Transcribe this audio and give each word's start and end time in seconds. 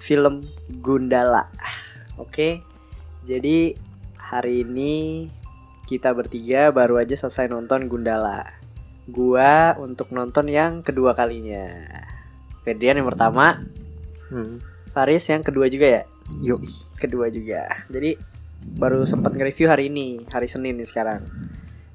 film 0.00 0.48
Gundala. 0.80 1.52
Oke. 2.16 2.64
Jadi 3.20 3.76
hari 4.16 4.64
ini 4.64 5.28
kita 5.84 6.16
bertiga 6.16 6.72
baru 6.72 6.96
aja 6.96 7.14
selesai 7.20 7.52
nonton 7.52 7.84
Gundala. 7.86 8.48
Gua 9.04 9.76
untuk 9.76 10.08
nonton 10.16 10.48
yang 10.48 10.80
kedua 10.80 11.12
kalinya. 11.12 11.68
Ferdian 12.64 12.96
yang 12.96 13.08
pertama, 13.08 13.60
Hmm. 14.30 14.62
Faris 14.94 15.26
yang 15.26 15.42
kedua 15.42 15.66
juga 15.66 15.86
ya? 16.00 16.02
Yuk 16.38 16.62
kedua 16.94 17.26
juga. 17.34 17.66
Jadi 17.90 18.14
baru 18.78 19.02
sempat 19.02 19.34
nge-review 19.34 19.66
hari 19.66 19.90
ini, 19.90 20.22
hari 20.30 20.46
Senin 20.46 20.78
nih 20.78 20.86
sekarang. 20.86 21.26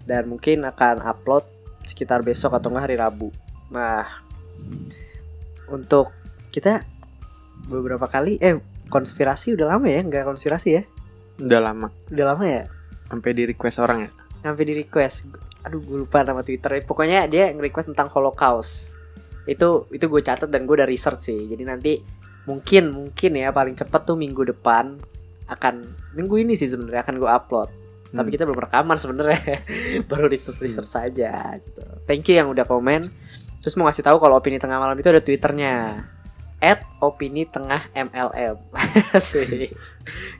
Dan 0.03 0.27
mungkin 0.27 0.67
akan 0.67 1.01
upload 1.01 1.47
sekitar 1.87 2.21
besok 2.21 2.59
atau 2.59 2.69
enggak 2.69 2.91
hari 2.91 2.95
Rabu. 2.99 3.31
Nah, 3.71 4.03
untuk 5.71 6.11
kita 6.51 6.83
beberapa 7.65 8.05
kali 8.05 8.37
eh 8.39 8.57
konspirasi 8.87 9.57
udah 9.57 9.77
lama 9.77 9.87
ya, 9.89 10.01
nggak 10.05 10.23
konspirasi 10.25 10.69
ya? 10.77 10.83
Udah 11.41 11.59
lama. 11.59 11.87
Udah 12.13 12.25
lama 12.31 12.43
ya? 12.45 12.63
Sampai 13.09 13.33
di 13.33 13.43
request 13.45 13.77
orang 13.81 14.07
ya. 14.07 14.09
Sampai 14.41 14.63
di 14.65 14.73
request. 14.77 15.29
Aduh, 15.65 15.81
gue 15.81 15.97
lupa 16.05 16.21
nama 16.21 16.45
Twitter. 16.45 16.77
Pokoknya 16.85 17.25
dia 17.25 17.49
nge-request 17.49 17.91
tentang 17.93 18.13
Holocaust. 18.13 18.93
Itu 19.49 19.89
itu 19.89 20.05
gue 20.05 20.21
catat 20.21 20.49
dan 20.49 20.69
gue 20.69 20.75
udah 20.77 20.85
research 20.89 21.33
sih. 21.33 21.49
Jadi 21.49 21.63
nanti 21.65 21.93
mungkin 22.45 22.93
mungkin 22.93 23.31
ya 23.33 23.49
paling 23.49 23.73
cepet 23.73 24.01
tuh 24.05 24.13
minggu 24.13 24.45
depan 24.53 25.01
akan 25.49 25.81
minggu 26.13 26.45
ini 26.45 26.53
sih 26.53 26.69
sebenarnya 26.69 27.01
akan 27.01 27.15
gue 27.17 27.29
upload. 27.29 27.69
Tapi 28.15 28.29
Hmm. 28.29 28.33
kita 28.37 28.43
belum 28.45 28.61
rekaman 28.69 28.97
sebenarnya. 28.97 29.65
Baru 30.09 30.29
research 30.29 30.61
research 30.61 30.89
saja 30.89 31.57
gitu. 31.57 31.83
Thank 32.05 32.29
you 32.29 32.37
yang 32.37 32.47
udah 32.47 32.63
komen. 32.69 33.09
Terus 33.59 33.73
mau 33.75 33.89
ngasih 33.89 34.05
tahu 34.05 34.21
kalau 34.21 34.37
opini 34.37 34.61
tengah 34.61 34.77
malam 34.77 34.93
itu 34.93 35.09
ada 35.09 35.25
twitternya 35.25 36.05
at 36.65 36.81
opini 36.97 37.45
tengah 37.45 37.85
MLM 37.93 38.57
sih 39.21 39.69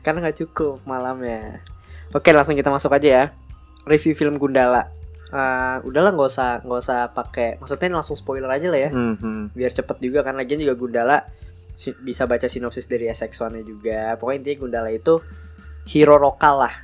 karena 0.02 0.18
nggak 0.26 0.38
cukup 0.42 0.82
malamnya. 0.82 1.62
Oke 2.10 2.34
langsung 2.34 2.58
kita 2.58 2.66
masuk 2.66 2.90
aja 2.98 3.06
ya. 3.06 3.24
Review 3.86 4.18
film 4.18 4.34
Gundala. 4.42 4.90
Eh, 5.30 5.76
udahlah 5.86 6.10
nggak 6.10 6.30
usah 6.30 6.50
nggak 6.66 6.80
usah 6.82 6.98
pakai 7.14 7.62
maksudnya 7.62 7.94
langsung 7.94 8.18
spoiler 8.18 8.50
aja 8.50 8.66
lah 8.74 8.80
ya. 8.82 8.90
Hmm, 8.90 9.14
hmm. 9.14 9.42
biar 9.54 9.70
cepet 9.70 10.02
juga 10.02 10.26
kan 10.26 10.34
lagian 10.34 10.58
juga 10.58 10.74
Gundala. 10.74 11.22
Si- 11.76 11.94
bisa 12.02 12.26
baca 12.26 12.50
sinopsis 12.50 12.90
dari 12.90 13.06
SX1 13.06 13.54
nya 13.54 13.62
juga. 13.62 14.00
Pokoknya 14.18 14.38
intinya 14.42 14.58
Gundala 14.66 14.90
itu 14.90 15.22
hero 15.86 16.18
lokal 16.18 16.66
lah 16.66 16.74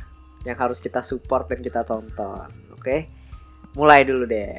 yang 0.47 0.59
harus 0.59 0.79
kita 0.79 1.03
support 1.03 1.51
dan 1.51 1.59
kita 1.59 1.83
tonton. 1.83 2.47
Oke? 2.79 3.11
Mulai 3.75 4.07
dulu 4.07 4.27
deh. 4.27 4.59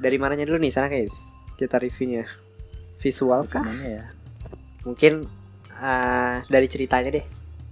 Dari 0.00 0.16
mananya 0.16 0.48
dulu 0.48 0.60
nih 0.60 0.72
sana 0.72 0.88
guys. 0.88 1.36
Kita 1.56 1.76
reviewnya 1.80 2.43
visual 3.04 3.44
kah 3.44 3.60
Gimana 3.60 3.84
ya 4.00 4.04
mungkin 4.82 5.28
eh, 5.76 6.36
dari 6.48 6.66
ceritanya 6.66 7.12
deh 7.12 7.26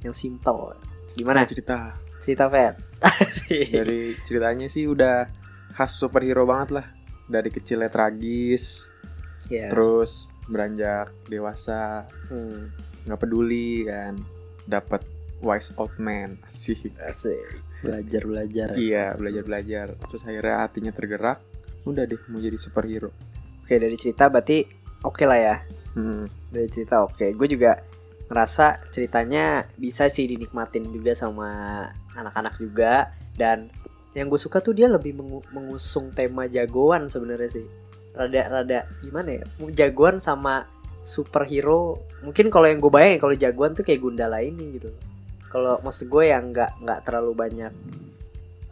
yang 0.05 0.13
simple 0.13 0.77
gimana 1.17 1.43
Nah, 1.43 1.49
cerita. 1.49 1.79
cerita 2.21 2.45
Fed 2.47 2.77
Dari 3.83 4.15
ceritanya 4.23 4.71
sih 4.71 4.87
udah 4.87 5.27
khas 5.75 5.99
superhero 5.99 6.47
banget 6.47 6.79
lah. 6.79 6.87
Dari 7.27 7.51
kecilnya 7.51 7.91
tragis, 7.91 8.95
ya 9.51 9.67
terus 9.67 10.31
beranjak 10.47 11.11
dewasa, 11.27 12.07
hmm, 12.31 12.71
nggak 13.03 13.19
peduli 13.19 13.83
kan. 13.83 14.15
Dapat 14.65 15.03
wise 15.42 15.75
old 15.75 15.91
man. 15.98 16.39
Asik. 16.47 16.95
asik. 16.95 17.42
Belajar-belajar 17.83 18.79
Iya, 18.79 19.19
belajar-belajar. 19.19 19.98
Terus 19.98 20.23
akhirnya 20.23 20.63
hatinya 20.63 20.95
tergerak. 20.95 21.42
Udah 21.83 22.07
deh 22.07 22.23
mau 22.31 22.39
jadi 22.39 22.55
superhero. 22.55 23.11
oke 23.67 23.75
dari 23.75 23.98
cerita 23.98 24.31
berarti 24.31 24.63
oke 25.02 25.24
lah 25.27 25.39
ya. 25.39 25.57
Hmm. 25.92 26.24
dari 26.48 26.68
cerita 26.73 27.05
oke. 27.05 27.36
Gue 27.36 27.48
juga 27.48 27.80
ngerasa 28.33 28.89
ceritanya 28.89 29.68
bisa 29.77 30.08
sih 30.08 30.24
dinikmatin 30.24 30.89
juga 30.89 31.13
sama 31.13 31.85
anak-anak 32.17 32.55
juga. 32.57 33.12
Dan 33.36 33.68
yang 34.17 34.29
gue 34.29 34.41
suka 34.41 34.61
tuh 34.61 34.73
dia 34.77 34.89
lebih 34.89 35.17
mengu- 35.17 35.45
mengusung 35.52 36.12
tema 36.17 36.48
jagoan 36.48 37.12
sebenarnya 37.12 37.61
sih. 37.61 37.67
Rada 38.12 38.42
rada 38.48 38.80
gimana 39.05 39.41
ya? 39.41 39.45
Jagoan 39.73 40.20
sama 40.20 40.68
superhero. 41.05 42.01
Mungkin 42.24 42.48
kalau 42.48 42.68
yang 42.68 42.80
gue 42.80 42.92
bayangin 42.92 43.20
kalau 43.20 43.35
jagoan 43.36 43.73
tuh 43.77 43.85
kayak 43.85 44.01
Gundala 44.01 44.41
ini 44.41 44.80
gitu. 44.80 44.89
Kalau 45.52 45.80
maksud 45.85 46.08
gue 46.08 46.33
yang 46.33 46.52
nggak 46.52 46.80
nggak 46.80 47.01
terlalu 47.05 47.33
banyak 47.36 47.73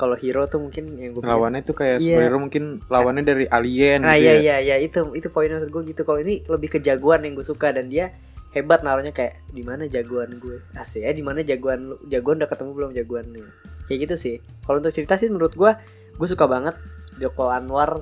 kalau 0.00 0.16
hero 0.16 0.48
tuh 0.48 0.56
mungkin 0.58 0.96
yang 0.96 1.12
gue 1.12 1.20
Lawannya 1.20 1.60
tuh 1.60 1.76
kayak 1.76 2.00
Iya. 2.00 2.16
superhero 2.16 2.40
mungkin 2.40 2.64
lawannya 2.88 3.20
dari 3.20 3.44
alien 3.46 4.00
Nah 4.00 4.16
gitu 4.16 4.24
iya 4.24 4.32
ya. 4.32 4.40
iya 4.40 4.56
iya 4.58 4.76
itu 4.80 5.12
itu 5.12 5.28
poinnya 5.28 5.60
maksud 5.60 5.68
gue 5.68 5.82
gitu. 5.92 6.02
Kalau 6.02 6.16
ini 6.18 6.40
lebih 6.42 6.72
ke 6.72 6.78
jagoan 6.80 7.20
yang 7.20 7.36
gue 7.36 7.44
suka 7.44 7.68
dan 7.70 7.86
dia 7.86 8.16
hebat 8.50 8.80
naruhnya 8.80 9.12
kayak 9.12 9.44
di 9.46 9.60
mana 9.60 9.84
jagoan 9.84 10.40
gue. 10.40 10.64
Asik 10.72 11.04
ya 11.04 11.12
di 11.12 11.20
mana 11.20 11.44
jagoan 11.44 11.86
lu? 11.86 11.96
Jagoan 12.06 12.40
udah 12.40 12.48
ketemu 12.48 12.70
belum 12.72 12.90
jagoannya? 12.92 13.44
Kayak 13.84 13.98
gitu 14.04 14.16
sih. 14.16 14.36
Kalau 14.64 14.78
untuk 14.78 14.90
cerita 14.90 15.14
sih 15.14 15.28
menurut 15.28 15.52
gue 15.52 15.72
gue 16.10 16.26
suka 16.26 16.44
banget 16.44 16.80
Joko 17.16 17.48
Anwar 17.48 18.00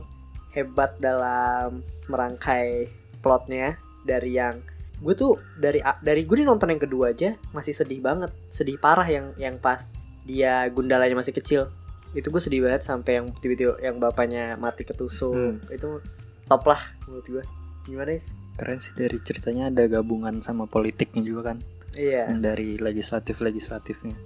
hebat 0.51 0.95
dalam 0.97 1.83
merangkai 2.09 2.87
plotnya 3.19 3.75
dari 4.01 4.35
yang 4.35 4.59
gue 4.99 5.15
tuh 5.15 5.39
dari 5.55 5.79
dari 6.01 6.23
gue 6.23 6.37
nih 6.37 6.43
nonton 6.45 6.69
yang 6.69 6.83
kedua 6.83 7.13
aja 7.13 7.39
masih 7.53 7.71
sedih 7.71 8.03
banget 8.03 8.35
sedih 8.49 8.75
parah 8.77 9.07
yang 9.07 9.31
yang 9.37 9.55
pas 9.55 9.95
dia 10.25 10.67
gundalanya 10.69 11.15
masih 11.15 11.31
kecil 11.31 11.71
itu 12.17 12.29
gue 12.33 12.41
sedih 12.41 12.65
banget 12.65 12.85
sampai 12.85 13.21
yang 13.21 13.27
tiba-tiba 13.37 13.77
yang 13.85 14.01
bapaknya 14.01 14.57
mati 14.57 14.85
ketusuk. 14.85 15.35
Hmm. 15.35 15.57
itu 15.69 16.01
top 16.49 16.65
lah 16.65 16.81
menurut 17.05 17.27
gue 17.29 17.45
gimana 17.85 18.17
sih 18.17 18.33
Keren 18.59 18.81
sih 18.83 18.91
dari 18.97 19.17
ceritanya 19.23 19.71
ada 19.71 19.87
gabungan 19.87 20.43
sama 20.43 20.67
politiknya 20.67 21.23
juga 21.23 21.55
kan. 21.55 21.63
Iya. 21.95 22.27
Dari 22.35 22.75
legislatif-legislatifnya. 22.83 24.19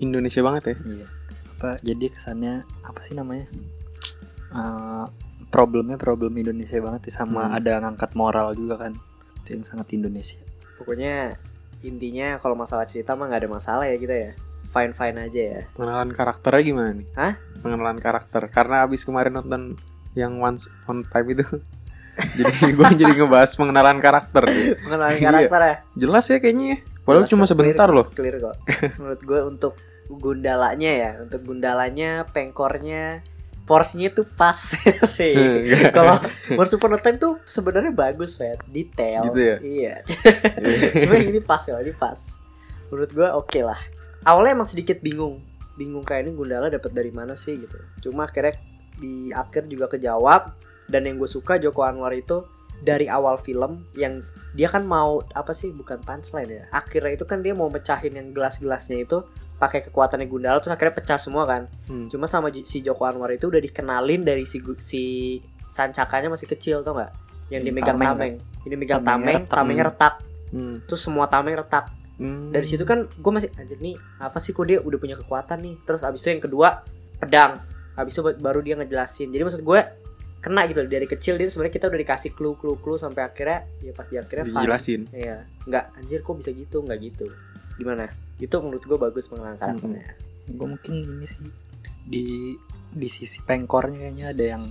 Indonesia 0.00 0.40
banget 0.40 0.72
ya. 0.72 0.76
Iya. 0.80 1.06
Apa 1.54 1.70
Jadi 1.84 2.08
kesannya 2.08 2.64
Apa 2.80 3.04
sih 3.04 3.12
namanya? 3.12 3.44
Eh, 4.56 5.06
Problemnya 5.52 5.94
problem 5.94 6.34
Indonesia 6.34 6.80
banget 6.82 7.06
sih 7.06 7.14
Sama 7.14 7.46
Hmm. 7.46 7.56
ada 7.60 7.78
ngangkat 7.84 8.16
moral 8.16 8.56
juga 8.56 8.88
kan. 8.88 8.96
Itu 9.44 9.54
yang 9.54 9.62
sangat 9.68 9.92
Indonesia. 9.92 10.40
Pokoknya 10.80 11.36
intinya 11.84 12.40
kalau 12.40 12.56
masalah 12.56 12.88
cerita 12.88 13.12
mah 13.14 13.28
nggak 13.28 13.44
ada 13.44 13.50
masalah 13.52 13.84
ya 13.84 14.00
kita 14.00 14.16
ya 14.16 14.32
fine 14.74 14.90
fine 14.90 15.16
aja 15.20 15.40
ya 15.40 15.60
Pengenalan 15.72 16.10
karakternya 16.10 16.62
gimana 16.64 16.90
nih? 16.92 17.06
Hah? 17.14 17.34
Pengenalan 17.56 17.96
karakter. 17.96 18.42
Karena 18.48 18.82
abis 18.82 19.02
kemarin 19.02 19.32
nonton 19.32 19.78
yang 20.12 20.36
Once 20.36 20.66
on 20.84 21.00
Time 21.04 21.30
itu. 21.30 21.46
jadi 22.36 22.50
gue 22.70 22.88
jadi 22.96 23.12
ngebahas 23.16 23.50
pengenalan 23.52 23.98
karakter. 23.98 24.46
pengenalan 24.80 25.14
Iya. 25.14 25.22
karakter 25.24 25.60
ya 25.60 25.76
Jelas 25.96 26.24
ya 26.26 26.38
kayaknya. 26.38 26.66
ya. 26.68 26.78
Padahal 27.00 27.22
Jelas 27.22 27.30
cuma 27.30 27.44
kok, 27.44 27.50
sebentar 27.50 27.74
clear, 27.84 27.96
loh. 27.96 28.06
clear 28.08 28.36
kok 28.40 28.56
menurut 28.98 29.20
gue 29.20 29.40
untuk 29.44 29.74
gundalanya 30.06 30.90
ya 30.92 31.10
untuk 31.18 31.40
gundalanya 31.42 32.10
pengkornya 32.28 33.22
porsinya 33.62 34.08
tuh 34.10 34.28
pas 34.28 34.76
sih 35.16 35.32
Enggak. 35.32 35.90
kalau 35.90 36.20
Once 36.52 36.72
Upon 36.72 36.92
a 36.92 36.98
Time 36.98 37.16
tuh 37.16 37.40
sebenarnya 37.42 37.90
bagus 37.90 38.36
Fed 38.36 38.60
detail 38.66 39.24
Gitu 39.26 39.40
ya? 39.40 39.56
iya 39.60 39.94
cuma 40.98 41.16
ini 41.16 41.40
pas 41.40 41.60
ya 41.62 41.76
ini 41.78 41.92
pas 41.92 42.36
menurut 42.86 43.10
gue 43.10 43.24
oke 43.26 43.60
lah 43.60 43.80
awalnya 44.24 44.56
emang 44.60 44.68
sedikit 44.68 44.98
bingung. 45.00 45.40
Bingung 45.74 46.02
kayak 46.06 46.28
ini 46.28 46.32
Gundala 46.34 46.70
dapat 46.70 46.90
dari 46.94 47.10
mana 47.10 47.34
sih 47.34 47.58
gitu. 47.58 47.78
Cuma 48.00 48.26
akhirnya 48.26 48.56
di 48.96 49.30
akhir 49.34 49.66
juga 49.66 49.90
kejawab 49.90 50.54
dan 50.86 51.04
yang 51.08 51.18
gue 51.18 51.26
suka 51.26 51.58
Joko 51.58 51.82
Anwar 51.82 52.14
itu 52.14 52.46
dari 52.84 53.08
awal 53.08 53.38
film 53.40 53.86
yang 53.96 54.20
dia 54.54 54.68
kan 54.70 54.84
mau 54.86 55.22
apa 55.34 55.50
sih 55.50 55.74
bukan 55.74 55.98
punchline 56.02 56.50
ya. 56.50 56.64
Akhirnya 56.70 57.16
itu 57.18 57.24
kan 57.26 57.42
dia 57.42 57.56
mau 57.56 57.66
mecahin 57.70 58.14
yang 58.14 58.30
gelas-gelasnya 58.30 59.02
itu 59.02 59.18
pakai 59.54 59.86
kekuatannya 59.86 60.26
Gundala 60.26 60.58
terus 60.62 60.74
akhirnya 60.74 60.94
pecah 60.98 61.18
semua 61.18 61.46
kan. 61.46 61.70
Hmm. 61.90 62.06
cuma 62.10 62.26
sama 62.30 62.50
si 62.52 62.82
Joko 62.82 63.06
Anwar 63.06 63.30
itu 63.34 63.50
udah 63.50 63.62
dikenalin 63.62 64.22
dari 64.22 64.44
si 64.46 64.58
si 64.82 65.02
sancakanya 65.64 66.30
masih 66.30 66.46
kecil 66.50 66.82
tau 66.86 66.94
nggak? 66.94 67.12
Yang 67.50 67.60
Yang 67.60 67.64
dimegang 67.70 67.98
tameng, 67.98 68.08
tameng, 68.14 68.34
ini 68.66 68.74
megang 68.74 69.00
Tamengnya 69.02 69.10
tameng 69.10 69.36
retak. 69.42 69.54
tamengnya 69.58 69.84
retak. 69.90 70.14
Hmm. 70.54 70.74
terus 70.86 71.00
semua 71.02 71.26
tameng 71.26 71.56
retak 71.58 71.90
Hmm. 72.14 72.54
dari 72.54 72.62
situ 72.62 72.86
kan 72.86 73.10
gue 73.10 73.32
masih 73.34 73.50
anjir 73.58 73.74
nih 73.82 73.98
apa 74.22 74.38
sih 74.38 74.54
kok 74.54 74.70
dia 74.70 74.78
udah 74.78 74.98
punya 75.02 75.18
kekuatan 75.18 75.58
nih 75.58 75.74
terus 75.82 76.06
abis 76.06 76.22
itu 76.22 76.30
yang 76.30 76.42
kedua 76.46 76.86
pedang 77.18 77.58
abis 77.98 78.14
itu 78.14 78.22
ba- 78.22 78.38
baru 78.38 78.62
dia 78.62 78.78
ngejelasin 78.78 79.34
jadi 79.34 79.42
maksud 79.42 79.66
gue 79.66 79.80
kena 80.38 80.62
gitu 80.70 80.84
dari 80.84 81.08
kecil 81.08 81.40
dia 81.40 81.48
sebenarnya 81.50 81.74
kita 81.74 81.86
udah 81.90 82.00
dikasih 82.04 82.30
clue 82.36 82.54
clue 82.54 82.76
clue 82.78 82.94
sampai 82.94 83.24
akhirnya 83.24 83.64
ya 83.80 83.90
pas 83.96 84.06
di 84.06 84.20
akhirnya 84.20 84.44
fine. 84.44 84.54
dijelasin 84.60 85.00
Iya, 85.08 85.36
nggak 85.64 85.84
anjir 85.96 86.20
kok 86.20 86.36
bisa 86.36 86.50
gitu, 86.52 86.84
nggak 86.84 86.98
gitu. 87.00 87.26
Gimana? 87.80 88.12
Itu 88.36 88.60
menurut 88.60 88.84
gue 88.84 88.98
bagus 89.00 89.24
pengenalan 89.26 89.56
karakternya. 89.56 90.04
gue 90.44 90.66
mungkin 90.68 90.94
ini 91.00 91.24
sih 91.24 91.40
di 92.04 92.52
di 92.92 93.08
sisi 93.08 93.40
pengkornya 93.40 94.04
kayaknya 94.04 94.26
ada 94.36 94.44
yang 94.44 94.62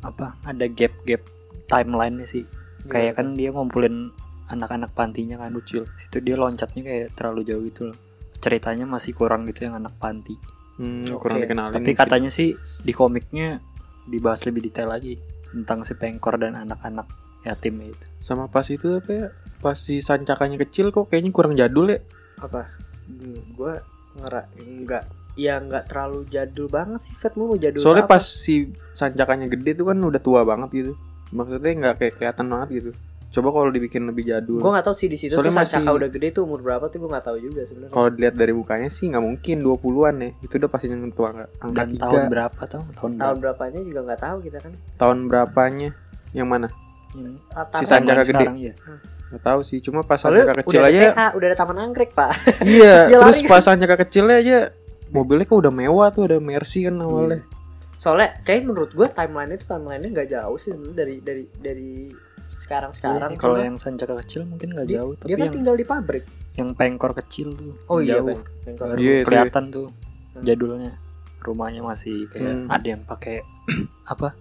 apa 0.00 0.38
ada 0.46 0.70
gap 0.70 0.94
gap 1.02 1.26
timeline 1.66 2.22
nya 2.22 2.26
sih 2.30 2.46
kayak 2.86 3.18
kan 3.18 3.34
dia 3.34 3.50
ngumpulin 3.50 4.14
anak-anak 4.46 4.90
pantinya 4.94 5.42
kan 5.42 5.50
Bocil. 5.50 5.86
situ 5.98 6.22
dia 6.22 6.38
loncatnya 6.38 6.82
kayak 6.82 7.06
terlalu 7.18 7.42
jauh 7.46 7.62
gitu 7.66 7.90
loh 7.90 7.98
ceritanya 8.38 8.86
masih 8.86 9.12
kurang 9.16 9.48
gitu 9.50 9.66
yang 9.66 9.80
anak 9.80 9.94
panti 9.98 10.38
hmm, 10.78 11.10
Oke. 11.10 11.26
kurang 11.26 11.42
dikenalin 11.42 11.74
tapi 11.74 11.90
mungkin. 11.92 11.98
katanya 11.98 12.30
sih 12.30 12.54
di 12.82 12.92
komiknya 12.94 13.58
dibahas 14.06 14.46
lebih 14.46 14.70
detail 14.70 14.94
lagi 14.94 15.18
tentang 15.50 15.82
si 15.82 15.98
pengkor 15.98 16.38
dan 16.38 16.54
anak-anak 16.54 17.10
yatimnya 17.42 17.90
itu 17.90 18.06
sama 18.22 18.46
pas 18.46 18.66
itu 18.70 18.98
apa 18.98 19.10
ya 19.10 19.26
pas 19.58 19.74
si 19.74 19.98
sancakannya 19.98 20.58
kecil 20.62 20.94
kok 20.94 21.10
kayaknya 21.10 21.30
kurang 21.34 21.58
jadul 21.58 21.90
ya 21.90 21.98
apa? 22.36 22.68
Gue 23.56 23.80
ngera 24.20 24.44
enggak 24.60 25.04
ya 25.36 25.60
nggak 25.60 25.92
terlalu 25.92 26.24
jadul 26.32 26.66
banget 26.72 27.00
sih 27.00 27.12
Fat 27.12 27.36
mau 27.36 27.52
jadul 27.60 27.84
soalnya 27.84 28.08
siapa? 28.08 28.16
pas 28.16 28.24
si 28.24 28.72
sancakannya 28.96 29.52
gede 29.52 29.76
tuh 29.76 29.92
kan 29.92 30.00
udah 30.00 30.20
tua 30.20 30.40
banget 30.48 30.68
gitu 30.72 30.92
maksudnya 31.32 31.72
nggak 31.76 31.94
kayak 32.00 32.12
kelihatan 32.16 32.46
banget 32.48 32.68
gitu 32.80 32.90
coba 33.36 33.48
kalau 33.52 33.68
dibikin 33.68 34.02
lebih 34.02 34.24
jadul. 34.24 34.56
Gue 34.56 34.70
nggak 34.70 34.82
tahu 34.82 34.96
sih 34.96 35.06
di 35.06 35.14
situ 35.14 35.32
tuh 35.32 35.44
Soalnya 35.44 35.60
Sancaka 35.60 35.84
masih- 35.84 35.98
udah 36.00 36.08
gede 36.08 36.28
tuh 36.32 36.42
umur 36.42 36.60
berapa 36.60 36.84
tuh 36.86 36.98
gue 36.98 37.10
nggak 37.12 37.26
tahu 37.26 37.36
juga 37.38 37.60
sebenarnya. 37.62 37.92
Kalau 37.92 38.08
dilihat 38.08 38.34
dari 38.34 38.52
mukanya 38.52 38.88
sih 38.88 39.04
nggak 39.06 39.20
mungkin 39.20 39.56
20-an 39.60 40.14
ya. 40.16 40.30
Itu 40.40 40.54
udah 40.56 40.70
pasti 40.72 40.86
yang 40.88 41.12
tua 41.12 41.28
nggak 41.30 41.50
angka 41.60 41.76
dan 41.76 41.88
tiga. 41.90 42.02
tahun 42.02 42.22
berapa 42.26 42.62
tahun 42.62 42.84
tahun 42.88 42.94
tahun 42.96 43.12
berapa 43.14 43.36
berapanya 43.36 43.80
juga 43.84 44.00
nggak 44.02 44.20
tahu 44.22 44.36
kita 44.42 44.58
kan. 44.58 44.72
Tahun 44.96 45.18
berapanya? 45.28 45.90
Yang 46.32 46.48
mana? 46.48 46.68
Yang 47.12 47.32
Atas- 47.50 47.78
Si 47.78 47.84
Sancaka 47.84 47.92
timeline 47.92 48.16
gede. 48.18 48.30
sekarang, 48.32 48.56
iya. 48.58 48.74
nggak 49.26 49.42
tahu 49.42 49.60
sih 49.60 49.78
cuma 49.80 50.00
pas 50.00 50.22
sancaka 50.22 50.62
kecil 50.62 50.80
udah 50.80 50.86
aja 50.88 51.00
TA, 51.10 51.26
udah 51.34 51.46
ada 51.50 51.56
taman 51.58 51.78
anggrek 51.82 52.10
pak. 52.14 52.30
Iya 52.62 53.10
Terus 53.10 53.20
terus 53.36 53.50
pas 53.50 53.58
sancaka 53.60 53.94
kecilnya 54.00 54.36
aja 54.38 54.58
mobilnya 55.08 55.44
kok 55.44 55.58
udah 55.58 55.72
mewah 55.72 56.08
tuh 56.08 56.30
ada 56.30 56.38
Mercy 56.38 56.86
kan 56.86 56.94
awalnya. 56.96 57.42
Soalnya 57.96 58.38
kayak 58.42 58.62
menurut 58.64 58.92
gue 58.92 59.08
timeline 59.08 59.50
itu 59.50 59.64
timeline 59.64 59.98
nya 59.98 60.10
nggak 60.12 60.28
jauh 60.30 60.54
sih 60.54 60.70
sebenarnya 60.70 60.94
dari 60.94 61.16
dari 61.18 61.44
dari 61.58 61.92
sekarang 62.56 62.90
sekarang 62.90 63.30
Iya, 63.30 63.38
kalau 63.38 63.58
yang 63.60 63.76
sancaka 63.76 64.16
kecil 64.24 64.48
mungkin 64.48 64.72
nggak 64.72 64.88
dia, 64.88 64.98
jauh 64.98 65.12
tapi 65.14 65.28
dia 65.28 65.36
kan 65.36 65.44
yang 65.44 65.54
tinggal 65.54 65.76
di 65.76 65.84
pabrik 65.84 66.24
yang 66.56 66.72
pengkor 66.72 67.12
kecil 67.12 67.52
tuh 67.52 67.76
oh 67.86 68.00
iya 68.00 68.16
jauh. 68.16 68.32
Bangkok. 68.32 68.48
Baru 68.82 68.96
Iya, 68.98 69.14
itu 69.14 69.26
kelihatan 69.26 69.64
tuh 69.68 69.88
Hmm. 70.32 70.44
jadulnya 70.44 70.92
rumahnya 71.40 71.80
masih 71.80 72.28
kayak 72.28 72.44
Hmm. 72.50 72.68
ada 72.68 72.86
yang 72.86 73.02
pakai 73.02 73.36
apa 74.12 74.32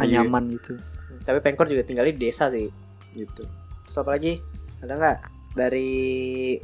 Iya. 0.00 0.20
anyaman 0.20 0.48
gitu 0.50 0.76
tapi 1.20 1.40
pengkor 1.40 1.64
juga 1.66 1.80
tinggal 1.82 2.04
di 2.04 2.14
desa 2.14 2.48
sih 2.48 2.68
gitu 3.12 3.44
terus 3.84 3.96
apa 3.96 4.10
lagi 4.10 4.40
ada 4.80 4.92
nggak 4.94 5.18
dari 5.52 6.56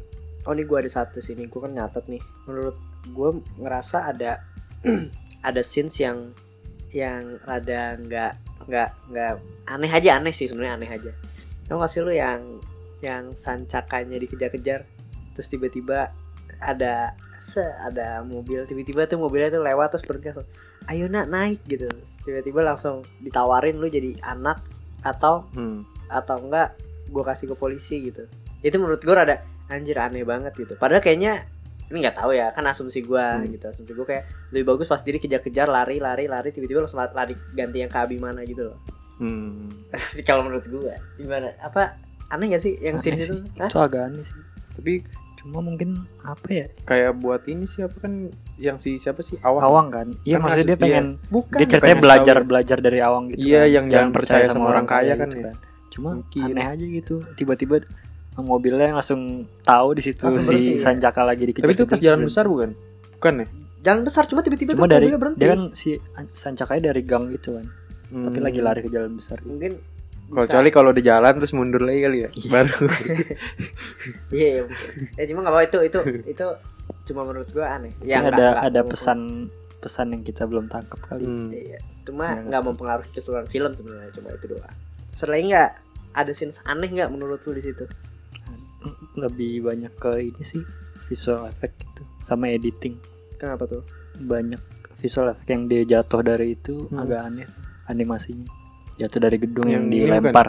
oh 0.43 0.53
ini 0.53 0.65
gue 0.65 0.79
ada 0.79 0.91
satu 0.91 1.17
sini 1.19 1.45
gue 1.45 1.61
kan 1.61 1.71
nyatet 1.71 2.05
nih 2.07 2.21
menurut 2.45 2.77
gue 3.07 3.29
ngerasa 3.57 4.09
ada 4.09 4.41
ada 5.49 5.61
scenes 5.61 5.97
yang 5.97 6.33
yang 6.91 7.39
rada 7.43 7.95
nggak 7.97 8.33
nggak 8.71 8.91
nggak 9.11 9.33
aneh 9.67 9.91
aja 9.91 10.23
aneh 10.23 10.31
sih 10.31 10.47
sebenarnya 10.47 10.79
aneh 10.79 10.91
aja. 10.95 11.11
Tau 11.67 11.79
gak 11.79 11.91
sih 11.91 12.03
lu 12.03 12.15
yang 12.15 12.63
yang 13.03 13.35
sancakanya 13.35 14.21
dikejar-kejar 14.23 14.87
terus 15.35 15.49
tiba-tiba 15.51 16.11
ada 16.61 17.17
se 17.41 17.65
ada 17.87 18.21
mobil 18.21 18.69
tiba-tiba 18.69 19.09
tuh 19.09 19.17
mobilnya 19.17 19.49
tuh 19.49 19.65
lewat 19.65 19.97
terus 19.97 20.05
berhenti 20.05 20.35
ayo 20.91 21.11
nak 21.11 21.27
naik 21.31 21.61
gitu. 21.67 21.91
Tiba-tiba 22.23 22.63
langsung 22.63 23.03
ditawarin 23.23 23.81
lu 23.81 23.91
jadi 23.91 24.15
anak 24.25 24.63
atau 25.01 25.49
Hmm. 25.57 25.83
atau 26.11 26.43
enggak 26.43 26.75
gue 27.11 27.23
kasih 27.25 27.51
ke 27.51 27.57
polisi 27.57 28.11
gitu. 28.11 28.27
Itu 28.61 28.77
menurut 28.79 29.01
gue 29.01 29.15
rada 29.15 29.43
anjir 29.71 29.97
aneh 29.97 30.27
banget 30.27 30.53
gitu. 30.59 30.75
Padahal 30.77 31.01
kayaknya 31.01 31.47
ini 31.91 31.99
nggak 31.99 32.17
tahu 32.17 32.31
ya 32.33 32.49
kan 32.49 32.65
asumsi 32.65 33.01
gue 33.01 33.19
Hmm. 33.21 33.51
gitu 33.51 33.67
asumsi 33.67 33.91
gue 33.91 34.03
kayak 34.05 34.25
lebih 34.51 34.67
bagus 34.69 34.87
pas 34.87 34.99
diri 34.99 35.17
kejar-kejar 35.17 35.67
lari 35.67 35.99
lari 35.99 36.25
lari 36.25 36.49
tiba-tiba 36.49 36.81
langsung 36.81 36.99
lari, 36.99 37.13
lari 37.13 37.35
ganti 37.51 37.79
yang 37.79 37.89
ke 37.89 37.99
Abimana 37.99 38.41
gitu 38.43 38.65
loh 38.65 38.79
Hmm. 39.17 39.69
kalau 40.25 40.43
menurut 40.43 40.65
gue 40.65 40.95
gimana 41.17 41.53
apa 41.59 41.99
aneh 42.29 42.47
gak 42.49 42.63
sih 42.63 42.73
yang 42.79 42.97
Aneh 42.97 43.05
sih. 43.13 43.13
itu 43.13 43.35
Hah? 43.57 43.67
itu 43.67 43.77
agak 43.77 44.03
aneh 44.07 44.23
sih 44.23 44.39
Tapi 44.73 45.05
cuma 45.37 45.59
mungkin 45.59 45.93
apa 46.23 46.49
ya 46.49 46.67
kayak 46.85 47.17
buat 47.17 47.43
ini 47.45 47.65
siapa 47.65 47.97
kan 47.99 48.29
yang 48.57 48.77
si 48.77 48.97
siapa 48.97 49.21
sih 49.21 49.37
awang. 49.41 49.63
awang 49.63 49.87
kan 49.89 50.07
iya 50.23 50.37
Kan 50.37 50.47
maksudnya 50.47 50.69
dia 50.69 50.79
pengen 50.79 51.07
bukan 51.27 51.59
dia 51.59 51.67
ceritanya 51.67 51.85
pengen 51.91 52.01
belajar 52.03 52.35
tahu. 52.35 52.47
belajar 52.47 52.79
dari 52.79 52.99
awang 53.01 53.25
gitu 53.29 53.41
Iya, 53.43 53.61
kan. 53.61 53.69
yang 53.71 53.85
jangan 53.89 54.11
percaya 54.11 54.45
sama 54.47 54.65
orang 54.69 54.87
kaya 54.87 55.15
kan 55.15 55.29
gitu 55.29 55.39
ya. 55.43 55.53
cuma 55.91 56.09
Mungkin. 56.15 56.53
aneh 56.55 56.67
aja 56.71 56.87
gitu 56.87 57.15
tiba-tiba 57.35 57.77
mobilnya 58.37 58.95
langsung 58.95 59.45
tahu 59.63 59.99
di 59.99 60.03
situ 60.03 60.23
Langsung 60.23 60.45
si 60.45 60.49
berhenti, 60.49 60.73
ya? 60.77 60.81
Sancaka 60.87 61.21
lagi 61.23 61.43
dikejar 61.45 61.65
Tapi 61.67 61.75
itu 61.75 61.85
pas 61.85 61.99
jalan 61.99 62.21
besar 62.25 62.45
bukan? 62.47 62.71
Bukan 63.19 63.35
ya? 63.43 63.47
jalan 63.81 64.01
besar 64.05 64.29
cuma 64.29 64.45
tiba-tiba 64.45 64.77
cuma 64.77 64.85
tuh 64.85 64.93
dari 64.93 65.09
mobilnya 65.09 65.21
berhenti 65.21 65.41
dia 65.41 65.49
kan 65.51 65.61
si 65.73 65.91
dari 66.85 67.03
gang 67.03 67.25
gitu 67.33 67.57
kan 67.57 67.67
tapi 68.11 68.37
Hmm. 68.37 68.45
lagi 68.45 68.61
lari 68.61 68.81
ke 68.83 68.91
jalan 68.91 69.15
besar 69.17 69.39
mungkin 69.41 69.79
Kalau 70.31 70.47
kecuali 70.47 70.69
kalau 70.69 70.89
udah 70.91 71.01
jalan 71.01 71.33
terus 71.39 71.55
mundur 71.55 71.83
lagi 71.83 72.01
kali 72.03 72.19
ya. 72.23 72.29
Baru. 72.47 72.87
iya 74.35 74.47
iya, 74.59 74.63
mungkin 74.63 74.91
ya 75.15 75.25
cuma 75.27 75.39
nggak 75.43 75.55
apa 75.55 75.63
itu 75.65 75.79
itu 75.87 75.99
itu 76.29 76.47
cuma 77.07 77.21
menurut 77.23 77.49
gue 77.49 77.63
aneh 77.63 77.95
ya 78.03 78.23
ada 78.23 78.61
ada 78.61 78.81
pesan 78.83 79.49
pesan 79.79 80.13
yang 80.13 80.23
kita 80.23 80.45
belum 80.45 80.69
tangkap 80.69 81.01
kali 81.01 81.25
Hmm. 81.25 81.49
Iya, 81.51 81.79
cuma 82.05 82.35
Ya, 82.35 82.43
nggak 82.43 82.63
mempengaruhi 82.63 83.11
keseluruhan 83.11 83.47
film 83.47 83.73
sebenarnya 83.73 84.13
cuma 84.13 84.29
itu 84.31 84.47
doang. 84.51 84.75
Selain 85.11 85.47
nggak 85.47 85.71
ada 86.13 86.33
scenes 86.35 86.61
aneh 86.63 86.91
nggak 86.91 87.09
menurut 87.09 87.41
lu 87.43 87.55
di 87.55 87.63
situ? 87.63 87.87
Lebih 89.15 89.63
banyak 89.63 89.93
ke 89.95 90.13
ini 90.23 90.43
sih 90.43 90.63
visual 91.07 91.45
effect 91.47 91.77
gitu 91.79 92.03
sama 92.23 92.49
editing 92.49 92.97
Kenapa 93.37 93.65
tuh? 93.65 93.83
banyak 94.17 94.61
visual 94.97 95.29
effect 95.29 95.49
yang 95.49 95.65
dia 95.65 95.83
jatuh 95.89 96.21
dari 96.21 96.53
itu 96.53 96.85
Hmm. 96.87 97.01
agak 97.01 97.21
aneh 97.25 97.47
sih 97.47 97.61
animasinya 97.87 98.49
jatuh 98.97 99.19
dari 99.19 99.37
gedung 99.37 99.67
yang, 99.67 99.89
Yang 99.89 100.09
dilempar 100.13 100.49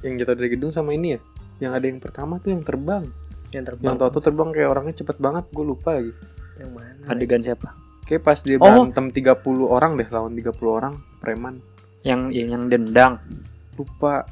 Yang 0.00 0.14
jatuh 0.20 0.34
dari 0.34 0.48
gedung 0.50 0.70
sama 0.70 0.92
ini 0.92 1.16
ya? 1.16 1.20
Yang 1.58 1.72
ada 1.72 1.86
yang 1.86 1.98
pertama 1.98 2.36
tuh 2.36 2.50
yang 2.50 2.60
terbang. 2.60 3.08
Yang 3.50 3.64
terbang. 3.66 3.84
Yang 3.88 3.96
tau 4.04 4.20
terbang 4.20 4.48
kayak 4.50 4.68
orangnya 4.68 4.94
cepet 4.94 5.16
banget, 5.16 5.44
gue 5.48 5.64
lupa 5.64 5.90
lagi. 5.92 6.12
Yang 6.54 6.70
mana? 6.70 7.02
adegan 7.08 7.40
siapa 7.40 7.68
Kayak 8.04 8.22
pas 8.22 8.38
dia 8.38 8.56
Oh. 8.56 8.62
berantem 8.62 9.08
30 9.10 9.40
orang 9.64 9.96
deh 9.96 10.04
lawan 10.06 10.36
30 10.36 10.52
orang 10.70 10.94
preman. 11.18 11.64
yang 12.04 12.28
yang, 12.28 12.52
yang 12.52 12.64
dendang 12.68 13.16
Lupa. 13.74 14.28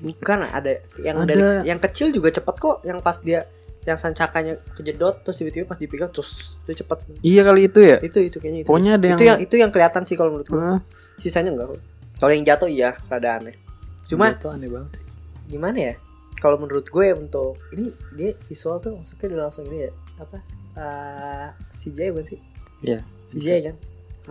Bukan 0.00 0.38
ada 0.46 0.80
yang 1.00 1.24
Ada. 1.24 1.32
dari 1.32 1.44
yang 1.68 1.80
kecil 1.80 2.10
juga 2.10 2.32
cepet 2.32 2.54
kok. 2.56 2.76
Yang 2.84 2.98
pas 3.04 3.16
dia 3.20 3.40
yang 3.88 3.96
sancakanya 3.96 4.60
kejedot 4.76 5.24
terus 5.24 5.40
tiba-tiba 5.40 5.64
pas 5.64 5.80
dipegang 5.80 6.12
terus 6.12 6.60
itu 6.68 6.84
cepet. 6.84 6.98
Iya 7.24 7.42
kali 7.48 7.68
itu 7.68 7.80
ya. 7.80 7.96
Itu 8.00 8.18
itu 8.20 8.36
kayaknya 8.40 8.60
itu. 8.64 8.68
Pokoknya 8.68 9.00
ada 9.00 9.06
yang, 9.08 9.18
itu 9.18 9.24
yang 9.24 9.38
itu 9.40 9.54
yang 9.56 9.70
kelihatan 9.72 10.02
sih 10.04 10.16
kalau 10.20 10.36
menurut 10.36 10.48
gua. 10.48 10.60
Hah? 10.60 10.78
Sisanya 11.16 11.52
enggak 11.52 11.76
kok. 11.76 11.80
Kalau 12.20 12.32
yang 12.36 12.44
jatuh 12.44 12.68
iya 12.68 12.96
rada 13.08 13.40
aneh. 13.40 13.56
Cuma 14.04 14.36
itu 14.36 14.48
aneh 14.52 14.68
banget 14.68 15.10
gimana 15.50 15.78
ya 15.92 15.94
kalau 16.38 16.56
menurut 16.56 16.86
gue 16.88 17.06
untuk 17.12 17.58
ini 17.74 17.90
dia 18.14 18.32
visual 18.46 18.78
tuh 18.78 18.96
maksudnya 18.96 19.34
udah 19.34 19.40
langsung 19.50 19.66
ini 19.68 19.90
ya 19.90 19.92
apa 20.22 20.38
uh, 20.78 21.48
CGI 21.74 22.14
bukan 22.14 22.26
sih 22.30 22.40
Iya, 22.80 23.04
CGI 23.34 23.60
kan 23.68 23.76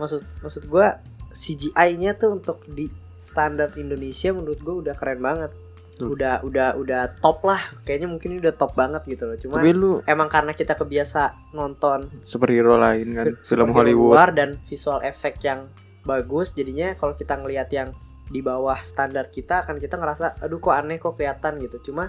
maksud 0.00 0.24
maksud 0.42 0.62
gue 0.66 0.86
CGI-nya 1.30 2.18
tuh 2.18 2.40
untuk 2.40 2.64
di 2.66 2.90
standar 3.20 3.68
Indonesia 3.76 4.32
menurut 4.32 4.60
gue 4.64 4.74
udah 4.88 4.94
keren 4.96 5.20
banget. 5.20 5.52
Tuh. 6.00 6.16
udah 6.16 6.40
udah 6.40 6.80
udah 6.80 7.20
top 7.20 7.44
lah. 7.44 7.60
Kayaknya 7.84 8.08
mungkin 8.08 8.40
udah 8.40 8.56
top 8.56 8.72
banget 8.72 9.04
gitu 9.04 9.28
loh. 9.28 9.36
Cuma 9.36 9.60
Tapi 9.60 9.76
lu 9.76 10.00
emang 10.08 10.32
karena 10.32 10.56
kita 10.56 10.72
kebiasa 10.72 11.52
nonton 11.52 12.08
superhero 12.24 12.80
lain 12.80 13.12
kan, 13.12 13.36
film 13.44 13.68
Hollywood. 13.76 14.16
luar 14.16 14.32
dan 14.32 14.56
visual 14.64 15.04
effect 15.04 15.44
yang 15.44 15.68
bagus 16.08 16.56
jadinya 16.56 16.96
kalau 16.96 17.12
kita 17.12 17.36
ngelihat 17.36 17.68
yang 17.68 17.92
di 18.32 18.40
bawah 18.40 18.80
standar 18.80 19.28
kita 19.28 19.68
akan 19.68 19.76
kita 19.76 20.00
ngerasa 20.00 20.40
aduh 20.40 20.56
kok 20.56 20.72
aneh 20.72 20.96
kok 20.96 21.20
kelihatan 21.20 21.60
gitu. 21.60 21.92
Cuma 21.92 22.08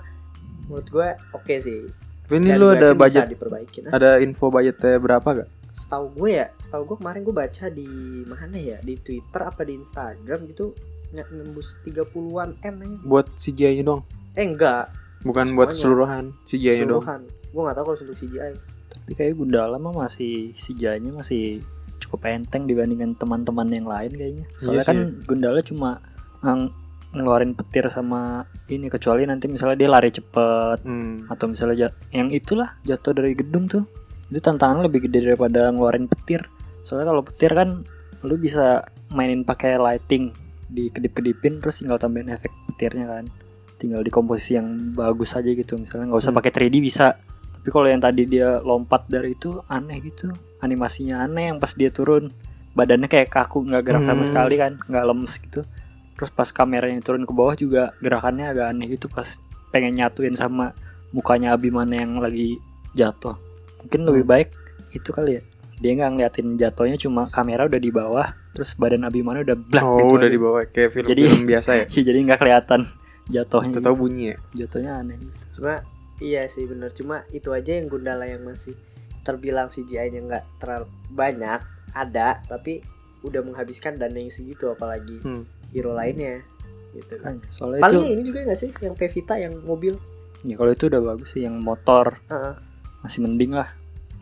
menurut 0.71 0.87
gue 0.87 1.07
oke 1.35 1.55
sih. 1.59 1.91
Tapi 2.31 2.47
ini 2.47 2.55
Dan 2.55 2.63
lu 2.63 2.71
ada 2.71 2.95
budget, 2.95 3.27
diperbaiki 3.27 3.79
nah, 3.83 3.91
ada 3.91 4.23
info 4.23 4.47
budgetnya 4.47 4.95
berapa 5.03 5.43
gak? 5.43 5.49
setahu 5.71 6.15
gue 6.15 6.31
ya 6.35 6.47
setahu 6.59 6.83
gue 6.83 6.97
kemarin 6.99 7.23
gue 7.23 7.35
baca 7.35 7.65
di 7.67 7.87
mana 8.23 8.55
ya? 8.55 8.79
Di 8.79 8.95
Twitter 9.03 9.41
apa 9.43 9.67
di 9.67 9.79
Instagram 9.79 10.39
gitu 10.47 10.71
nembus 11.11 11.75
30-an 11.81 12.55
M 12.61 12.75
aja. 12.77 12.97
Buat 13.03 13.27
CGI-nya 13.35 13.83
doang. 13.83 14.03
eh 14.31 14.45
enggak 14.45 14.87
Bukan 15.21 15.53
buat 15.53 15.69
Semuanya. 15.69 15.75
keseluruhan 15.75 16.23
CGI-nya 16.45 16.85
doang. 16.85 17.03
keseluruhan 17.03 17.21
gue 17.45 17.61
nggak 17.61 17.75
tahu 17.75 17.85
kalau 17.85 17.97
untuk 17.99 18.17
CGI 18.17 18.53
tapi 18.91 19.11
kayak 19.13 19.33
Gundala 19.35 19.75
mah 19.75 19.93
masih 19.99 20.33
CGI-nya 20.53 21.11
masih 21.11 21.59
cukup 21.99 22.25
enteng 22.25 22.63
dibandingkan 22.63 23.11
teman-teman 23.13 23.67
yang 23.67 23.85
lain 23.85 24.09
kayaknya 24.09 24.45
soalnya 24.53 24.75
Iya 24.77 24.83
kan 24.85 24.97
sih. 24.97 25.25
Gundala 25.25 25.59
cuma 25.61 25.89
ng- 26.41 26.71
ngeluarin 27.11 27.51
petir 27.51 27.85
sama 27.87 28.41
ini 28.65 28.87
kecuali 28.87 29.23
nanti 29.23 29.45
misalnya 29.45 29.75
dia 29.75 29.89
lari 29.89 30.09
cepet 30.09 30.79
Hmm. 30.81 31.27
atau 31.27 31.45
misalnya 31.45 31.91
yang 32.09 32.31
itulah 32.31 32.79
jatuh 32.81 33.11
dari 33.11 33.35
gedung 33.35 33.67
tuh 33.67 33.83
itu 34.25 34.39
tantangannya 34.39 34.87
lebih 34.87 35.05
gede 35.05 35.27
daripada 35.27 35.67
ngeluarin 35.67 36.07
petir 36.07 36.47
soalnya 36.81 37.11
kalau 37.11 37.19
petir 37.21 37.51
kan 37.51 37.83
lu 38.21 38.35
bisa 38.37 38.79
mainin 39.09 39.43
pakai 39.43 39.75
lighting 39.75 40.31
dikedip-kedipin 40.71 41.59
terus 41.59 41.83
tinggal 41.83 41.99
tambahin 41.99 42.31
efek 42.31 42.49
petirnya 42.71 43.19
kan. 43.19 43.25
Tinggal 43.75 44.01
di 44.01 44.11
komposisi 44.13 44.55
yang 44.55 44.93
bagus 44.93 45.35
aja 45.35 45.47
gitu 45.47 45.75
misalnya 45.75 46.09
nggak 46.09 46.21
usah 46.21 46.31
Hmm. 46.31 46.39
pakai 46.39 46.51
3D 46.51 46.79
bisa. 46.79 47.19
Tapi 47.51 47.67
kalau 47.69 47.87
yang 47.91 48.01
tadi 48.01 48.25
dia 48.25 48.57
lompat 48.63 49.05
dari 49.05 49.35
itu 49.35 49.59
aneh 49.67 50.01
gitu. 50.01 50.31
Animasinya 50.61 51.25
aneh 51.25 51.53
yang 51.53 51.57
pas 51.59 51.73
dia 51.75 51.91
turun 51.91 52.31
badannya 52.71 53.11
kayak 53.11 53.27
kaku 53.29 53.67
nggak 53.67 53.83
gerak 53.83 54.03
sama 54.07 54.23
Hmm. 54.23 54.29
sekali 54.29 54.55
kan 54.57 54.71
nggak 54.79 55.05
lemes 55.05 55.33
gitu. 55.43 55.61
Terus 56.15 56.29
pas 56.31 56.49
kameranya 56.49 57.01
turun 57.01 57.25
ke 57.25 57.33
bawah 57.33 57.53
juga 57.53 57.91
gerakannya 57.99 58.53
agak 58.53 58.65
aneh 58.71 58.87
gitu 58.93 59.09
pas 59.09 59.27
pengen 59.69 59.97
nyatuin 59.97 60.33
sama 60.33 60.71
mukanya 61.11 61.57
Abimana 61.57 61.99
yang 62.01 62.21
lagi 62.21 62.55
jatuh. 62.93 63.35
Mungkin 63.83 64.01
lebih 64.05 64.23
baik 64.23 64.49
itu 64.93 65.09
kali 65.09 65.39
ya 65.39 65.41
dia 65.81 65.91
nggak 65.91 66.09
ngeliatin 66.11 66.47
jatuhnya 66.55 66.95
cuma 66.95 67.25
kamera 67.25 67.65
udah 67.65 67.77
di 67.77 67.89
bawah 67.89 68.27
terus 68.51 68.73
badan 68.73 69.01
Abimana 69.01 69.41
udah 69.41 69.57
black 69.57 69.81
oh 69.81 69.97
gitu 69.97 70.13
udah 70.13 70.21
aja. 70.21 70.31
dibawa 70.31 70.59
kayak 70.65 70.89
film, 70.91 71.07
Jadi- 71.07 71.23
film 71.25 71.43
biasa 71.43 71.69
ya? 71.75 71.85
Jadi 72.07 72.17
nggak 72.21 72.39
kelihatan 72.39 72.81
jatuhnya 73.27 73.79
tahu 73.79 73.95
bunyi 73.97 74.23
ya? 74.27 74.37
Jatuhnya 74.55 74.91
aneh 74.95 75.17
cuma 75.51 75.81
iya 76.17 76.45
sih 76.45 76.63
bener. 76.63 76.89
Cuma 76.91 77.25
itu 77.29 77.49
aja 77.49 77.71
yang 77.73 77.87
Gundala 77.87 78.23
yang 78.23 78.41
masih 78.41 78.77
terbilang 79.21 79.67
CGI-nya 79.67 80.21
nggak 80.21 80.43
terlalu 80.57 80.85
banyak 81.09 81.59
ada 81.91 82.39
tapi 82.43 82.81
udah 83.21 83.41
menghabiskan 83.41 83.95
dana 83.95 84.15
yang 84.15 84.29
segitu 84.29 84.65
apalagi 84.67 85.17
Hmm. 85.19 85.45
hero 85.69 85.91
lainnya 85.91 86.45
gitu. 86.91 87.17
Kan 87.17 87.41
soalnya 87.47 87.81
paling 87.81 88.01
itu 88.01 88.09
ini 88.11 88.21
juga 88.23 88.39
nggak 88.43 88.59
sih 88.59 88.69
yang 88.77 88.93
Pevita 88.93 89.35
yang 89.35 89.57
mobil? 89.61 89.97
Ya 90.41 90.53
kalau 90.55 90.69
itu 90.69 90.85
udah 90.85 91.01
bagus 91.03 91.29
sih 91.31 91.41
yang 91.41 91.57
motor. 91.57 92.21
Heeh. 92.27 92.53
masih 92.99 93.17
mending 93.19 93.57
lah 93.57 93.65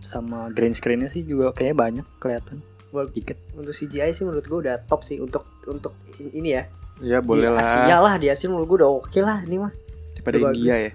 sama 0.02 0.50
green 0.52 0.74
screennya 0.74 1.12
sih 1.12 1.24
juga 1.24 1.52
kayaknya 1.54 1.76
banyak 1.78 2.08
kelihatan. 2.18 2.60
Dikit. 2.90 3.38
untuk 3.54 3.70
CGI 3.70 4.10
sih 4.18 4.26
menurut 4.26 4.42
gue 4.50 4.60
udah 4.66 4.82
top 4.90 5.06
sih 5.06 5.22
untuk 5.22 5.46
untuk 5.70 5.94
in- 6.18 6.34
ini 6.34 6.58
ya. 6.58 6.64
Ya 7.00 7.18
boleh 7.22 7.48
di 7.48 7.54
lah. 7.54 7.62
Asia 7.62 7.98
lah 8.02 8.16
di 8.18 8.28
Asia 8.34 8.50
menurut 8.50 8.66
gue 8.66 8.78
udah 8.82 8.90
oke 8.90 9.20
lah 9.22 9.46
ini 9.46 9.62
mah. 9.62 9.72
Daripada 10.18 10.36
udah 10.42 10.52
India 10.52 10.74
bagus. 10.74 10.82
ya. 10.82 10.92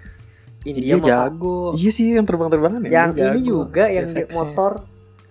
India 0.65 0.83
dia 0.83 0.95
mah 0.99 1.07
jago. 1.07 1.59
Iya 1.77 1.91
sih 1.95 2.05
yang 2.19 2.27
terbang-terbangan 2.27 2.79
ya. 2.83 2.89
Yang 2.91 3.11
ini 3.15 3.39
jago. 3.39 3.47
juga 3.47 3.83
yang 3.87 4.05
di 4.11 4.23
motor 4.35 4.71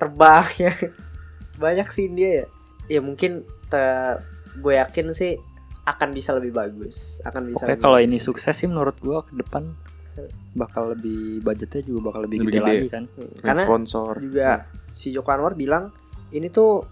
terbang 0.01 0.47
ya. 0.57 0.73
Banyak 1.63 1.89
sih 1.93 2.09
India 2.09 2.31
ya. 2.33 2.47
Ya 2.89 3.01
mungkin 3.05 3.45
gue 4.63 4.75
yakin 4.79 5.13
sih 5.13 5.37
akan 5.85 6.17
bisa 6.17 6.33
lebih 6.33 6.57
bagus 6.57 7.21
akan 7.29 7.53
bisa 7.53 7.69
lebih 7.69 7.85
kalau 7.85 7.99
ini 8.01 8.17
sukses 8.17 8.57
sih 8.57 8.65
menurut 8.65 8.97
gua 9.05 9.21
ke 9.21 9.37
depan 9.37 9.77
bakal 10.55 10.91
lebih 10.91 11.39
budgetnya 11.41 11.83
juga 11.83 12.01
bakal 12.09 12.21
lebih, 12.25 12.39
Lebih 12.41 12.49
gede, 12.49 12.59
gede. 12.59 12.71
lagi 12.73 12.89
kan. 12.89 13.05
Hmm, 13.11 13.33
karena 13.39 13.63
sponsor 13.63 14.13
juga 14.19 14.51
si 14.91 15.11
Joko 15.11 15.29
Anwar 15.29 15.53
bilang 15.53 15.91
ini 16.31 16.49
tuh 16.49 16.87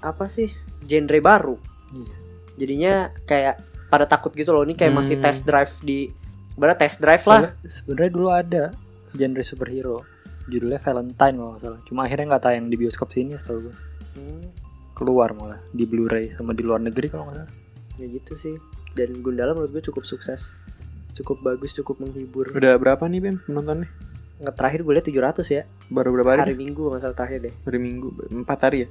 apa 0.00 0.26
sih 0.26 0.50
genre 0.82 1.18
baru 1.18 1.56
Iya. 1.88 2.14
jadinya 2.56 2.92
kayak 3.24 3.54
pada 3.86 4.04
takut 4.04 4.30
gitu 4.30 4.50
loh 4.50 4.62
ini 4.62 4.74
kayak 4.74 4.90
masih 4.92 5.16
Hmm. 5.16 5.24
test 5.24 5.42
drive 5.44 5.72
di 5.80 6.10
berarti 6.52 6.78
test 6.80 6.98
drive 6.98 7.24
lah 7.24 7.54
Sebenarnya 7.62 8.10
dulu 8.10 8.28
ada 8.28 8.62
genre 9.10 9.42
superhero 9.42 10.02
judulnya 10.44 10.76
Valentine 10.76 11.34
kalau 11.34 11.50
nggak 11.50 11.62
salah. 11.62 11.80
Cuma 11.84 12.00
akhirnya 12.02 12.26
nggak 12.28 12.44
tayang 12.44 12.66
di 12.66 12.76
bioskop 12.76 13.08
sini 13.08 13.32
setahu 13.32 13.64
gua. 13.64 13.74
Hmm, 14.12 14.44
Keluar 14.92 15.32
malah 15.32 15.58
di 15.68 15.82
Blu-ray 15.82 16.30
sama 16.32 16.52
di 16.52 16.62
luar 16.62 16.78
negeri 16.78 17.08
kalau 17.08 17.26
nggak 17.26 17.38
salah. 17.38 17.52
ya 17.94 18.06
gitu 18.08 18.34
sih 18.34 18.54
dan 18.92 19.14
Gundala 19.16 19.50
menurut 19.52 19.70
gue 19.72 19.82
cukup 19.84 20.02
sukses 20.02 20.66
cukup 21.14 21.40
bagus 21.40 21.72
cukup 21.72 22.02
menghibur. 22.02 22.50
Udah 22.50 22.74
berapa 22.76 23.06
nih 23.06 23.20
Bim 23.22 23.36
penontonnya? 23.46 23.88
Nggak 24.42 24.54
terakhir 24.58 24.80
gue 24.82 24.92
lihat 24.98 25.06
700 25.06 25.46
ya. 25.48 25.62
Baru 25.88 26.10
berapa 26.10 26.34
hari? 26.34 26.52
Hari 26.52 26.56
Minggu 26.58 26.90
masalah 26.90 27.14
terakhir 27.14 27.50
deh. 27.50 27.54
Hari 27.64 27.78
Minggu 27.78 28.08
empat 28.34 28.58
hari 28.66 28.78
ya? 28.84 28.88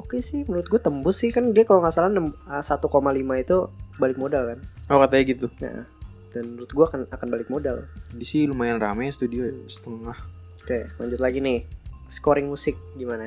Oke 0.00 0.20
sih 0.24 0.44
menurut 0.48 0.66
gue 0.66 0.80
tembus 0.80 1.20
sih. 1.20 1.30
Kan 1.30 1.52
dia 1.52 1.68
kalau 1.68 1.84
nggak 1.84 1.94
salah 1.94 2.08
enam- 2.08 2.36
ah, 2.48 2.64
1,5 2.64 3.36
itu 3.36 3.56
balik 4.00 4.16
modal 4.16 4.56
kan? 4.56 4.58
Oh 4.88 4.98
katanya 5.04 5.24
gitu. 5.28 5.46
Nah 5.60 5.84
dan 6.32 6.52
menurut 6.52 6.68
gue 6.68 6.84
akan 6.84 7.00
akan 7.08 7.28
balik 7.32 7.48
modal. 7.48 7.88
Di 8.12 8.24
sih 8.24 8.44
lumayan 8.44 8.76
rame 8.76 9.08
studio 9.08 9.48
ya, 9.48 9.56
setengah. 9.68 10.16
Oke 10.64 10.88
lanjut 11.00 11.20
lagi 11.20 11.38
nih. 11.40 11.64
Scoring 12.06 12.46
musik 12.46 12.78
gimana 12.94 13.26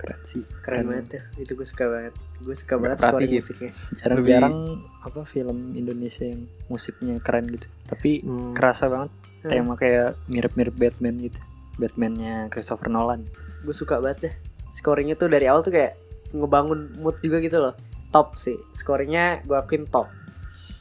Keren 0.00 0.20
sih. 0.24 0.40
keren 0.60 0.88
banget 0.88 1.06
tuh 1.10 1.22
itu 1.36 1.52
gue 1.52 1.66
suka 1.66 1.84
banget 1.86 2.14
gue 2.40 2.56
suka 2.56 2.72
Nggak 2.72 2.82
banget 2.82 2.98
scoring 3.04 3.30
musiknya 3.34 3.70
Jarang-jarang 3.94 4.56
apa 4.98 5.20
film 5.24 5.58
Indonesia 5.72 6.24
yang 6.24 6.40
musiknya 6.66 7.14
keren 7.20 7.44
gitu. 7.48 7.68
Tapi 7.84 8.10
Hmm. 8.20 8.52
kerasa 8.52 8.88
banget 8.88 9.12
Hmm. 9.40 9.48
tema 9.48 9.72
kayak 9.74 10.16
mirip-mirip 10.26 10.72
Batman 10.72 11.16
gitu. 11.18 11.40
Batmannya 11.76 12.48
Christopher 12.48 12.88
Nolan. 12.88 13.24
gue 13.60 13.72
suka 13.72 13.96
banget 13.96 14.18
deh 14.22 14.34
scoringnya 14.70 15.14
tuh 15.14 15.28
dari 15.28 15.44
awal 15.44 15.60
tuh 15.60 15.68
kayak 15.70 15.92
ngebangun 16.30 16.96
mood 16.96 17.20
juga 17.20 17.36
gitu 17.38 17.60
loh 17.60 17.76
top 18.08 18.32
sih 18.34 18.56
scoringnya 18.72 19.44
gue 19.44 19.52
akuin 19.52 19.84
top 19.84 20.08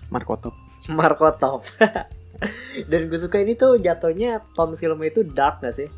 Marco 0.07 0.39
Top 0.39 0.55
Marco 0.95 1.27
top 1.33 1.59
dan 2.89 3.01
gue 3.05 3.19
suka 3.19 3.37
ini 3.37 3.53
tuh 3.53 3.75
jatuhnya 3.77 4.39
tone 4.53 4.75
filmnya 4.75 5.09
itu 5.09 5.21
dark 5.23 5.59
gak 5.59 5.75
sih 5.75 5.89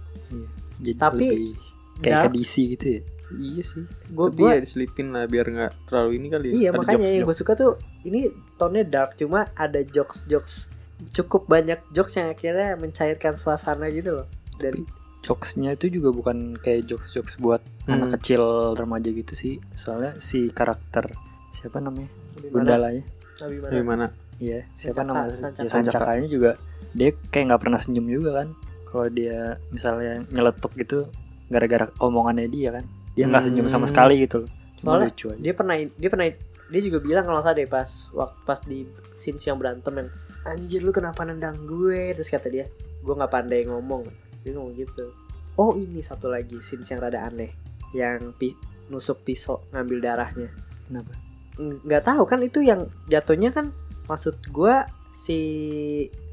Jadi 0.82 0.98
Tapi 0.98 1.13
lebih 1.22 1.54
kayak 2.01 2.22
ke 2.27 2.29
DC 2.36 2.53
gitu 2.75 2.86
ya. 2.86 3.01
iya 3.31 3.63
sih 3.63 3.84
gue 3.88 4.25
tapi 4.27 4.41
ya 4.43 4.60
diselipin 4.60 5.08
lah 5.15 5.24
biar 5.24 5.46
nggak 5.48 5.72
terlalu 5.88 6.10
ini 6.20 6.27
kali 6.27 6.46
ya 6.50 6.53
iya 6.53 6.70
Ada 6.74 6.77
makanya 6.84 7.08
yang 7.08 7.24
gue 7.24 7.38
suka 7.38 7.51
tuh 7.55 7.72
ini 8.03 8.27
tone-nya 8.60 8.84
dark 8.84 9.15
cuma 9.15 9.48
ada 9.55 9.79
jokes 9.81 10.27
jokes 10.27 10.67
cukup 11.15 11.48
banyak 11.48 11.79
jokes 11.89 12.20
yang 12.20 12.27
akhirnya 12.29 12.75
mencairkan 12.75 13.34
suasana 13.34 13.88
gitu 13.88 14.22
loh 14.22 14.27
dan 14.60 14.84
Jokesnya 15.22 15.77
itu 15.77 16.01
juga 16.01 16.10
bukan 16.10 16.58
kayak 16.58 16.89
jokes-jokes 16.89 17.38
buat 17.38 17.62
Hmm. 17.86 17.93
anak 17.93 18.17
kecil 18.17 18.74
remaja 18.74 19.05
gitu 19.13 19.38
sih. 19.38 19.62
Soalnya 19.77 20.17
si 20.17 20.50
karakter 20.50 21.13
siapa 21.53 21.77
namanya? 21.77 22.10
Gundalanya. 22.50 23.05
Abimana. 23.38 23.70
Gimana? 23.70 24.05
Iya, 24.41 24.65
siapa 24.74 25.05
Sancaka, 25.05 25.13
namanya? 25.13 25.38
Sancaka. 25.38 25.62
Ya, 25.62 25.70
Sancakanya 25.70 26.25
juga 26.25 26.51
dia 26.98 27.10
kayak 27.29 27.53
nggak 27.53 27.62
pernah 27.62 27.77
senyum 27.77 28.10
juga 28.10 28.29
kan. 28.41 28.48
Kalau 28.89 29.08
dia 29.13 29.62
misalnya 29.70 30.25
nyeletuk 30.34 30.74
gitu 30.74 31.05
gara-gara 31.51 31.91
omongannya 31.98 32.48
dia 32.48 32.72
kan. 32.72 32.86
Dia 33.12 33.27
nggak 33.27 33.43
senyum 33.46 33.67
sama 33.67 33.84
Hmm. 33.84 33.91
sekali 33.91 34.15
gitu 34.20 34.36
loh. 34.39 34.50
Cuma 34.74 34.96
Soalnya 34.96 35.08
lucu 35.10 35.25
aja. 35.27 35.38
dia 35.38 35.53
pernah 35.53 35.75
dia 35.77 36.10
pernah 36.10 36.25
dia 36.72 36.81
juga 36.81 36.98
bilang 36.98 37.24
kalau 37.24 37.39
salah 37.39 37.53
deh 37.53 37.67
pas 37.67 37.86
waktu 38.10 38.38
pas 38.41 38.60
di 38.62 38.79
scene 39.12 39.38
yang 39.38 39.60
berantem 39.60 39.93
yang 39.93 40.10
anjir 40.43 40.79
lu 40.79 40.89
kenapa 40.89 41.22
nendang 41.22 41.60
gue 41.62 42.15
terus 42.15 42.25
kata 42.27 42.48
dia 42.48 42.65
gue 42.98 43.12
nggak 43.12 43.27
pandai 43.29 43.62
ngomong 43.63 44.08
dia 44.41 44.51
ngomong 44.51 44.74
gitu 44.74 45.12
oh 45.53 45.75
ini 45.75 46.00
satu 46.00 46.25
lagi 46.27 46.58
scene 46.58 46.81
yang 46.81 46.98
rada 46.98 47.22
aneh 47.24 47.51
yang 47.91 48.31
pi 48.34 48.55
nusuk 48.88 49.22
pisau 49.22 49.60
ngambil 49.70 50.00
darahnya 50.01 50.48
Kenapa? 50.88 51.12
Ng- 51.58 51.84
nggak 51.84 52.03
tahu 52.03 52.24
kan 52.24 52.39
itu 52.39 52.60
yang 52.60 52.81
jatuhnya 53.05 53.51
kan 53.51 53.75
maksud 54.08 54.39
gue 54.48 54.75
si 55.12 55.38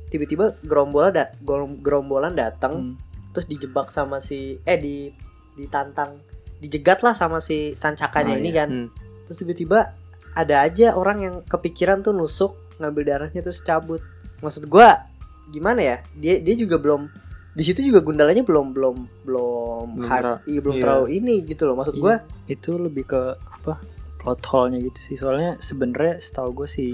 tiba-tiba 0.08 0.56
gerombolan 0.62 1.12
da, 1.12 1.24
gerom- 1.38 1.78
gerombolan 1.78 2.32
datang 2.32 2.72
Hmm. 2.72 2.94
Terus 3.38 3.46
dijebak 3.46 3.86
sama 3.88 4.18
si 4.18 4.58
eh 4.60 4.74
di 4.74 5.14
ditantang 5.54 6.18
dijegat 6.58 7.00
lah 7.00 7.14
sama 7.14 7.38
si 7.38 7.70
sancakanya 7.72 8.34
Oh, 8.34 8.40
ini 8.40 8.50
iya. 8.50 8.58
kan 8.58 8.68
Hmm. 8.68 8.88
terus 9.22 9.38
tiba-tiba 9.38 9.94
ada 10.32 10.56
aja 10.60 10.92
orang 10.92 11.18
yang 11.20 11.34
kepikiran 11.44 12.02
tuh 12.02 12.10
nusuk 12.10 12.52
ngambil 12.76 13.02
darahnya 13.06 13.38
terus 13.38 13.58
cabut 13.60 14.02
maksud 14.38 14.66
gua 14.66 15.06
gimana 15.48 15.78
ya 15.78 15.96
dia 16.12 16.38
dia 16.38 16.54
juga 16.54 16.76
belum 16.76 17.06
di 17.50 17.62
situ 17.62 17.82
juga 17.84 17.98
gundalanya 18.00 18.42
belum 18.42 18.70
belum 18.70 18.96
belum 19.22 19.86
terlalu- 19.98 20.42
iya, 20.44 20.58
belum 20.58 20.74
iya. 20.74 20.82
terlalu 20.82 21.06
ini 21.12 21.34
gitu 21.44 21.62
loh 21.64 21.74
maksud 21.74 21.94
gua 21.96 22.22
itu 22.46 22.74
lebih 22.74 23.04
ke 23.04 23.20
apa? 23.34 23.78
Plot 24.18 24.42
hole-nya 24.46 24.78
gitu 24.80 24.98
sih. 24.98 25.14
Soalnya 25.14 25.58
sebenarnya 25.58 26.18
setahu 26.18 26.50
gue 26.52 26.68
si 26.68 26.86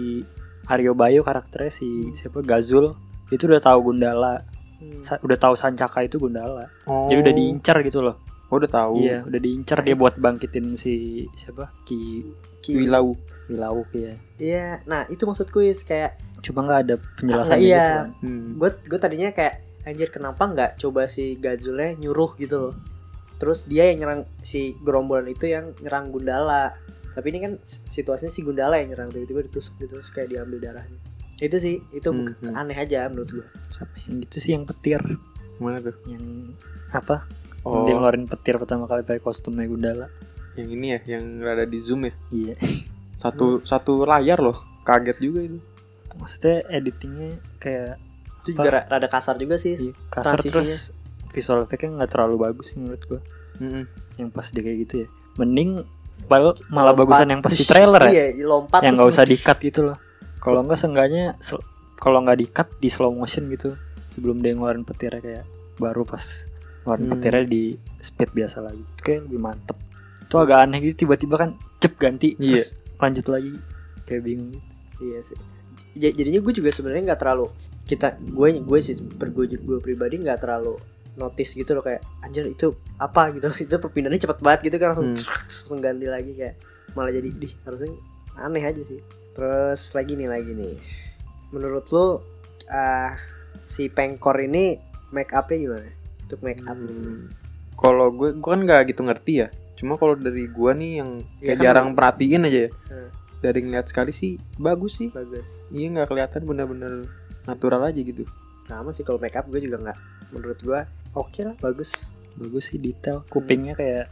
Aryo 0.64 0.92
Bayo 0.92 1.20
karakternya 1.20 1.68
si 1.68 1.88
siapa 2.12 2.40
Gazul 2.40 2.92
itu 3.28 3.44
udah 3.44 3.60
tahu 3.60 3.90
Gundala, 3.90 4.44
hmm, 4.92 5.00
Sa- 5.00 5.20
udah 5.20 5.38
tahu 5.38 5.54
Sancaka 5.56 6.04
itu 6.04 6.20
Gundala. 6.20 6.68
Oh. 6.84 7.08
Jadi 7.08 7.24
udah 7.24 7.34
diincar 7.34 7.80
gitu 7.80 8.04
loh. 8.04 8.20
Oh, 8.48 8.60
udah 8.60 8.68
tahu. 8.68 9.00
Iya, 9.00 9.24
udah 9.24 9.40
diincar 9.40 9.80
dia 9.80 9.96
buat 9.96 10.14
bangkitin 10.14 10.76
si 10.76 11.24
siapa? 11.32 11.72
Ki 11.82 12.22
Ki- 12.60 12.76
Wilau. 12.76 13.16
Wilauk 13.44 13.92
ya. 13.92 14.16
iya 14.40 14.80
nah 14.88 15.04
itu 15.12 15.28
maksudku 15.28 15.60
is 15.60 15.84
kayak 15.84 16.16
Cuma 16.40 16.64
nggak 16.64 16.80
ada 16.88 16.96
penjelasan 16.96 17.60
iya. 17.60 17.76
gitu 17.76 17.92
kan. 17.92 18.08
Hmm. 18.24 18.48
gue 18.56 18.70
gue 18.88 18.98
tadinya 18.98 19.28
kayak 19.36 19.54
anjir 19.84 20.08
kenapa 20.08 20.48
nggak 20.48 20.70
coba 20.80 21.04
si 21.04 21.36
Gazulnya 21.36 21.92
nyuruh 21.92 22.40
gitu 22.40 22.56
loh 22.56 22.74
terus 23.36 23.68
dia 23.68 23.92
yang 23.92 24.00
nyerang 24.00 24.20
si 24.40 24.80
gerombolan 24.80 25.28
itu 25.28 25.44
yang 25.44 25.76
nyerang 25.84 26.08
Gundala 26.08 26.72
tapi 27.12 27.36
ini 27.36 27.44
kan 27.44 27.52
situasinya 27.62 28.32
si 28.32 28.40
Gundala 28.40 28.80
yang 28.80 28.96
nyerang 28.96 29.12
tiba-tiba 29.12 29.44
ditusuk 29.44 29.76
gitu 29.76 30.00
terus 30.00 30.08
kayak 30.08 30.32
diambil 30.32 30.72
darahnya 30.72 31.00
itu 31.36 31.56
sih 31.56 31.74
itu 31.90 32.08
Hmm, 32.08 32.30
hmm. 32.32 32.54
aneh 32.54 32.76
aja 32.76 33.06
menurut 33.06 33.30
gue 33.32 33.46
Sama 33.66 33.90
yang 34.02 34.22
gitu 34.22 34.36
sih 34.38 34.52
yang 34.52 34.64
petir, 34.64 35.02
Mana 35.56 35.78
tuh? 35.78 35.94
yang 36.04 36.54
apa? 36.88 37.26
Oh, 37.60 37.82
Dia 37.82 37.94
ngeluarin 37.94 38.24
petir 38.24 38.54
pertama 38.54 38.84
kali 38.84 39.02
pakai 39.02 39.18
kostumnya 39.18 39.64
Gundala. 39.64 40.06
yang 40.54 40.68
ini 40.68 40.86
ya, 40.92 41.00
yang 41.10 41.40
rada 41.40 41.64
di 41.64 41.74
zoom 41.76 42.04
ya. 42.04 42.14
Iya. 42.28 42.54
Satu 43.16 43.58
satu 43.60 44.02
layar 44.02 44.38
loh. 44.38 44.54
Kaget 44.82 45.18
juga 45.18 45.40
itu. 45.42 45.58
Maksudnya 46.14 46.62
editingnya 46.68 47.30
kayak 47.56 47.98
itu 48.38 48.52
Apa? 48.52 48.56
juga 48.56 48.68
ra- 48.70 48.86
rada 48.88 49.08
kasar 49.08 49.34
juga 49.34 49.56
sih 49.56 49.74
Iya, 49.74 49.92
kasar 50.08 50.36
Transisinya. 50.36 50.52
terus 50.52 50.70
visual 51.28 51.58
effectnya 51.60 51.90
nggak 51.96 52.10
terlalu 52.12 52.36
bagus 52.40 52.70
sih 52.70 52.78
menurut 52.78 53.02
gua 53.04 53.20
Mm-mm. 53.56 53.82
yang 54.14 54.28
pas 54.28 54.46
dia 54.46 54.60
kayak 54.60 54.78
gitu 54.84 54.94
ya 55.00 55.08
mending 55.34 55.82
malah 56.24 56.54
Lompat. 56.54 56.94
bagusan 56.96 57.28
yang 57.28 57.40
pas 57.40 57.50
di 57.50 57.64
trailer 57.64 58.02
ya. 58.04 58.30
Iya, 58.30 58.44
lompat 58.44 58.80
yang 58.80 58.94
nggak 58.94 59.08
usah 59.08 59.24
di-cut 59.24 59.58
gitu 59.58 59.80
loh. 59.84 59.96
Kalau 60.44 60.60
enggak 60.60 60.76
seenggaknya 60.76 61.24
kalau 61.96 62.20
nggak 62.20 62.38
di-cut 62.38 62.68
di 62.76 62.86
slow 62.86 63.10
motion 63.10 63.48
gitu 63.48 63.74
sebelum 64.06 64.38
dia 64.38 64.52
ngeluarin 64.52 64.84
petirnya 64.84 65.18
kayak 65.18 65.44
baru 65.74 66.04
pas 66.04 66.46
ngeluarin 66.84 67.02
Hmm. 67.02 67.12
petirnya 67.14 67.44
di 67.44 67.62
speed 67.96 68.30
biasa 68.30 68.60
lagi. 68.60 68.84
Kayak 68.96 69.26
lebih 69.26 69.40
mantep. 69.40 69.76
Itu 70.22 70.36
agak 70.36 70.58
aneh 70.60 70.78
gitu 70.82 71.02
tiba-tiba 71.02 71.34
kan 71.38 71.50
cep 71.78 71.96
ganti 71.96 72.36
Iya. 72.36 72.54
terus 72.54 72.66
lanjut 72.94 73.26
lagi 73.26 73.52
kayak 74.04 74.22
bingung 74.22 74.52
gitu. 74.52 74.62
Iya 75.02 75.18
sih. 75.24 75.38
Ja- 75.94 76.12
Jadinya 76.12 76.40
gue 76.40 76.52
juga 76.52 76.68
sebenarnya 76.68 77.02
nggak 77.08 77.20
terlalu 77.20 77.46
kita 77.84 78.16
gue 78.18 78.48
gue 78.58 78.78
sih 78.80 78.96
per 78.96 79.28
gue, 79.30 79.44
gue 79.50 79.78
pribadi 79.78 80.16
nggak 80.18 80.40
terlalu 80.40 80.76
notice 81.14 81.54
gitu 81.54 81.72
loh 81.72 81.80
kayak 81.80 82.02
anjir 82.20 82.42
itu 82.44 82.68
apa 82.96 83.30
gitu 83.30 83.46
itu 83.64 83.74
perpindahannya 83.74 84.18
cepet 84.18 84.38
banget 84.40 84.60
gitu 84.66 84.76
kan 84.76 84.88
langsung 84.90 85.08
Hmm. 85.10 85.24
langsung 85.30 85.78
ganti 85.78 86.04
lagi 86.04 86.32
kayak 86.32 86.54
malah 86.92 87.08
jadi 87.08 87.28
di 87.28 87.48
harusnya 87.62 87.94
aneh 88.36 88.60
aja 88.60 88.82
sih 88.82 88.98
terus 89.34 89.92
lagi 89.92 90.14
nih 90.14 90.30
lagi 90.30 90.52
nih 90.52 90.76
menurut 91.50 91.86
lo 91.90 92.22
ah 92.66 93.14
si 93.56 93.86
pengkor 93.86 94.38
ini 94.38 94.78
make 95.10 95.30
upnya 95.30 95.58
gimana 95.60 95.90
untuk 96.22 96.40
make 96.40 96.62
up 96.64 96.74
Hmm. 96.74 97.28
Kalau 97.74 98.06
gue, 98.08 98.30
gue 98.32 98.46
kan 98.46 98.62
nggak 98.62 98.94
gitu 98.94 99.02
ngerti 99.02 99.32
ya. 99.34 99.48
Cuma 99.74 99.98
kalau 99.98 100.14
dari 100.14 100.46
gue 100.46 100.70
nih 100.72 101.02
yang 101.02 101.10
Iya 101.36 101.44
kayak 101.44 101.58
kan. 101.58 101.64
jarang 101.66 101.88
perhatiin 101.92 102.46
aja 102.46 102.58
ya. 102.64 102.70
Hmm. 102.88 103.10
Dari 103.40 103.60
ngeliat 103.60 103.86
sekali 103.90 104.14
sih 104.14 104.38
bagus 104.56 105.02
sih. 105.02 105.10
bagus 105.10 105.68
Iya 105.68 105.86
nggak 105.92 106.08
kelihatan 106.08 106.42
bener-bener 106.44 106.92
natural 107.44 107.82
aja 107.82 107.98
gitu. 107.98 108.24
sama 108.64 108.88
sih 108.90 109.02
kalau 109.02 109.18
make 109.18 109.34
up 109.34 109.44
gue 109.44 109.60
juga 109.60 109.76
nggak 109.76 109.98
menurut 110.30 110.56
gue 110.56 110.80
oke 111.12 111.40
lah 111.44 111.52
bagus 111.60 112.16
Bagus 112.34 112.68
sih 112.68 112.78
detail. 112.78 113.22
Kupingnya 113.24 113.72
kayak 113.72 114.10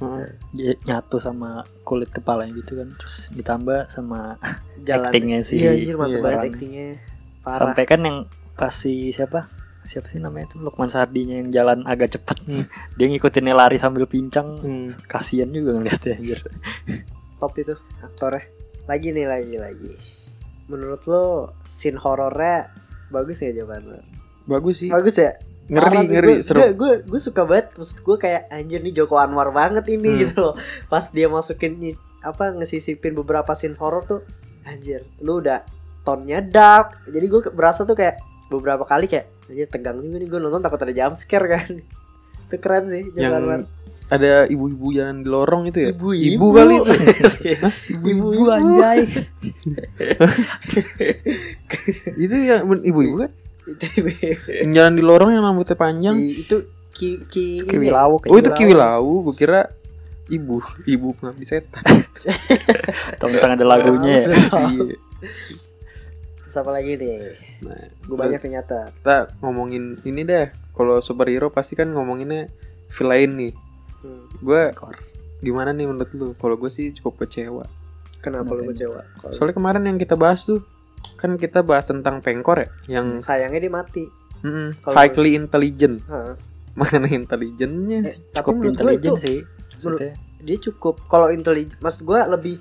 j- 0.53 0.79
nyatu 0.83 1.19
sama 1.19 1.61
kulit 1.83 2.09
kepalanya 2.09 2.55
gitu 2.55 2.79
kan. 2.79 2.89
Terus 2.95 3.31
ditambah 3.31 3.87
sama 3.87 4.39
jalan. 4.89 5.11
Actingnya 5.11 5.41
sih. 5.41 5.59
iya 5.59 5.75
anjir 5.75 5.97
mantap 5.97 6.15
Iya. 6.15 6.23
banget 6.23 6.41
actingnya. 6.49 6.89
Parah. 7.41 7.59
Sampai 7.59 7.85
kan 7.85 8.01
yang 8.01 8.19
pas 8.53 8.71
si 8.71 9.11
siapa? 9.11 9.51
Siapa 9.83 10.07
sih 10.07 10.23
namanya 10.23 10.47
itu? 10.47 10.63
Lukman 10.63 10.87
Sardinya 10.87 11.35
yang 11.37 11.51
jalan 11.51 11.83
agak 11.83 12.15
cepet. 12.15 12.39
Hmm. 12.47 12.65
dia 12.97 13.07
ngikutinnya 13.07 13.51
lari 13.53 13.77
sambil 13.77 14.07
pincang. 14.07 14.55
Hmm. 14.57 14.87
kasian 15.05 15.51
juga 15.51 15.75
ngeliatnya 15.75 16.15
anjir. 16.15 16.41
Top 17.37 17.59
itu 17.59 17.75
aktornya. 17.99 18.47
Lagi 18.87 19.11
nih 19.11 19.27
lagi 19.27 19.57
lagi. 19.57 19.93
Menurut 20.71 21.03
lo 21.05 21.25
scene 21.65 21.99
horornya 21.99 22.71
bagus 23.11 23.43
ya 23.43 23.51
jawaban 23.53 23.83
lo? 23.85 23.99
Bagus 24.43 24.83
sih. 24.83 24.89
bagus 24.89 25.19
ya 25.19 25.35
Ngeri 25.73 25.81
Parah 25.89 26.03
sih, 26.03 26.09
ngeri 26.11 26.29
gue, 26.29 26.39
seru. 26.43 26.59
gue, 26.59 26.69
gue, 26.75 26.93
gue 27.03 27.21
suka 27.23 27.43
banget 27.43 27.73
maksud 27.75 27.99
gue 27.99 28.17
kayak 28.19 28.43
anjir 28.51 28.79
nih 28.79 28.93
Joko 28.93 29.17
Anwar 29.17 29.49
banget 29.51 29.89
ini 29.89 30.05
Hmm. 30.07 30.21
gitu 30.21 30.35
loh. 30.39 30.55
Pas 30.87 31.09
dia 31.09 31.27
masukin 31.27 31.81
apa 32.21 32.53
ngesisipin 32.53 33.17
beberapa 33.17 33.51
scene 33.53 33.75
horor 33.75 34.05
tuh 34.05 34.21
anjir 34.63 35.03
lu 35.19 35.41
udah 35.41 35.65
tonnya 36.03 36.39
dark. 36.39 37.01
Jadi 37.07 37.25
gue 37.25 37.41
berasa 37.51 37.83
tuh 37.83 37.95
kayak 37.95 38.21
beberapa 38.47 38.85
kali 38.85 39.09
kayak 39.09 39.33
anjir 39.49 39.65
tegang 39.67 39.97
juga 39.97 40.17
nih 40.19 40.29
gue 40.29 40.39
nonton 40.39 40.61
takut 40.61 40.77
ada 40.79 40.93
jump 40.93 41.15
scare 41.15 41.49
kan. 41.49 41.67
Itu 42.45 42.57
keren 42.59 42.85
sih 42.87 43.09
Joko 43.09 43.17
yang 43.19 43.33
Anwar. 43.35 43.61
ada 44.07 44.45
ibu-ibu 44.45 44.93
jalan 44.93 45.25
di 45.25 45.29
lorong 45.31 45.63
itu 45.67 45.79
ya. 45.81 45.91
ibu 45.91 46.13
Ibu 46.13 46.47
kali 46.53 46.75
itu. 46.77 46.93
ibu-ibu 47.97 48.45
anjay. 48.47 49.09
Itu 52.19 52.37
ya 52.37 52.61
ibu-ibu 52.61 53.17
kan 53.19 53.31
itu 53.67 53.87
yang 54.65 54.73
jalan 54.75 54.93
di 54.99 55.03
lorong 55.05 55.31
yang 55.35 55.43
rambutnya 55.47 55.77
panjang. 55.79 56.19
itu 56.19 56.67
ki 56.93 57.25
ki 57.31 57.47
Kiwi 57.67 57.89
lawu 57.89 58.21
Oh 58.29 58.37
itu 58.37 58.51
kiwi 58.53 58.75
lau, 58.77 59.25
gue 59.25 59.35
kira 59.37 59.71
ibu, 60.29 60.61
ibu 60.85 61.13
pengabdi 61.17 61.47
setan. 61.47 61.83
tentang 63.21 63.57
ada 63.57 63.65
lagunya 63.65 64.13
ya. 64.19 64.27
Iya. 64.29 64.97
Terus 66.43 66.57
apa 66.59 66.71
lagi 66.73 67.01
nih? 67.01 67.33
Nah, 67.65 67.81
Gue 68.05 68.17
banyak 68.17 68.41
ternyata. 68.45 68.93
kita 68.93 69.33
ngomongin 69.41 69.97
ini 70.05 70.21
deh. 70.21 70.53
Kalau 70.73 71.01
superhero 71.01 71.49
pasti 71.49 71.77
kan 71.77 71.89
ngomonginnya 71.89 72.49
villain 72.93 73.33
nih. 73.33 73.53
Hmm. 74.05 74.29
Gue 74.41 74.69
gimana 75.41 75.73
nih 75.73 75.89
menurut 75.89 76.11
lu? 76.13 76.29
Kalau 76.37 76.57
gue 76.61 76.69
sih 76.69 76.93
cukup 76.93 77.25
kecewa. 77.25 77.65
Kenapa 78.21 78.53
lu 78.53 78.69
Kenapa 78.69 78.73
kecewa? 78.77 79.01
Kalau 79.19 79.33
Soalnya 79.33 79.57
kemarin 79.57 79.83
yang 79.89 79.99
kita 79.99 80.15
bahas 80.15 80.45
tuh 80.45 80.61
kan 81.17 81.39
kita 81.39 81.63
bahas 81.63 81.87
tentang 81.87 82.19
pengkor 82.19 82.59
ya, 82.59 82.69
yang 82.99 83.19
sayangnya 83.19 83.61
dia 83.63 83.73
mati. 83.73 84.05
mm, 84.43 84.83
Kalau- 84.83 84.97
highly 84.99 85.39
intelligent. 85.39 86.03
Heeh. 86.07 86.35
Mana 86.73 87.05
intelijennya? 87.07 88.01
Eh, 88.09 88.17
cukup 88.33 88.65
intelijen 88.65 89.15
sih 89.21 89.45
maksudnya 89.77 90.15
dia 90.43 90.57
cukup 90.59 91.05
kalau 91.07 91.31
intelijen 91.31 91.79
maksud 91.79 92.03
gue 92.03 92.19
lebih 92.29 92.57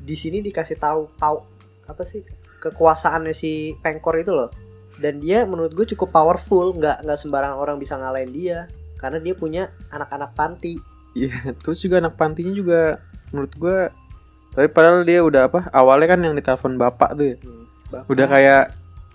di 0.00 0.16
sini 0.16 0.40
dikasih 0.40 0.78
tahu 0.78 1.10
tahu 1.14 1.44
apa 1.86 2.02
sih 2.02 2.22
kekuasaannya 2.58 3.34
si 3.34 3.74
pengkor 3.78 4.18
itu 4.18 4.34
loh 4.34 4.50
dan 4.98 5.18
dia 5.18 5.46
menurut 5.46 5.72
gue 5.72 5.86
cukup 5.94 6.10
powerful 6.10 6.74
nggak 6.74 7.06
nggak 7.06 7.18
sembarang 7.18 7.54
orang 7.56 7.76
bisa 7.76 7.96
ngalahin 7.96 8.30
dia 8.30 8.58
karena 8.98 9.18
dia 9.22 9.34
punya 9.34 9.62
anak-anak 9.90 10.34
panti 10.34 10.76
Iya, 11.10 11.34
terus 11.58 11.82
juga 11.82 11.98
anak 11.98 12.14
pantinya 12.14 12.54
juga 12.54 13.02
menurut 13.34 13.54
gue 13.58 13.78
tapi 14.50 14.66
padahal 14.66 15.06
dia 15.06 15.22
udah 15.22 15.46
apa? 15.46 15.70
Awalnya 15.70 16.08
kan 16.10 16.20
yang 16.26 16.34
ditelepon 16.34 16.74
bapak 16.74 17.14
tuh 17.14 17.26
ya. 17.30 17.36
Hmm, 17.38 17.59
Bapak. 17.90 18.06
Udah 18.08 18.26
kayak 18.26 18.64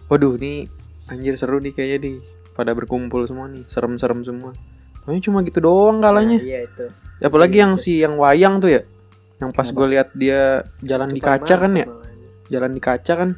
waduh 0.06 0.36
nih 0.36 0.68
anjir 1.08 1.36
seru 1.36 1.58
nih 1.58 1.72
kayaknya 1.72 1.98
nih 2.04 2.16
pada 2.54 2.72
berkumpul 2.72 3.24
semua 3.26 3.48
nih, 3.48 3.64
serem-serem 3.66 4.22
semua. 4.22 4.52
Tapi 5.04 5.22
cuma 5.22 5.42
gitu 5.42 5.62
doang 5.62 6.02
kalanya. 6.02 6.40
Nah, 6.40 6.46
iya 6.46 6.60
itu 6.66 6.86
Apalagi 7.22 7.60
Iya, 7.60 7.64
yang 7.64 7.74
itu. 7.76 7.84
si 7.84 7.94
yang 8.04 8.16
wayang 8.20 8.60
tuh 8.60 8.76
ya. 8.76 8.82
Yang 9.40 9.52
pas 9.54 9.68
gue 9.68 9.88
lihat 9.88 10.08
dia 10.16 10.64
jalan 10.82 11.12
Itu 11.12 11.16
di 11.16 11.22
kaca 11.24 11.56
kan 11.56 11.72
ya. 11.72 11.86
malahnya. 11.88 12.28
Jalan 12.50 12.72
di 12.72 12.82
kaca 12.82 13.14
kan. 13.16 13.30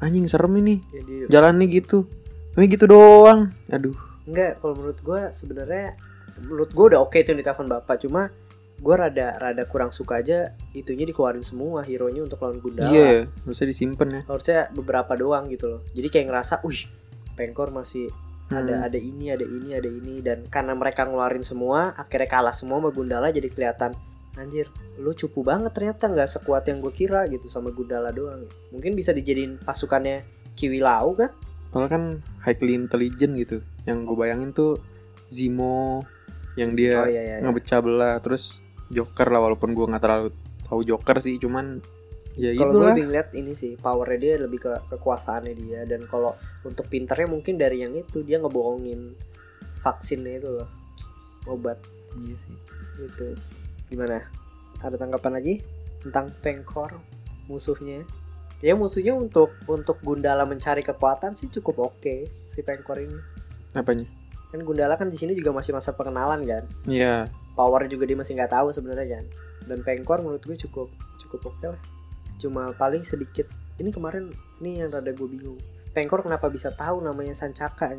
Anjing 0.00 0.24
serem 0.24 0.52
ini. 0.56 0.80
jadi 0.88 1.28
Jalan 1.28 1.60
nih 1.60 1.80
gitu. 1.80 2.08
Tapi 2.56 2.64
gitu 2.68 2.88
doang. 2.88 3.52
Aduh. 3.68 3.92
Enggak, 4.24 4.60
kalau 4.62 4.74
menurut 4.78 5.00
gue 5.00 5.20
sebenarnya 5.32 5.92
menurut 6.40 6.70
gue 6.72 6.84
udah 6.94 7.00
oke 7.04 7.18
tuh 7.20 7.30
yang 7.34 7.40
ditelepon 7.44 7.68
bapak 7.68 8.00
cuma 8.00 8.32
gue 8.80 8.94
rada 8.96 9.36
rada 9.36 9.68
kurang 9.68 9.92
suka 9.92 10.24
aja 10.24 10.56
itunya 10.72 11.04
dikeluarin 11.04 11.44
semua 11.44 11.84
hero 11.84 12.08
nya 12.08 12.24
untuk 12.24 12.40
lawan 12.40 12.64
Gundala 12.64 12.88
Iya, 12.88 13.04
ya, 13.04 13.22
harusnya 13.44 13.66
disimpan 13.68 14.08
ya. 14.08 14.20
harusnya 14.24 14.58
beberapa 14.72 15.12
doang 15.14 15.52
gitu 15.52 15.68
loh 15.68 15.80
jadi 15.92 16.08
kayak 16.08 16.26
ngerasa 16.32 16.54
wih 16.64 16.88
pengkor 17.36 17.70
masih 17.70 18.08
ada 18.50 18.82
Hmm. 18.82 18.86
ada 18.90 18.98
ini 18.98 19.30
ada 19.30 19.46
ini 19.46 19.70
ada 19.78 19.86
ini 19.86 20.18
dan 20.24 20.42
karena 20.50 20.74
mereka 20.74 21.06
ngeluarin 21.06 21.44
semua 21.44 21.94
akhirnya 21.94 22.26
kalah 22.26 22.56
semua 22.56 22.82
sama 22.82 22.90
Gundala 22.90 23.30
jadi 23.30 23.46
kelihatan 23.46 23.94
anjir 24.34 24.66
lu 24.98 25.12
cupu 25.12 25.44
banget 25.46 25.70
ternyata 25.70 26.10
nggak 26.10 26.26
sekuat 26.40 26.66
yang 26.66 26.82
gue 26.82 26.90
kira 26.90 27.28
gitu 27.30 27.46
sama 27.46 27.70
Gundala 27.70 28.10
doang 28.10 28.48
mungkin 28.74 28.98
bisa 28.98 29.14
dijadiin 29.14 29.60
pasukannya 29.62 30.24
Kiwi 30.58 30.82
Lau 30.82 31.14
kan 31.14 31.30
Soalnya 31.70 31.86
kan 31.94 32.04
highly 32.42 32.74
intelligent 32.74 33.38
gitu. 33.38 33.62
Yang 33.86 34.10
gue 34.10 34.16
bayangin 34.18 34.50
tuh 34.50 34.82
Zemo 35.30 36.02
yang 36.58 36.74
dia 36.74 36.98
oh 36.98 37.06
iya 37.06 37.22
iya, 37.22 37.34
iya. 37.38 37.46
ngebecah 37.46 37.78
belah 37.78 38.18
terus 38.18 38.58
Joker 38.90 39.30
lah 39.30 39.40
walaupun 39.46 39.72
gue 39.72 39.86
nggak 39.86 40.02
terlalu 40.02 40.28
tahu 40.66 40.80
Joker 40.82 41.22
sih 41.22 41.38
cuman 41.38 41.78
ya 42.38 42.54
kalau 42.54 42.74
gue 42.74 42.78
itulah 42.78 42.90
lebih 42.94 43.04
ngeliat 43.10 43.28
ini 43.34 43.52
sih 43.54 43.78
powernya 43.78 44.18
dia 44.18 44.34
lebih 44.38 44.58
ke 44.62 44.72
kekuasaannya 44.90 45.54
dia 45.54 45.80
dan 45.86 46.06
kalau 46.06 46.34
untuk 46.66 46.86
pinternya 46.90 47.26
mungkin 47.30 47.58
dari 47.58 47.82
yang 47.82 47.94
itu 47.94 48.22
dia 48.26 48.42
ngebohongin 48.42 49.14
vaksinnya 49.80 50.42
itu 50.42 50.50
loh 50.60 50.68
obat. 51.48 51.78
Iya 52.18 52.36
sih. 52.36 52.56
Itu 53.00 53.26
gimana? 53.88 54.20
Ada 54.82 54.96
tanggapan 55.00 55.40
lagi 55.40 55.54
tentang 56.04 56.32
pengkor 56.44 57.00
musuhnya? 57.48 58.04
Ya 58.60 58.76
musuhnya 58.76 59.16
untuk 59.16 59.56
untuk 59.64 59.96
Gundala 60.04 60.44
mencari 60.44 60.84
kekuatan 60.84 61.32
sih 61.32 61.48
cukup 61.48 61.94
oke 61.94 62.28
si 62.44 62.60
pengkor 62.60 63.00
ini. 63.00 63.16
Apanya? 63.72 64.04
Kan 64.52 64.66
Gundala 64.66 65.00
kan 65.00 65.08
di 65.08 65.16
sini 65.16 65.32
juga 65.32 65.54
masih 65.54 65.72
masa 65.72 65.96
pengenalan 65.96 66.44
kan? 66.44 66.64
Iya 66.84 67.32
power 67.60 67.84
juga 67.84 68.08
dia 68.08 68.16
masih 68.16 68.40
nggak 68.40 68.56
tahu 68.56 68.72
sebenarnya 68.72 69.20
kan 69.20 69.24
dan 69.68 69.84
pengkor 69.84 70.24
menurut 70.24 70.40
gue 70.40 70.56
cukup 70.56 70.88
cukup 71.20 71.52
oke 71.52 71.66
lah. 71.76 71.80
Cuma 72.40 72.72
paling 72.72 73.04
sedikit 73.04 73.44
ini 73.76 73.92
kemarin 73.92 74.32
nih 74.58 74.80
yang 74.80 74.88
rada 74.88 75.12
gue 75.12 75.28
bingung. 75.28 75.60
Pengkor 75.92 76.24
kenapa 76.24 76.48
bisa 76.48 76.72
tahu 76.72 77.04
namanya 77.04 77.36
Sancaka 77.36 77.92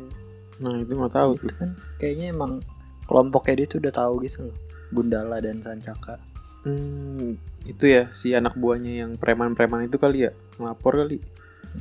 nah 0.58 0.74
itu 0.78 0.92
nggak 0.92 1.14
tahu 1.14 1.30
itu 1.38 1.46
tuh. 1.48 1.56
kan 1.58 1.70
kayaknya 1.96 2.30
emang 2.30 2.58
kelompoknya 3.06 3.62
dia 3.62 3.66
tuh 3.70 3.78
udah 3.78 3.94
tahu 3.94 4.14
gitu 4.26 4.50
loh. 4.50 4.56
Gundala 4.90 5.38
dan 5.38 5.62
Sancaka 5.62 6.18
hmm, 6.62 7.38
itu 7.66 7.84
ya 7.86 8.10
si 8.14 8.34
anak 8.34 8.54
buahnya 8.54 9.06
yang 9.06 9.10
preman-preman 9.16 9.86
itu 9.86 9.98
kali 9.98 10.26
ya? 10.26 10.32
Ngelapor 10.58 11.06
kali. 11.06 11.18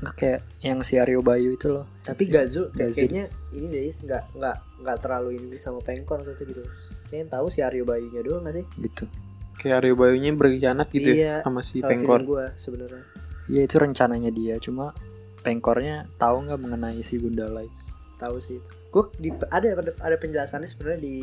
Nggak 0.01 0.15
kayak 0.15 0.41
yang 0.63 0.79
si 0.81 0.97
Aryo 0.97 1.19
Bayu 1.21 1.53
itu 1.53 1.67
loh. 1.69 1.85
Tapi 2.01 2.25
Si- 2.25 2.31
Gazul 2.31 2.71
Gazul. 2.71 3.05
kayaknya 3.05 3.29
ini 3.51 3.65
deh 3.67 3.83
nggak 3.85 4.23
nggak 4.39 4.57
nggak 4.81 4.97
terlalu 5.03 5.29
ini 5.37 5.57
sama 5.59 5.83
pengkor 5.83 6.23
atau 6.23 6.33
gitu 6.33 6.63
kayaknya 7.12 7.28
yang 7.28 7.32
tahu 7.36 7.45
si 7.52 7.60
Aryo 7.60 7.84
Bayunya 7.84 8.21
doang 8.24 8.47
nggak 8.47 8.56
sih 8.56 8.65
gitu 8.80 9.04
kayak 9.60 9.84
Aryo 9.84 9.93
Bayunya 10.00 10.32
berkhianat 10.32 10.88
gitu 10.89 11.12
Iya, 11.12 11.43
ya 11.43 11.45
sama 11.45 11.60
si 11.60 11.84
Pengkor 11.84 12.24
gue 12.24 12.45
sebenarnya 12.56 13.04
Iya 13.52 13.67
itu 13.67 13.76
rencananya 13.76 14.32
dia 14.32 14.56
cuma 14.63 14.95
pengkornya 15.43 16.08
tahu 16.15 16.47
nggak 16.47 16.60
mengenai 16.62 17.04
si 17.04 17.19
Gundala 17.19 17.67
itu 17.67 17.82
tahu 18.15 18.39
sih 18.39 18.63
itu 18.63 18.69
gue 18.93 19.04
di 19.19 19.30
ada 19.52 19.76
ada, 20.00 20.15
penjelasannya 20.15 20.69
sebenarnya 20.71 21.02
di 21.04 21.15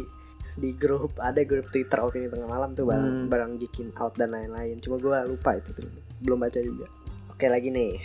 di 0.58 0.74
grup 0.74 1.14
ada 1.22 1.38
grup 1.46 1.70
Twitter 1.70 2.00
opini 2.02 2.26
tengah 2.26 2.50
malam 2.50 2.74
tuh 2.74 2.84
barang 2.84 3.06
Hmm. 3.06 3.26
barang 3.30 3.52
Geekin 3.62 3.94
Out 4.00 4.18
dan 4.18 4.34
lain-lain. 4.34 4.80
Cuma 4.82 4.98
gua 4.98 5.22
lupa 5.22 5.54
itu 5.54 5.70
tuh 5.70 5.86
belum 6.24 6.40
baca 6.42 6.58
juga. 6.58 6.90
Oke 7.30 7.46
lagi 7.46 7.70
nih, 7.70 8.00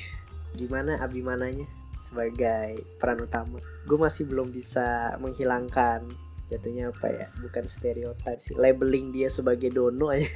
gimana 0.53 1.01
Abimananya 1.01 1.65
sebagai 1.97 2.77
peran 3.01 3.23
utama? 3.25 3.57
Gue 3.87 3.97
masih 3.97 4.29
belum 4.29 4.53
bisa 4.53 5.17
menghilangkan 5.17 6.05
jatuhnya 6.47 6.89
apa 6.89 7.07
ya? 7.07 7.27
Bukan 7.39 7.65
stereotip 7.65 8.37
sih, 8.39 8.55
labeling 8.55 9.11
dia 9.11 9.27
sebagai 9.27 9.69
dono 9.69 10.09
aja. 10.09 10.27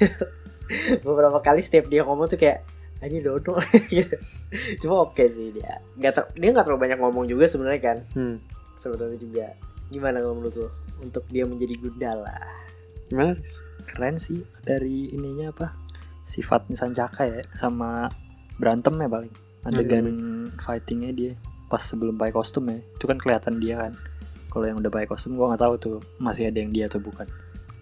Beberapa 1.05 1.39
kali 1.39 1.63
setiap 1.63 1.87
dia 1.87 2.03
ngomong 2.03 2.27
tuh 2.27 2.39
kayak 2.39 2.63
hanya 2.99 3.19
dono 3.21 3.55
gitu. 3.87 4.17
Cuma 4.83 5.05
oke 5.05 5.23
sih 5.27 5.53
dia. 5.53 5.79
Gak 5.95 6.13
ter- 6.13 6.31
dia 6.35 6.49
nggak 6.51 6.65
terlalu 6.65 6.81
banyak 6.89 6.99
ngomong 6.99 7.25
juga 7.25 7.45
sebenarnya 7.45 7.81
kan 7.81 7.97
Hmm. 8.13 8.37
sebenarnya 8.75 9.17
juga 9.17 9.45
gimana 9.87 10.19
kalau 10.19 10.35
menurut 10.35 10.55
lo 10.57 10.69
untuk 10.99 11.23
dia 11.31 11.47
menjadi 11.47 11.79
Gundala 11.79 12.35
Gimana, 13.07 13.39
keren 13.87 14.19
sih 14.19 14.43
dari 14.61 15.15
ininya 15.15 15.55
apa 15.55 15.71
sifatnya 16.21 16.75
Sancaka 16.75 17.23
ya 17.23 17.39
sama 17.55 18.11
berantem 18.59 18.99
ya 18.99 19.07
paling 19.07 19.31
adegan 19.63 20.05
fightingnya 20.59 21.11
dia 21.15 21.31
pas 21.71 21.79
sebelum 21.79 22.19
pakai 22.19 22.35
kostum 22.35 22.67
ya 22.67 22.83
itu 22.83 23.05
kan 23.07 23.15
kelihatan 23.15 23.63
dia 23.63 23.79
kan 23.79 23.95
kalau 24.57 24.65
yang 24.73 24.81
udah 24.81 24.89
pakai 24.89 25.05
kostum 25.05 25.37
gua 25.37 25.53
nggak 25.53 25.61
tahu 25.61 25.73
tuh 25.77 25.97
masih 26.17 26.49
ada 26.49 26.57
yang 26.57 26.73
dia 26.73 26.89
atau 26.89 26.97
bukan. 26.97 27.29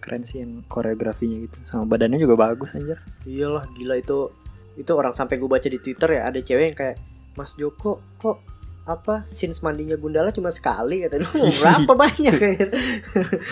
Keren 0.04 0.28
sih 0.28 0.44
yang 0.44 0.60
koreografinya 0.68 1.40
gitu. 1.40 1.56
Sama 1.64 1.88
badannya 1.88 2.20
juga 2.20 2.36
bagus 2.36 2.76
anjir. 2.76 3.00
Iyalah 3.24 3.64
gila 3.72 3.96
itu. 3.96 4.28
Itu 4.76 4.92
orang 4.92 5.16
sampai 5.16 5.40
gue 5.40 5.48
baca 5.48 5.64
di 5.64 5.80
Twitter 5.80 6.20
ya 6.20 6.28
ada 6.28 6.36
cewek 6.36 6.64
yang 6.68 6.76
kayak 6.76 6.96
Mas 7.32 7.56
Joko 7.56 8.04
kok 8.20 8.44
apa 8.84 9.24
scenes 9.24 9.64
mandinya 9.64 9.96
Gundala 9.96 10.36
cuma 10.36 10.52
sekali? 10.52 11.00
Kata 11.00 11.16
lu 11.16 11.48
berapa 11.58 11.92
banyak? 12.04 12.34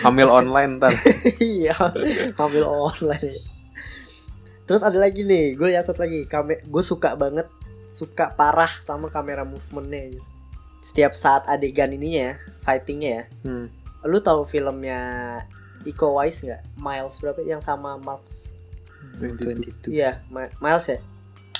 Hamil 0.05 0.29
online 0.29 0.77
ntar. 0.77 0.93
iya 1.41 1.73
ambil 2.37 2.69
online. 2.69 3.41
Ya. 3.41 3.41
terus 4.69 4.85
ada 4.85 5.01
lagi 5.01 5.25
nih 5.25 5.57
gue 5.57 5.67
lihat 5.73 5.89
lagi. 5.97 6.29
Kame 6.29 6.61
gue 6.61 6.83
suka 6.85 7.17
banget 7.17 7.49
suka 7.89 8.37
parah 8.37 8.69
sama 8.85 9.09
kamera 9.09 9.41
movementnya 9.41 10.21
setiap 10.85 11.17
saat 11.17 11.49
adegan 11.49 11.89
ininya 11.89 12.21
ya 12.21 12.33
fightingnya 12.61 13.09
ya 13.09 13.23
Hmm. 13.41 13.65
lu 14.05 14.21
tahu 14.21 14.45
filmnya 14.45 15.01
Iko 15.81 16.13
Uwais 16.13 16.37
nggak? 16.39 16.61
Miles 16.77 17.17
berapa? 17.19 17.41
Yang 17.41 17.61
sama 17.63 17.97
Marks. 17.97 18.53
22 19.17 19.85
iya 19.87 20.21
Ma- 20.27 20.49
Miles 20.59 20.85
ya? 20.87 20.97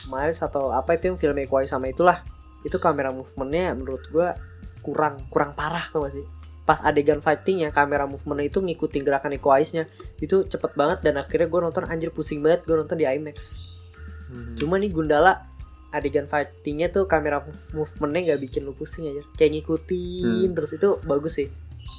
Miles 0.06 0.38
atau 0.40 0.70
apa 0.70 0.94
itu 0.94 1.10
yang 1.10 1.18
film 1.18 1.38
Iko 1.40 1.58
Uwais 1.58 1.70
sama 1.70 1.90
itulah. 1.90 2.22
Itu 2.62 2.78
kamera 2.78 3.10
movementnya 3.10 3.74
menurut 3.74 4.06
gua 4.10 4.34
kurang 4.82 5.22
kurang 5.30 5.54
parah 5.54 5.86
tuh 5.88 6.06
gak 6.06 6.14
sih? 6.14 6.26
Pas 6.62 6.82
adegan 6.82 7.18
fighting 7.20 7.62
yang 7.62 7.74
kamera 7.74 8.06
movementnya 8.06 8.50
itu 8.50 8.60
ngikutin 8.60 9.02
gerakan 9.02 9.34
Iko 9.34 9.50
Uwaisnya 9.50 9.86
itu 10.18 10.46
cepet 10.46 10.74
banget 10.74 11.02
dan 11.02 11.18
akhirnya 11.18 11.46
gua 11.46 11.62
nonton 11.64 11.86
anjir 11.86 12.10
pusing 12.10 12.42
banget 12.42 12.66
gua 12.66 12.82
nonton 12.82 12.98
di 12.98 13.06
IMAX. 13.06 13.62
Hmm. 14.26 14.58
cuma 14.58 14.82
nih 14.82 14.90
Gundala 14.90 15.46
adegan 15.96 16.28
fightingnya 16.28 16.92
tuh 16.92 17.08
kamera 17.08 17.40
movementnya 17.72 18.36
nggak 18.36 18.42
bikin 18.44 18.62
lu 18.68 18.76
pusing 18.76 19.08
aja 19.08 19.24
kayak 19.40 19.56
ngikutin 19.56 20.50
terus 20.52 20.76
itu 20.76 21.00
bagus 21.08 21.40
sih. 21.40 21.48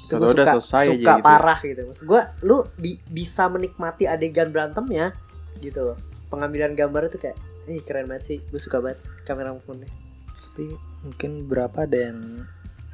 Itu 0.05 0.21
gue 0.21 0.29
suka 0.31 0.53
aja 0.55 0.61
suka 0.61 1.13
gitu. 1.17 1.25
parah 1.25 1.59
gitu. 1.65 1.81
Maksud 1.89 2.05
gue 2.05 2.21
lu 2.45 2.57
bi- 2.77 3.01
bisa 3.09 3.49
menikmati 3.49 4.05
adegan 4.05 4.53
berantemnya 4.53 5.17
gitu 5.59 5.93
loh. 5.93 5.97
Pengambilan 6.29 6.77
gambar 6.77 7.09
itu 7.09 7.17
kayak 7.17 7.37
ih 7.67 7.83
keren 7.83 8.07
banget 8.07 8.23
sih 8.23 8.37
gue 8.39 8.61
suka 8.61 8.79
banget 8.79 9.01
kamera 9.25 9.51
movementnya. 9.51 9.89
Tapi 10.29 10.71
mungkin 11.03 11.49
berapa 11.49 11.83
ada 11.83 12.13
yang 12.13 12.45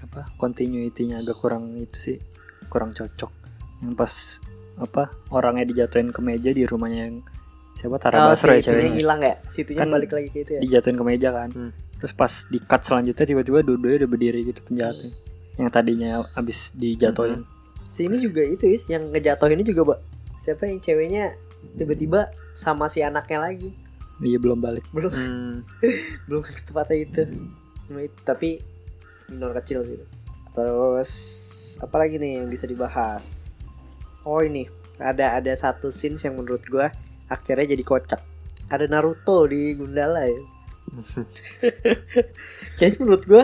apa 0.01 0.31
continuity-nya 0.39 1.21
agak 1.21 1.37
kurang 1.43 1.75
itu 1.77 1.97
sih 1.99 2.17
kurang 2.71 2.95
cocok. 2.95 3.31
Yang 3.83 3.93
pas 3.99 4.13
apa 4.73 5.13
orangnya 5.29 5.69
dijatuhin 5.69 6.09
ke 6.09 6.17
meja 6.23 6.49
di 6.49 6.65
rumahnya 6.65 7.13
yang 7.13 7.17
siapa? 7.73 7.97
Tara 7.97 8.29
Basro 8.29 8.49
ya 8.49 8.55
si 8.55 8.61
itunya 8.61 8.77
ceweknya. 8.85 8.95
hilang 8.95 9.19
ya? 9.19 9.35
Situnya 9.43 9.79
Kan 9.79 9.89
balik 9.89 10.11
lagi 10.11 10.29
ke 10.29 10.39
itu 10.41 10.51
ya? 10.53 10.61
dijatuhin 10.61 10.95
ke 10.95 11.03
meja 11.03 11.29
kan. 11.31 11.49
Hmm. 11.49 11.71
terus 11.95 12.11
pas 12.11 12.33
di 12.45 12.59
cut 12.59 12.81
selanjutnya 12.81 13.23
tiba-tiba 13.23 13.63
dua-duanya 13.63 13.97
udah 13.97 14.09
berdiri 14.09 14.43
gitu 14.43 14.59
penjahatnya 14.61 15.15
yang 15.55 15.69
tadinya 15.69 16.09
abis 16.33 16.73
dijatuhin. 16.73 17.47
Si 17.83 18.03
ini 18.03 18.17
juga 18.17 18.41
itu 18.41 18.65
is 18.67 18.83
yang 18.87 19.07
ngejatuhin 19.07 19.55
ini 19.55 19.63
juga 19.63 19.81
Mbak. 19.85 19.99
siapa 20.35 20.63
yang 20.65 20.77
ceweknya 20.77 21.31
tiba-tiba 21.73 22.27
sama 22.53 22.85
si 22.85 22.99
anaknya 22.99 23.39
lagi? 23.39 23.71
Dia 24.19 24.35
belum 24.35 24.59
balik. 24.59 24.83
Belum. 24.91 25.09
Hmm. 25.09 25.55
belum 26.27 26.41
ke 26.41 26.61
tempatnya 26.63 26.97
itu. 26.99 27.21
Itu- 27.23 28.21
tapi 28.21 28.59
minor 29.27 29.55
kecil 29.55 29.81
gitu 29.83 30.03
terus 30.53 31.11
apa 31.79 31.97
lagi 31.97 32.15
nih 32.15 32.37
yang 32.37 32.47
bisa 32.47 32.65
dibahas? 32.65 33.55
Oh 34.21 34.39
ini. 34.39 34.69
Ada 34.95 35.35
ada 35.35 35.53
satu 35.53 35.89
scenes 35.89 36.21
yang 36.21 36.35
menurut 36.35 36.61
gua 36.65 36.93
akhirnya 37.27 37.75
jadi 37.75 37.83
kocak. 37.83 38.21
Ada 38.67 38.87
Naruto 38.87 39.45
di 39.45 39.75
Gundala 39.75 40.25
ya. 40.25 40.41
Kayaknya 42.77 42.97
menurut 43.01 43.23
gua 43.25 43.43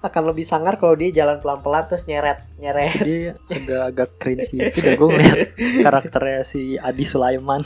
akan 0.00 0.32
lebih 0.32 0.48
sangar 0.48 0.80
kalau 0.80 0.96
dia 0.96 1.12
jalan 1.12 1.44
pelan-pelan 1.44 1.84
terus 1.84 2.08
nyeret 2.08 2.48
nyeret. 2.56 3.04
Dia 3.04 3.36
agak-agak 3.52 4.10
cringe 4.16 4.48
gitu 4.48 4.80
dah 4.80 4.96
gue 4.96 5.08
ngeliat 5.12 5.40
karakternya 5.84 6.40
si 6.40 6.80
Adi 6.80 7.04
Sulaiman. 7.04 7.60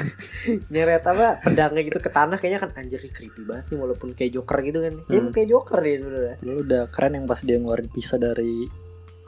Nyeret 0.74 1.06
apa 1.06 1.38
pedangnya 1.38 1.86
gitu 1.86 2.02
ke 2.02 2.10
tanah 2.10 2.42
kayaknya 2.42 2.66
kan 2.66 2.70
anjir 2.74 2.98
creepy 2.98 3.46
banget 3.46 3.70
nih 3.70 3.78
walaupun 3.78 4.18
kayak 4.18 4.34
Joker 4.34 4.58
gitu 4.66 4.82
kan. 4.82 4.94
Ya 5.06 5.22
Hmm. 5.22 5.30
kayak 5.30 5.46
Joker 5.46 5.78
dia 5.78 5.96
sebenarnya. 6.02 6.36
Dulu 6.42 6.58
udah 6.66 6.82
keren 6.90 7.12
yang 7.14 7.26
pas 7.30 7.38
dia 7.38 7.56
ngeluarin 7.62 7.86
pisau 7.86 8.18
dari 8.18 8.66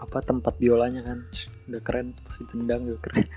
apa 0.02 0.18
tempat 0.18 0.58
biolanya 0.58 1.06
kan. 1.06 1.22
Udah 1.70 1.78
keren 1.78 2.10
pas 2.26 2.34
ditendang 2.42 2.90
juga 2.90 3.06
keren 3.06 3.30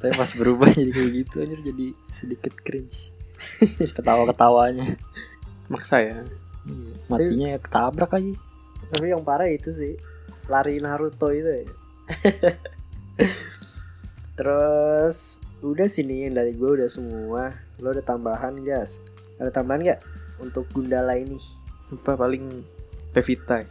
tapi 0.00 0.12
pas 0.12 0.30
berubah 0.36 0.68
jadi 0.78 0.90
kayak 0.92 1.10
gitu 1.24 1.34
anjir 1.44 1.60
jadi 1.64 1.86
sedikit 2.12 2.54
cringe 2.60 3.12
ketawa-ketawanya 3.96 4.96
Maksa 5.66 5.98
ya. 5.98 6.22
Iya, 6.66 6.94
matinya 7.06 7.46
ya 7.54 7.58
ketabrak 7.62 8.18
aja 8.18 8.34
Tapi 8.90 9.06
yang 9.10 9.22
parah 9.22 9.50
itu 9.50 9.70
sih 9.70 9.94
lari 10.46 10.78
Naruto 10.78 11.34
itu 11.34 11.46
ya. 11.46 11.66
Terus 14.38 15.42
udah 15.62 15.90
sini 15.90 16.26
yang 16.26 16.38
dari 16.38 16.54
gue 16.54 16.70
udah 16.78 16.86
semua. 16.86 17.50
Lo 17.82 17.90
ada 17.90 18.02
tambahan 18.02 18.62
guys? 18.62 19.02
Ada 19.42 19.50
tambahan 19.50 19.82
nggak 19.82 20.00
untuk 20.38 20.70
Gundala 20.70 21.18
ini? 21.18 21.38
Apa 21.90 22.14
paling 22.14 22.62
Pevita. 23.10 23.62
ya? 23.62 23.66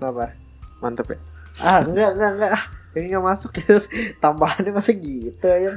Apa? 0.00 0.32
Mantep 0.80 1.12
ya. 1.12 1.18
Ah 1.60 1.84
enggak 1.84 2.16
enggak 2.16 2.32
enggak. 2.40 2.52
Ini 2.98 3.14
nggak 3.14 3.26
masuk 3.26 3.50
tambahannya 4.22 4.74
masa 4.74 4.92
gitu 4.92 5.46
ya? 5.46 5.72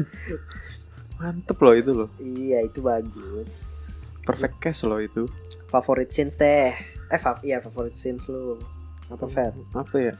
Mantep 1.21 1.57
loh 1.61 1.75
itu 1.77 1.91
loh. 1.93 2.09
iya 2.17 2.65
itu 2.65 2.81
bagus. 2.81 3.53
Perfect 4.25 4.57
cast 4.57 4.89
loh 4.89 4.97
itu. 4.97 5.29
Favorit 5.69 6.09
scenes 6.09 6.35
deh. 6.41 6.73
Eh 7.13 7.19
fav 7.21 7.41
iya 7.45 7.61
favorit 7.61 7.93
scenes 7.93 8.25
lu. 8.27 8.57
Apa 9.11 9.27
Fat? 9.29 9.53
Apa 9.77 9.95
ya? 9.99 10.13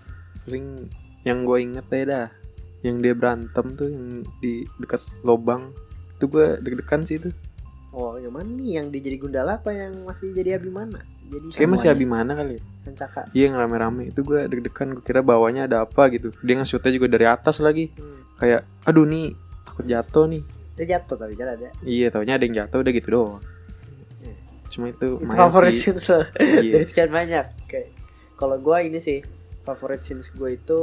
Paling 0.46 0.86
yang 1.26 1.42
gue 1.42 1.58
inget 1.58 1.86
ya 1.90 2.04
dah. 2.06 2.28
Yang 2.86 2.96
dia 3.02 3.14
berantem 3.18 3.66
tuh 3.74 3.90
yang 3.90 4.22
di 4.42 4.66
dekat 4.78 5.02
lobang. 5.26 5.74
Itu 6.18 6.30
gue 6.30 6.62
deg-degan 6.62 7.02
sih 7.08 7.18
itu. 7.18 7.30
Oh 7.92 8.16
yang 8.16 8.32
mana 8.32 8.48
nih? 8.48 8.80
Yang 8.80 8.86
dia 8.90 9.02
jadi 9.04 9.18
Gundala 9.20 9.52
apa 9.58 9.70
yang 9.70 10.04
masih 10.04 10.32
jadi 10.32 10.56
Abimana? 10.56 11.04
Jadi 11.26 11.46
Kayak 11.52 11.70
masih. 11.70 11.88
Abimana 11.90 12.32
kali 12.34 12.54
ya. 12.56 12.62
Sancaka. 12.82 13.22
Iya 13.32 13.44
yang 13.46 13.56
rame-rame 13.58 14.02
itu 14.08 14.20
gue 14.22 14.40
deg-degan 14.48 14.96
gue 14.96 15.04
kira 15.04 15.20
bawahnya 15.20 15.66
ada 15.66 15.84
apa 15.84 16.10
gitu 16.10 16.34
dia 16.42 16.56
nge-shootnya 16.56 16.92
juga 16.92 17.08
dari 17.08 17.26
atas 17.26 17.60
lagi 17.60 17.94
Hmm. 17.94 18.26
kayak 18.36 18.66
aduh 18.82 19.06
nih 19.06 19.36
takut 19.62 19.86
jatuh 19.86 20.26
nih 20.26 20.42
Dia 20.74 20.98
jatuh 20.98 21.14
tapi 21.16 21.36
kan 21.36 21.52
ada. 21.52 21.70
iya 21.84 22.10
taunya 22.10 22.34
ada 22.34 22.44
yang 22.44 22.58
jatuh 22.58 22.82
udah 22.82 22.90
gitu 22.92 23.08
doang 23.12 23.38
Iya. 24.18 24.34
cuma 24.68 24.86
itu 24.90 25.08
Itu 25.16 25.30
favorit 25.30 25.72
sih 25.72 25.82
scenes 25.86 26.06
lo 26.08 26.26
iya. 26.58 26.74
dari 26.74 26.86
sekian 26.88 27.12
banyak. 27.12 27.46
Oke. 27.62 27.82
Kalau 28.34 28.58
gua 28.58 28.82
ini 28.82 28.98
sih 28.98 29.22
favorit 29.62 30.02
scenes 30.02 30.32
gue 30.32 30.50
itu 30.52 30.80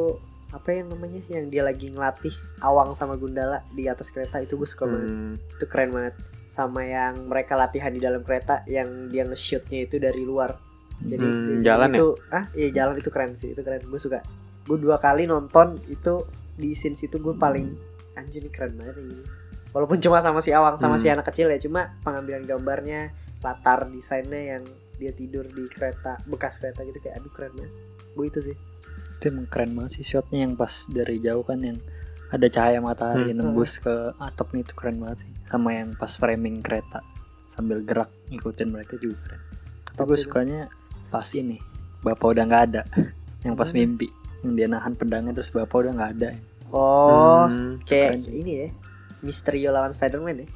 apa 0.49 0.71
yang 0.71 0.89
namanya 0.89 1.19
yang 1.27 1.51
dia 1.51 1.61
lagi 1.61 1.91
ngelatih 1.91 2.33
Awang 2.63 2.95
sama 2.95 3.19
Gundala 3.19 3.67
di 3.69 3.85
atas 3.85 4.09
kereta 4.09 4.39
itu 4.39 4.55
gue 4.55 4.65
suka 4.65 4.87
banget. 4.87 5.03
Hmm, 5.05 5.35
Itu 5.53 5.67
keren 5.67 5.91
banget. 5.91 6.15
Sama 6.49 6.81
yang 6.83 7.29
mereka 7.29 7.55
latihan 7.55 7.93
di 7.93 8.01
dalam 8.01 8.25
kereta 8.25 8.65
yang 8.65 9.07
dia 9.07 9.23
nge-shootnya 9.23 9.85
itu 9.85 10.01
dari 10.01 10.25
luar. 10.25 10.57
Jadi 10.99 11.23
Hmm, 11.23 11.61
jalan 11.63 11.93
itu, 11.93 12.07
ah 12.33 12.49
iya 12.53 12.69
jalan 12.73 12.97
itu 12.97 13.07
keren 13.09 13.37
sih, 13.37 13.53
itu 13.53 13.61
keren. 13.61 13.85
Gue 13.85 14.01
suka. 14.01 14.19
Gue 14.65 14.77
dua 14.77 14.97
kali 14.97 15.25
nonton 15.25 15.77
itu 15.87 16.25
di 16.57 16.73
scenes 16.73 16.99
itu 17.01 17.17
gue 17.17 17.37
paling 17.37 17.71
anjir 18.15 18.41
ini 18.41 18.51
keren 18.51 18.75
banget 18.75 18.99
ini. 18.99 19.23
Walaupun 19.71 20.01
cuma 20.01 20.19
sama 20.19 20.41
si 20.41 20.51
Awang 20.51 20.75
sama 20.75 20.97
Hmm. 20.97 21.03
si 21.05 21.07
anak 21.07 21.29
kecil 21.29 21.47
ya, 21.47 21.61
cuma 21.61 21.93
pengambilan 22.01 22.43
gambarnya, 22.43 23.13
latar 23.39 23.87
desainnya 23.87 24.57
yang 24.57 24.65
dia 24.97 25.13
tidur 25.13 25.47
di 25.47 25.69
kereta 25.69 26.19
bekas 26.25 26.59
kereta 26.59 26.83
gitu 26.83 26.99
kayak 26.99 27.23
aduh 27.23 27.31
keren 27.31 27.53
banget. 27.55 27.73
Gue 28.13 28.27
itu 28.27 28.41
sih. 28.43 28.57
itu 29.13 29.25
emang 29.29 29.47
keren 29.47 29.75
banget 29.75 29.99
sih 29.99 30.07
shotnya 30.09 30.47
yang 30.47 30.55
pas 30.55 30.87
dari 30.89 31.19
jauh 31.19 31.43
kan 31.43 31.59
yang 31.59 31.79
ada 32.29 32.47
cahaya 32.47 32.79
matahari 32.79 33.31
Hmm. 33.31 33.41
nembus 33.41 33.79
ke 33.79 33.91
atapnya 34.17 34.61
itu 34.61 34.73
keren 34.73 34.99
banget 34.99 35.25
sih 35.25 35.33
sama 35.45 35.73
yang 35.73 35.93
pas 35.93 36.13
framing 36.13 36.61
kereta 36.61 37.01
sambil 37.45 37.81
gerak 37.81 38.13
ngikutin 38.29 38.69
mereka 38.69 38.95
juga 38.97 39.17
keren 39.25 39.41
tapi 39.91 40.09
gue 40.09 40.19
sukanya 40.19 40.61
pas 41.09 41.25
ini 41.33 41.57
bapak 41.99 42.29
udah 42.29 42.45
nggak 42.45 42.65
ada 42.69 42.83
yang 43.45 43.55
pas 43.55 43.69
Mana? 43.69 43.79
mimpi 43.79 44.09
yang 44.39 44.53
dia 44.55 44.67
nahan 44.67 44.93
pedangnya 44.93 45.33
terus 45.33 45.51
bapak 45.51 45.77
udah 45.81 45.93
nggak 45.95 46.13
ada 46.15 46.31
Oh, 46.69 47.49
Hmm. 47.49 47.81
kayak 47.81 48.21
keren. 48.21 48.29
ini 48.31 48.53
ya. 48.55 48.69
Misterio 49.19 49.73
lawan 49.73 49.89
Spider-Man 49.89 50.45
ya. 50.45 50.49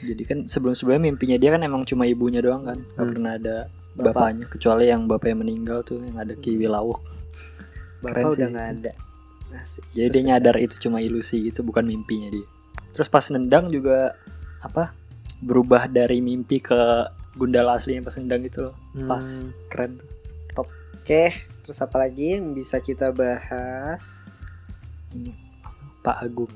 Jadi 0.00 0.22
kan 0.22 0.38
sebelum-sebelumnya 0.46 1.10
mimpinya 1.10 1.34
dia 1.34 1.50
kan 1.50 1.58
emang 1.60 1.82
cuma 1.82 2.06
ibunya 2.06 2.38
doang 2.38 2.62
kan, 2.62 2.78
nggak 2.78 3.02
Hmm. 3.02 3.10
pernah 3.10 3.32
ada 3.34 3.56
Bapak. 3.92 4.14
bapaknya 4.14 4.46
kecuali 4.46 4.86
yang 4.86 5.10
bapaknya 5.10 5.36
meninggal 5.36 5.82
tuh 5.82 5.98
yang 5.98 6.14
ada 6.14 6.32
kiwi 6.32 6.70
lauk. 6.70 7.02
Bapak 7.98 8.14
Keren 8.14 8.24
udah 8.30 8.46
nggak 8.48 8.68
ada. 8.78 8.92
Asik. 9.50 9.84
Jadi 9.90 10.04
Terus 10.04 10.14
dia 10.14 10.24
nyadar 10.26 10.56
itu 10.56 10.74
cuma 10.78 10.98
ilusi 10.98 11.44
gitu 11.44 11.62
bukan 11.62 11.82
mimpinya 11.82 12.28
dia. 12.28 12.46
Terus 12.90 13.06
pas 13.06 13.24
nendang 13.28 13.68
juga 13.68 14.12
apa 14.58 14.92
berubah 15.38 15.86
dari 15.86 16.18
mimpi 16.18 16.58
ke 16.58 16.76
Gundala 17.32 17.78
asli 17.78 17.94
yang 17.94 18.02
pas 18.02 18.14
nendang 18.14 18.42
itu 18.42 18.58
loh. 18.60 18.74
Pas 19.04 19.22
Hmm. 19.22 19.54
keren 19.68 19.92
tuh. 19.96 20.08
Oke, 20.98 21.32
terus 21.62 21.78
apa 21.78 21.96
lagi 21.98 22.34
yang 22.34 22.52
bisa 22.52 22.76
kita 22.78 23.08
bahas? 23.10 24.36
Ini 25.10 25.32
Pak 26.02 26.18
Agung. 26.20 26.52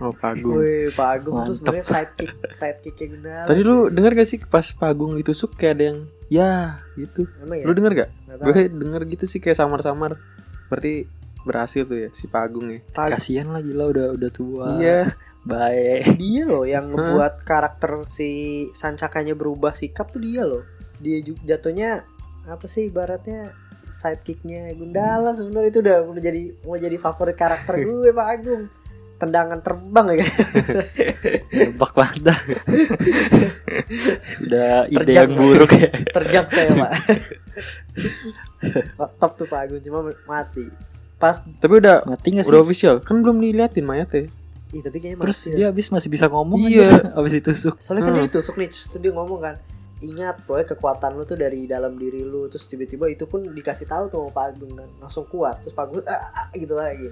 Oh 0.00 0.10
Pak 0.10 0.30
Agung. 0.34 0.56
Wih, 0.56 0.88
Pak 0.90 1.08
Agung 1.12 1.36
tuh 1.38 1.52
Mantep. 1.52 1.56
sebenarnya 1.60 1.84
sidekick, 1.84 2.32
sidekicknya 2.50 3.06
Gundala. 3.12 3.44
Tadi 3.44 3.60
lu 3.60 3.76
denger 3.86 4.12
gak 4.14 4.26
sih 4.26 4.38
pas 4.40 4.66
Pak 4.66 4.88
Agung 4.88 5.12
ditusuk 5.14 5.54
kayak 5.54 5.74
ada 5.76 5.84
yang 5.86 5.98
ya 6.26 6.50
gitu. 6.96 7.28
Emang 7.38 7.60
ya? 7.60 7.64
Lu 7.64 7.72
denger 7.72 7.92
gak? 7.94 8.10
Tahu. 8.26 8.42
Gue 8.42 8.62
denger 8.66 9.00
gitu 9.06 9.24
sih 9.24 9.38
kayak 9.38 9.54
samar-samar. 9.54 10.16
Berarti 10.66 11.04
berhasil 11.46 11.86
tuh 11.86 11.96
ya 11.96 12.08
si 12.10 12.26
Pak 12.26 12.42
Agung 12.42 12.66
ya. 12.68 12.80
Pak- 12.90 13.14
Kasihan 13.14 13.54
lah 13.54 13.62
gila 13.62 13.86
udah 13.88 14.06
udah 14.18 14.30
tua. 14.34 14.66
Iya. 14.76 15.14
Baik. 15.46 16.18
dia 16.18 16.42
loh 16.42 16.66
yang 16.66 16.90
ngebuat 16.90 17.46
karakter 17.46 18.02
si 18.02 18.30
Sancakanya 18.74 19.38
berubah 19.38 19.72
sikap 19.72 20.10
tuh 20.10 20.18
dia 20.18 20.42
loh. 20.42 20.66
Dia 20.98 21.22
juga 21.22 21.54
jatuhnya 21.54 22.02
apa 22.50 22.66
sih 22.66 22.90
ibaratnya 22.90 23.54
sidekicknya 23.86 24.74
Gundala 24.74 25.30
sebenarnya 25.30 25.70
itu 25.70 25.78
udah 25.78 25.96
udah 26.02 26.22
jadi 26.22 26.42
mau 26.66 26.74
jadi 26.74 26.98
favorit 26.98 27.38
karakter 27.38 27.78
gue 27.78 28.10
Pak 28.10 28.26
Agung. 28.26 28.66
Tendangan 29.16 29.62
terbang 29.62 30.06
ya. 30.18 30.26
Nebak 31.54 31.92
banget 31.94 32.20
dah. 32.26 32.38
udah 34.44 34.72
ide 34.86 34.98
Terjang. 35.00 35.30
yang 35.30 35.32
buruk 35.38 35.70
ya. 35.72 35.88
Terjam 36.10 36.44
saya 36.50 36.70
Pak. 36.74 36.92
Top 39.16 39.32
tuh 39.38 39.46
Pak 39.46 39.60
Agung 39.62 39.80
cuma 39.80 40.04
mati. 40.26 40.66
Pas 41.16 41.40
Tapi 41.40 41.74
udah 41.74 42.04
Mati 42.04 42.28
gak 42.30 42.44
sih? 42.44 42.50
udah 42.50 42.60
official. 42.60 42.94
Kan 43.00 43.20
belum 43.20 43.38
diliatin 43.38 43.82
mayatnya. 43.82 44.28
ih 44.68 44.82
tapi 44.82 44.98
kayaknya 44.98 45.22
Terus 45.22 45.38
mati 45.38 45.48
dah. 45.48 45.56
dia 45.56 45.66
habis 45.70 45.86
masih 45.88 46.08
bisa 46.08 46.26
ngomong 46.26 46.58
Iya. 46.58 46.66
aja 46.66 46.88
habis 47.16 47.32
ditusuk. 47.34 47.74
Soalnya 47.78 48.02
kan 48.02 48.10
Hmm. 48.10 48.18
dia 48.18 48.28
ditusuk 48.28 48.54
nih, 48.56 48.66
terus 48.66 48.86
dia 48.94 49.12
ngomong 49.12 49.40
kan, 49.40 49.54
ingat 49.98 50.36
pokoknya 50.42 50.66
kekuatan 50.68 51.10
lu 51.12 51.22
tuh 51.22 51.34
dari 51.34 51.64
dalam 51.64 51.94
diri 51.94 52.20
lu, 52.20 52.44
terus 52.46 52.66
tiba-tiba 52.66 53.06
itu 53.06 53.24
pun 53.24 53.46
dikasih 53.46 53.86
tahu 53.86 54.04
tuh 54.06 54.26
Pak 54.28 54.44
Agung 54.52 54.74
kan, 54.74 54.90
langsung 54.98 55.24
kuat, 55.24 55.62
terus 55.62 55.72
Pak 55.72 55.86
Agung 55.86 56.02
ah, 56.04 56.20
ah, 56.34 56.46
gitu 56.52 56.74
lagi. 56.74 57.08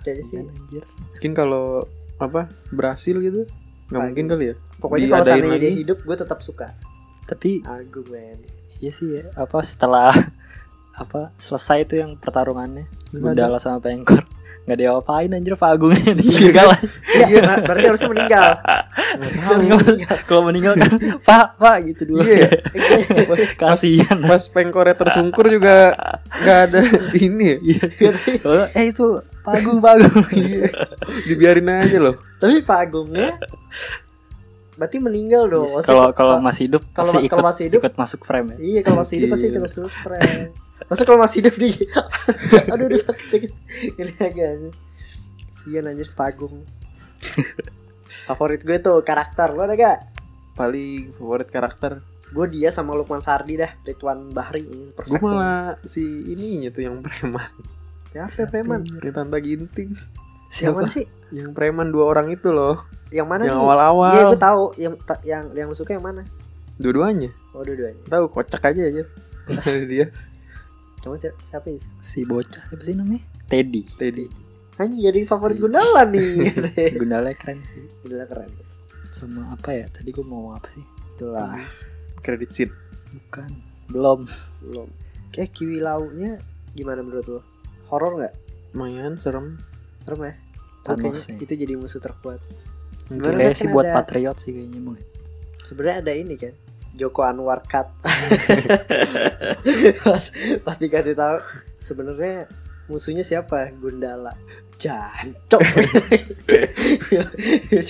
Jadi 0.00 0.22
sih, 0.22 0.38
Anjir. 0.38 0.86
Mungkin 1.12 1.32
kalau 1.34 1.84
apa 2.16 2.46
berhasil 2.68 3.12
gitu 3.14 3.44
nggak 3.88 4.00
mungkin 4.04 4.24
kali 4.26 4.44
ya. 4.46 4.54
pokoknya 4.76 5.06
kalau 5.08 5.24
seandainya 5.26 5.60
dia 5.60 5.72
hidup, 5.74 5.98
gue 5.98 6.16
tetap 6.16 6.38
suka 6.38 6.72
Tapi 7.24 7.60
Agung 7.62 8.06
men. 8.06 8.38
iya 8.76 8.88
sih 8.88 9.08
ya, 9.12 9.28
apa 9.34 9.58
setelah 9.60 10.14
apa 10.98 11.30
selesai 11.34 11.84
itu 11.84 11.94
yang 11.96 12.14
pertarungannya. 12.14 12.90
Gundala 13.10 13.56
sama 13.56 13.78
Pengkor. 13.78 14.26
Nggak 14.68 14.76
dia 14.76 14.90
apain 14.92 15.32
anjir 15.32 15.56
Pak 15.56 15.70
Agungnya 15.70 16.12
ditinggal 16.18 16.68
Iya, 17.08 17.40
ber- 17.40 17.64
berarti 17.64 17.86
harusnya 17.88 18.08
meninggal. 18.10 18.48
Meninggal. 19.48 20.16
kalau 20.28 20.42
meninggal 20.44 20.72
kan 20.76 20.92
Pak 21.24 21.46
Pak 21.56 21.76
gitu 21.86 22.02
dulu. 22.04 22.20
Iya. 22.20 22.52
kasihan. 23.56 24.18
Pas 24.20 24.44
pengkornya 24.46 24.92
tersungkur 24.94 25.48
juga 25.48 25.96
nggak 26.36 26.58
ada 26.68 26.80
ini 27.16 27.44
ya. 27.46 27.56
Iya, 27.64 27.80
Kalau, 28.38 28.64
eh 28.68 28.84
itu 28.86 29.06
Pak 29.40 29.54
Agung 29.56 29.78
Pak 29.80 29.92
Agung. 29.96 30.24
Iya. 30.30 30.68
Dibiarin 31.24 31.68
aja 31.70 31.98
loh. 31.98 32.14
Tapi 32.36 32.60
Pak 32.60 32.78
Agungnya 32.82 33.40
berarti 34.76 34.96
meninggal 35.00 35.48
dong. 35.48 35.64
Iya. 35.66 35.80
Kalau 35.82 36.12
kalau 36.12 36.34
masih 36.38 36.68
hidup 36.68 36.82
kalau- 36.92 37.18
ikut 37.18 37.40
masih 37.40 37.62
hidup- 37.66 37.82
ikut 37.82 37.94
masuk 37.96 38.20
frame 38.22 38.52
ya. 38.52 38.56
Iya 38.60 38.80
kalau 38.84 39.00
masih 39.00 39.14
hidup 39.16 39.28
pasti 39.32 39.46
kita 39.48 39.64
suruh 39.66 39.88
friend. 39.90 40.52
Masa 40.86 41.02
kalau 41.02 41.18
masih 41.18 41.42
hidup 41.42 41.58
di 41.58 41.74
Aduh 42.72 42.86
udah 42.86 43.00
sakit 43.02 43.26
sakit 43.26 43.52
Ini 43.98 44.12
lagi 44.22 44.40
aja 44.46 44.70
Sian 45.50 45.90
anjir 45.90 46.06
Pagung 46.14 46.62
Favorit 48.30 48.62
gue 48.62 48.78
tuh 48.78 49.02
karakter 49.02 49.50
Lo 49.58 49.66
ada 49.66 49.74
gak? 49.74 49.98
Paling 50.58 51.14
favorit 51.14 51.46
karakter. 51.54 52.02
Gue 52.34 52.50
dia 52.50 52.74
sama 52.74 52.98
Lukman 52.98 53.22
Sardi 53.22 53.54
dah 53.54 53.78
Ridwan 53.86 54.34
Bahri 54.34 54.66
ini 54.66 54.90
Gue 54.90 55.22
malah 55.22 55.78
si 55.86 56.02
ininya 56.02 56.74
tuh 56.74 56.82
yang 56.82 56.98
preman. 56.98 57.46
Siapa 58.10 58.34
ya 58.42 58.46
preman? 58.50 58.82
Yang 58.82 59.14
Tante 59.14 59.38
Ginting. 59.38 59.90
Yang 59.94 60.50
siapa 60.50 60.80
sih? 60.90 61.06
Yang 61.30 61.54
preman 61.54 61.94
dua 61.94 62.10
orang 62.10 62.34
itu 62.34 62.50
loh. 62.50 62.82
Yang 63.14 63.26
mana 63.30 63.42
yang 63.46 63.54
nih? 63.54 63.62
awal-awal. 63.62 64.12
Iya 64.12 64.22
gue 64.34 64.40
tahu 64.42 64.62
yang 64.74 64.94
yang 65.22 65.44
yang 65.54 65.66
lu 65.70 65.76
suka 65.78 65.94
yang 65.94 66.02
mana? 66.02 66.26
Dua-duanya. 66.74 67.30
Oh 67.54 67.62
dua-duanya 67.62 68.02
Tahu 68.10 68.24
kocak 68.26 68.66
aja 68.66 68.82
aja. 68.82 69.02
dia 69.94 70.10
Kamu 70.98 71.14
siapa, 71.14 71.38
siapa 71.44 71.66
ya? 71.68 71.78
si 71.98 72.22
bocah 72.22 72.64
siapa 72.64 72.82
sih 72.82 72.92
namanya 72.92 73.22
Teddy 73.46 73.86
Teddy. 73.94 74.26
Hanya 74.76 74.96
jadi 75.00 75.20
favorit 75.24 75.56
Gundala 75.56 76.04
nih 76.04 76.54
Gundala 76.98 77.30
keren 77.32 77.58
sih 77.64 77.82
Gundala 78.00 78.24
keren 78.24 78.50
sama 79.08 79.50
apa 79.50 79.72
ya 79.72 79.86
tadi 79.88 80.08
gue 80.08 80.22
mau 80.22 80.52
apa 80.52 80.68
sih 80.70 80.84
Itulah 81.12 81.58
Credit 82.18 82.46
scene. 82.48 82.72
bukan 83.10 83.50
belum 83.88 84.20
Belum 84.60 84.88
Eh 85.32 85.46
Kiwi 85.46 85.78
Launya 85.78 86.38
gimana 86.70 86.98
menurut 86.98 87.26
lo? 87.28 87.40
Horor 87.86 88.20
gak? 88.20 88.34
Lumayan 88.70 89.16
serem. 89.16 89.56
Serem 89.98 90.20
ya? 90.24 90.34
Thanos 90.82 91.26
nih. 91.26 91.40
itu 91.40 91.54
jadi 91.54 91.74
musuh 91.74 91.98
terkuat. 91.98 92.42
Mungkin 93.08 93.22
Gimana? 93.24 93.38
kayak 93.38 93.50
kan 93.50 93.58
sih 93.58 93.68
buat 93.68 93.84
ada- 93.84 93.96
patriot 93.96 94.36
sih 94.36 94.50
kayaknya 94.52 94.78
emang 94.78 94.96
Sebenarnya 95.60 95.96
ada 96.00 96.12
ini 96.12 96.34
kan. 96.34 96.54
Joko 96.98 97.22
Anwar 97.22 97.62
cut. 97.62 97.86
pas, 100.02 100.24
pas 100.66 100.76
dikasih 100.76 101.14
tahu 101.14 101.38
sebenarnya 101.78 102.50
musuhnya 102.90 103.22
siapa? 103.22 103.70
Gundala. 103.78 104.34
Jancok. 104.78 105.62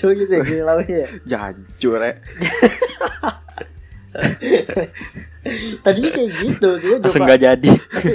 Coba 0.00 0.12
gitu 0.16 0.32
ya 0.32 0.40
Kiwi 0.40 0.62
Launya 0.64 0.96
ya. 1.04 1.08
jancur 1.24 2.00
ya. 2.00 2.16
Tadinya 5.84 6.10
kayak 6.12 6.30
gitu, 6.44 6.68
cuma 6.80 6.96
Joko, 6.96 7.04
langsung 7.04 7.28
gak 7.28 7.40
jadi 7.44 7.70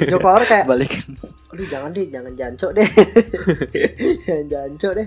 Joko 0.10 0.27
Anwar 0.29 0.45
kayak 0.45 0.65
balikin 0.65 1.17
aduh 1.53 1.69
jangan 1.69 1.93
deh, 1.93 2.10
jangan 2.10 2.34
jancok 2.34 2.71
deh. 2.73 2.89
jangan 4.25 4.45
jancok 4.49 4.91
deh. 4.97 5.06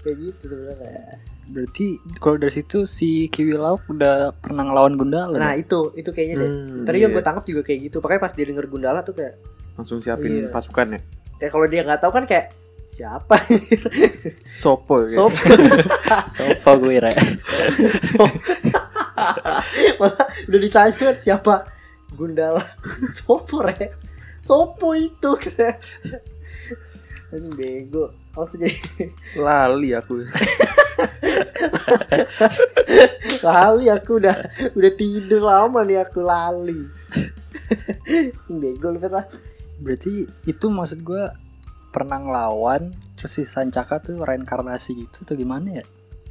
Kayak 0.00 0.16
gitu 0.16 0.44
sebenarnya. 0.56 1.20
Berarti 1.46 1.86
kalau 2.18 2.36
dari 2.36 2.50
situ 2.52 2.82
si 2.82 3.30
Kiwi 3.30 3.54
Lauk 3.54 3.86
udah 3.86 4.34
pernah 4.34 4.62
ngelawan 4.62 4.94
Gundala 4.94 5.36
Nah 5.36 5.54
itu 5.54 5.94
itu 5.94 6.10
kayaknya 6.10 6.42
deh. 6.42 6.50
Hmm, 6.50 6.82
Tadi 6.82 6.96
iya. 6.96 7.04
yang 7.06 7.12
gue 7.12 7.22
tangkap 7.22 7.44
juga 7.44 7.62
kayak 7.62 7.80
gitu. 7.86 7.96
Makanya 8.00 8.20
pas 8.20 8.32
dia 8.32 8.44
denger 8.44 8.66
Gundala 8.66 9.00
tuh 9.00 9.14
kayak 9.14 9.34
Langsung 9.74 10.00
siapin 10.00 10.42
Iya. 10.42 10.50
pasukan 10.50 10.86
ya. 10.92 11.00
ya 11.36 11.48
kalau 11.48 11.66
dia 11.66 11.84
nggak 11.84 12.00
tahu 12.00 12.12
kan 12.12 12.24
kayak 12.24 12.50
siapa 12.86 13.36
Sopo 14.62 15.02
ya. 15.02 15.10
Sop 15.10 15.34
Sofa 15.34 16.70
gue 16.78 16.96
re 16.96 17.12
Sop 18.00 18.30
Masa 20.00 20.22
udah 20.46 20.60
ditanya 20.60 20.92
kan 20.92 21.14
siapa 21.14 21.54
Gundala 22.12 22.62
Sopo 23.16 23.60
re 23.60 23.90
Sopo 24.40 24.94
itu 24.94 25.34
Ini 27.28 27.48
bego 27.52 28.14
Langsung 28.32 28.60
jadi 28.60 28.76
Lali 29.36 29.90
aku. 29.92 30.22
Lali 33.42 33.86
aku 33.88 34.18
udah 34.18 34.36
Udah 34.72 34.92
tidur 34.92 35.42
lama 35.42 35.80
nih 35.82 36.00
aku 36.00 36.20
lali 36.20 36.80
bego 38.46 38.88
lu 38.88 38.98
kata 38.98 39.26
berarti 39.76 40.12
itu 40.44 40.66
maksud 40.68 41.02
gue 41.02 41.26
pernah 41.88 42.16
ngelawan 42.16 42.94
terus 43.12 43.32
si 43.32 43.42
Sancaka 43.42 43.98
tuh 43.98 44.22
reinkarnasi 44.22 44.94
gitu 44.96 45.24
atau 45.24 45.34
gimana 45.34 45.82
ya 45.82 45.84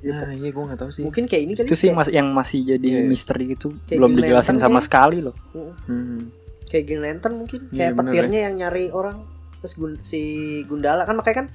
Nah, 0.06 0.30
iya 0.32 0.54
gue 0.54 0.63
gak 0.63 0.78
tahu 0.78 0.91
sih. 0.91 1.01
Mungkin 1.01 1.25
kayak 1.25 1.43
ini 1.43 1.54
kali 1.56 1.65
itu 1.65 1.73
sih 1.73 1.89
kayak, 1.89 1.97
mas 1.97 2.10
yang 2.10 2.30
masih 2.30 2.62
jadi 2.63 2.88
Iya. 3.01 3.01
misteri 3.04 3.49
gitu 3.49 3.73
Kayak 3.84 3.97
belum 3.97 4.12
Green 4.12 4.21
dijelasin 4.21 4.45
Lantern 4.54 4.62
sama 4.62 4.73
kayak. 4.75 4.86
sekali 4.86 5.17
loh 5.19 5.36
Hmm. 5.84 6.19
kayak 6.63 6.84
Green 6.86 7.01
Lantern 7.01 7.36
mungkin 7.36 7.60
Iya, 7.65 7.75
kayak 7.75 7.91
bener 7.91 8.06
petirnya 8.08 8.39
yang 8.43 8.54
nyari 8.56 8.86
orang 8.89 9.17
terus 9.58 9.73
Gun- 9.73 9.99
si 9.99 10.21
Gundala 10.63 11.04
kan 11.04 11.15
makanya 11.15 11.38
kan 11.41 11.47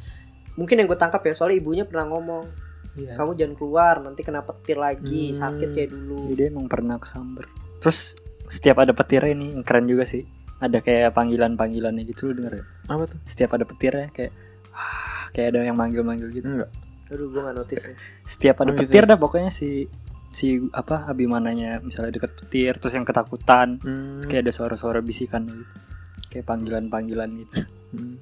mungkin 0.53 0.77
yang 0.77 0.87
gue 0.87 0.99
tangkap 0.99 1.23
ya 1.23 1.33
soalnya 1.33 1.57
ibunya 1.57 1.87
pernah 1.87 2.05
ngomong 2.05 2.45
Iya. 2.93 3.15
kamu 3.15 3.31
jangan 3.35 3.55
keluar 3.55 3.95
nanti 4.01 4.21
kena 4.21 4.43
petir 4.43 4.75
lagi 4.77 5.31
Hmm. 5.31 5.39
sakit 5.39 5.69
kayak 5.71 5.91
dulu 5.91 6.19
Jadi 6.27 6.35
dia 6.35 6.47
emang 6.49 6.67
pernah 6.67 6.97
kesamber. 6.97 7.47
Terus 7.79 8.19
setiap 8.45 8.77
ada 8.79 8.91
petirnya 8.91 9.31
nih, 9.33 9.51
yang 9.55 9.63
keren 9.63 9.87
juga 9.87 10.03
sih. 10.03 10.27
Ada 10.59 10.79
kayak 10.79 11.15
panggilan-panggilannya 11.15 12.03
gitu 12.05 12.29
lu 12.29 12.37
denger 12.37 12.61
ya? 12.61 12.65
Apa 12.91 13.05
tuh? 13.07 13.19
Setiap 13.23 13.55
ada 13.55 13.65
petirnya 13.65 14.11
kayak 14.11 14.33
ah, 14.71 15.31
kayak 15.31 15.55
ada 15.55 15.65
yang 15.65 15.75
manggil-manggil 15.75 16.29
gitu. 16.33 16.51
Enggak. 16.51 16.71
aduh 17.07 17.27
gue 17.27 17.43
gak 17.43 17.57
notice 17.57 17.85
ya 17.85 17.95
Setiap 18.23 18.57
ada 18.57 18.71
Oh, 18.71 18.75
gitu. 18.77 18.87
petir 18.87 19.03
dah 19.03 19.19
pokoknya 19.19 19.51
si 19.51 19.91
si 20.31 20.47
apa 20.71 21.07
Abimananya 21.07 21.79
misalnya 21.81 22.15
deket 22.15 22.39
petir 22.39 22.79
terus 22.79 22.95
yang 22.95 23.03
ketakutan 23.03 23.79
Hmm. 23.79 24.23
kayak 24.23 24.47
ada 24.47 24.53
suara-suara 24.53 24.99
bisikan 25.01 25.43
gitu. 25.43 25.67
Kayak 26.29 26.47
panggilan-panggilan 26.47 27.31
gitu. 27.41 27.67
Hmm. 27.91 28.15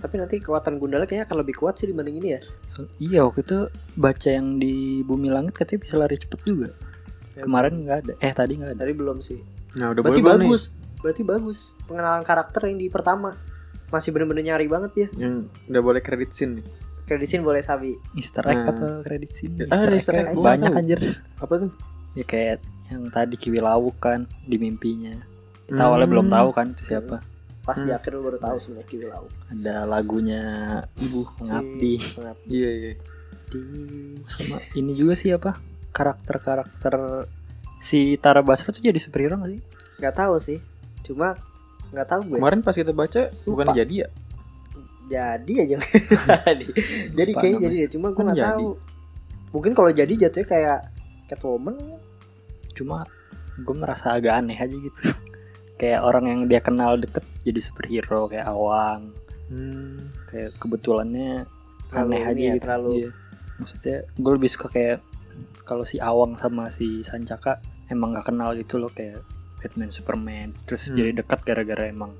Tapi 0.00 0.14
nanti 0.16 0.34
kekuatan 0.38 0.76
Gundala 0.76 1.04
kayaknya 1.04 1.28
akan 1.28 1.38
lebih 1.38 1.54
kuat 1.54 1.76
sih 1.76 1.86
dibanding 1.86 2.16
ini 2.16 2.28
ya. 2.32 2.40
So- 2.66 2.88
iya 2.96 3.20
waktu 3.20 3.40
itu 3.42 3.58
baca 3.94 4.28
yang 4.28 4.56
di 4.56 4.74
bumi 5.02 5.28
langit 5.28 5.52
katanya 5.54 5.80
bisa 5.80 5.94
lari 5.94 6.16
cepet 6.16 6.40
juga. 6.42 6.68
Ya, 7.30 7.44
Kemarin 7.44 7.84
nggak 7.84 7.96
ada. 8.00 8.12
Eh 8.18 8.32
tadi 8.32 8.52
nggak 8.56 8.70
ada. 8.74 8.80
Tadi 8.80 8.92
belum 8.92 9.20
sih. 9.20 9.38
Nah 9.76 9.92
udah 9.92 10.00
Berarti 10.02 10.18
boleh 10.18 10.26
belum 10.26 10.40
nih? 10.40 10.48
bagus. 10.48 10.62
Berarti 10.98 11.22
bagus. 11.22 11.58
Pengenalan 11.84 12.22
karakter 12.22 12.60
yang 12.64 12.76
di 12.76 12.88
pertama 12.88 13.36
masih 13.88 14.10
bener-bener 14.10 14.42
nyari 14.46 14.66
banget 14.66 14.92
ya. 14.96 15.08
Yang 15.18 15.34
udah 15.68 15.82
boleh 15.82 16.00
kredit 16.00 16.32
scene 16.32 16.58
nih. 16.58 16.66
Kreditin 17.02 17.42
boleh 17.42 17.58
Sabi. 17.58 17.90
Easter 18.14 18.46
egg 18.46 18.60
Nah. 18.60 18.70
atau 18.70 18.88
kredit 19.00 19.30
sini? 19.32 19.66
Ah, 19.66 19.82
ada 19.82 19.92
Easter 19.92 20.14
egg. 20.14 20.30
Gua 20.32 20.54
Banyak 20.54 20.70
tahu. 20.70 20.78
anjir. 20.78 21.00
Apa 21.36 21.54
tuh? 21.58 21.70
Ya 22.12 22.22
kayak 22.22 22.58
yang 22.86 23.06
tadi 23.06 23.34
Kiwi 23.34 23.58
Lawuk 23.58 23.98
kan 23.98 24.30
di 24.42 24.56
mimpinya. 24.56 25.14
Kita 25.64 25.74
Hmm. 25.76 25.86
awalnya 25.86 26.08
belum 26.08 26.26
tahu 26.28 26.48
kan 26.50 26.70
itu 26.70 26.82
siapa. 26.84 27.18
Pas 27.60 27.76
di 27.76 27.86
Hmm. 27.86 27.98
akhir 28.00 28.10
lu 28.16 28.22
baru 28.24 28.38
tahu 28.40 28.56
sebenarnya 28.56 28.88
Kiwi 28.88 29.04
Lau. 29.06 29.26
Ada 29.52 29.84
lagunya 29.84 30.42
Ibu 30.96 31.20
Pengabdi. 31.38 31.94
Iya 32.48 32.70
iya. 32.72 32.92
Sama 34.26 34.56
ini 34.74 34.92
juga 34.94 35.12
sih 35.12 35.30
apa? 35.30 35.58
Karakter-karakter 35.90 37.26
si 37.76 38.16
Tara 38.16 38.40
Basro 38.40 38.70
tuh 38.70 38.80
jadi 38.80 38.96
superhero 38.96 39.36
gak 39.36 39.50
sih? 39.50 39.60
Gak 39.98 40.14
tahu 40.16 40.34
sih. 40.38 40.58
Cuma 41.02 41.34
nggak 41.90 42.06
tahu 42.06 42.20
gue. 42.30 42.38
Kemarin 42.38 42.62
pas 42.62 42.72
kita 42.72 42.94
baca 42.94 43.28
bukan 43.42 43.66
Lupa. 43.66 43.74
jadi 43.74 43.94
ya? 44.06 44.08
Jadi 45.10 45.52
aja. 45.58 45.76
jadi. 46.46 46.66
jadi 47.10 47.30
kayaknya 47.34 47.58
namanya. 47.58 47.66
jadi 47.66 47.76
deh. 47.82 47.90
Cuma 47.90 48.06
gue 48.14 48.22
Kan 48.22 48.26
nggak 48.30 48.46
tahu. 48.46 48.68
Mungkin 49.50 49.72
kalau 49.74 49.90
jadi 49.90 50.12
jatuhnya 50.14 50.46
kayak 50.46 50.80
Catwoman. 51.26 51.74
Cuma 52.72 53.02
gue 53.58 53.74
merasa 53.74 54.14
agak 54.14 54.38
aneh 54.38 54.54
aja 54.54 54.70
gitu. 54.70 55.00
Kayak 55.80 56.00
orang 56.00 56.24
yang 56.26 56.40
dia 56.44 56.60
kenal 56.60 56.94
deket 56.94 57.24
jadi 57.40 57.56
superhero 57.58 58.28
kayak 58.28 58.44
Awang. 58.46 59.16
Hmm. 59.48 60.12
Kayak 60.28 60.60
kebetulannya 60.60 61.48
Terlalu 61.88 62.12
aneh 62.12 62.22
aja 62.22 62.36
ya, 62.38 62.52
gitu. 62.54 62.62
terlalu- 62.62 62.94
Iya. 63.00 63.10
Maksudnya 63.56 63.96
gue 64.14 64.32
lebih 64.36 64.50
suka 64.50 64.66
kayak 64.68 64.98
kalau 65.64 65.82
si 65.82 65.96
Awang 65.96 66.36
sama 66.36 66.68
si 66.68 67.00
Sancaka 67.00 67.58
emang 67.88 68.12
gak 68.12 68.28
kenal 68.28 68.52
gitu 68.52 68.76
loh 68.76 68.88
kayak 68.88 69.24
Batman 69.58 69.88
Superman 69.88 70.52
terus 70.62 70.86
Hmm. 70.86 70.96
jadi 70.96 71.10
dekat 71.18 71.40
gara-gara 71.42 71.84
emang 71.86 72.12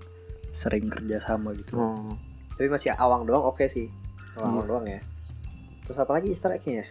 sering 0.51 0.89
kerja 0.89 1.21
sama 1.21 1.53
gitu. 1.53 1.77
Oh. 1.77 2.11
Tapi 2.53 2.67
masih 2.67 2.93
awang 2.93 3.23
doang 3.23 3.45
oke 3.47 3.65
sih. 3.65 3.87
Awang 4.37 4.57
Iya. 4.57 4.67
doang 4.67 4.87
ya. 4.87 5.01
Terus 5.83 5.99
apa 5.99 6.13
lagi 6.13 6.29
Easter 6.29 6.51
egg-nya 6.51 6.83
ya? 6.83 6.87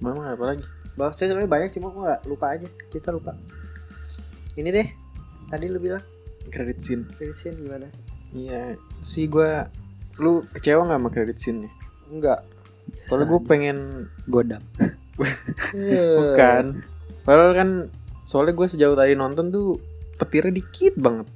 Mama 0.00 0.32
apa 0.32 0.44
lagi? 0.46 0.64
Bahwa 0.94 1.10
saya 1.10 1.28
sebenarnya 1.28 1.50
banyak 1.50 1.70
cuma 1.72 1.88
gue 1.90 2.12
lupa 2.26 2.46
aja. 2.50 2.68
Kita 2.88 3.08
lupa. 3.08 3.32
Ini 4.54 4.68
deh. 4.68 4.88
Tadi 5.46 5.66
lu 5.66 5.78
bilang 5.78 6.02
Kredit 6.50 6.78
scene. 6.80 7.04
credit 7.16 7.36
scene 7.36 7.56
gimana? 7.56 7.88
Iya. 8.34 8.76
Si 9.00 9.28
gua 9.30 9.68
lu 10.18 10.46
kecewa 10.54 10.86
nggak 10.86 11.00
sama 11.00 11.10
kredit 11.10 11.38
scene-nya? 11.38 11.70
Enggak. 12.10 12.40
Soalnya 13.10 13.26
gue 13.26 13.40
pengen 13.42 13.78
godam. 14.28 14.62
bukan. 15.18 16.64
Padahal 17.24 17.52
kan 17.56 17.68
soalnya 18.28 18.54
gue 18.54 18.66
sejauh 18.68 18.96
tadi 18.96 19.18
nonton 19.18 19.50
tuh 19.50 19.80
petirnya 20.20 20.54
dikit 20.54 20.94
banget. 20.94 21.26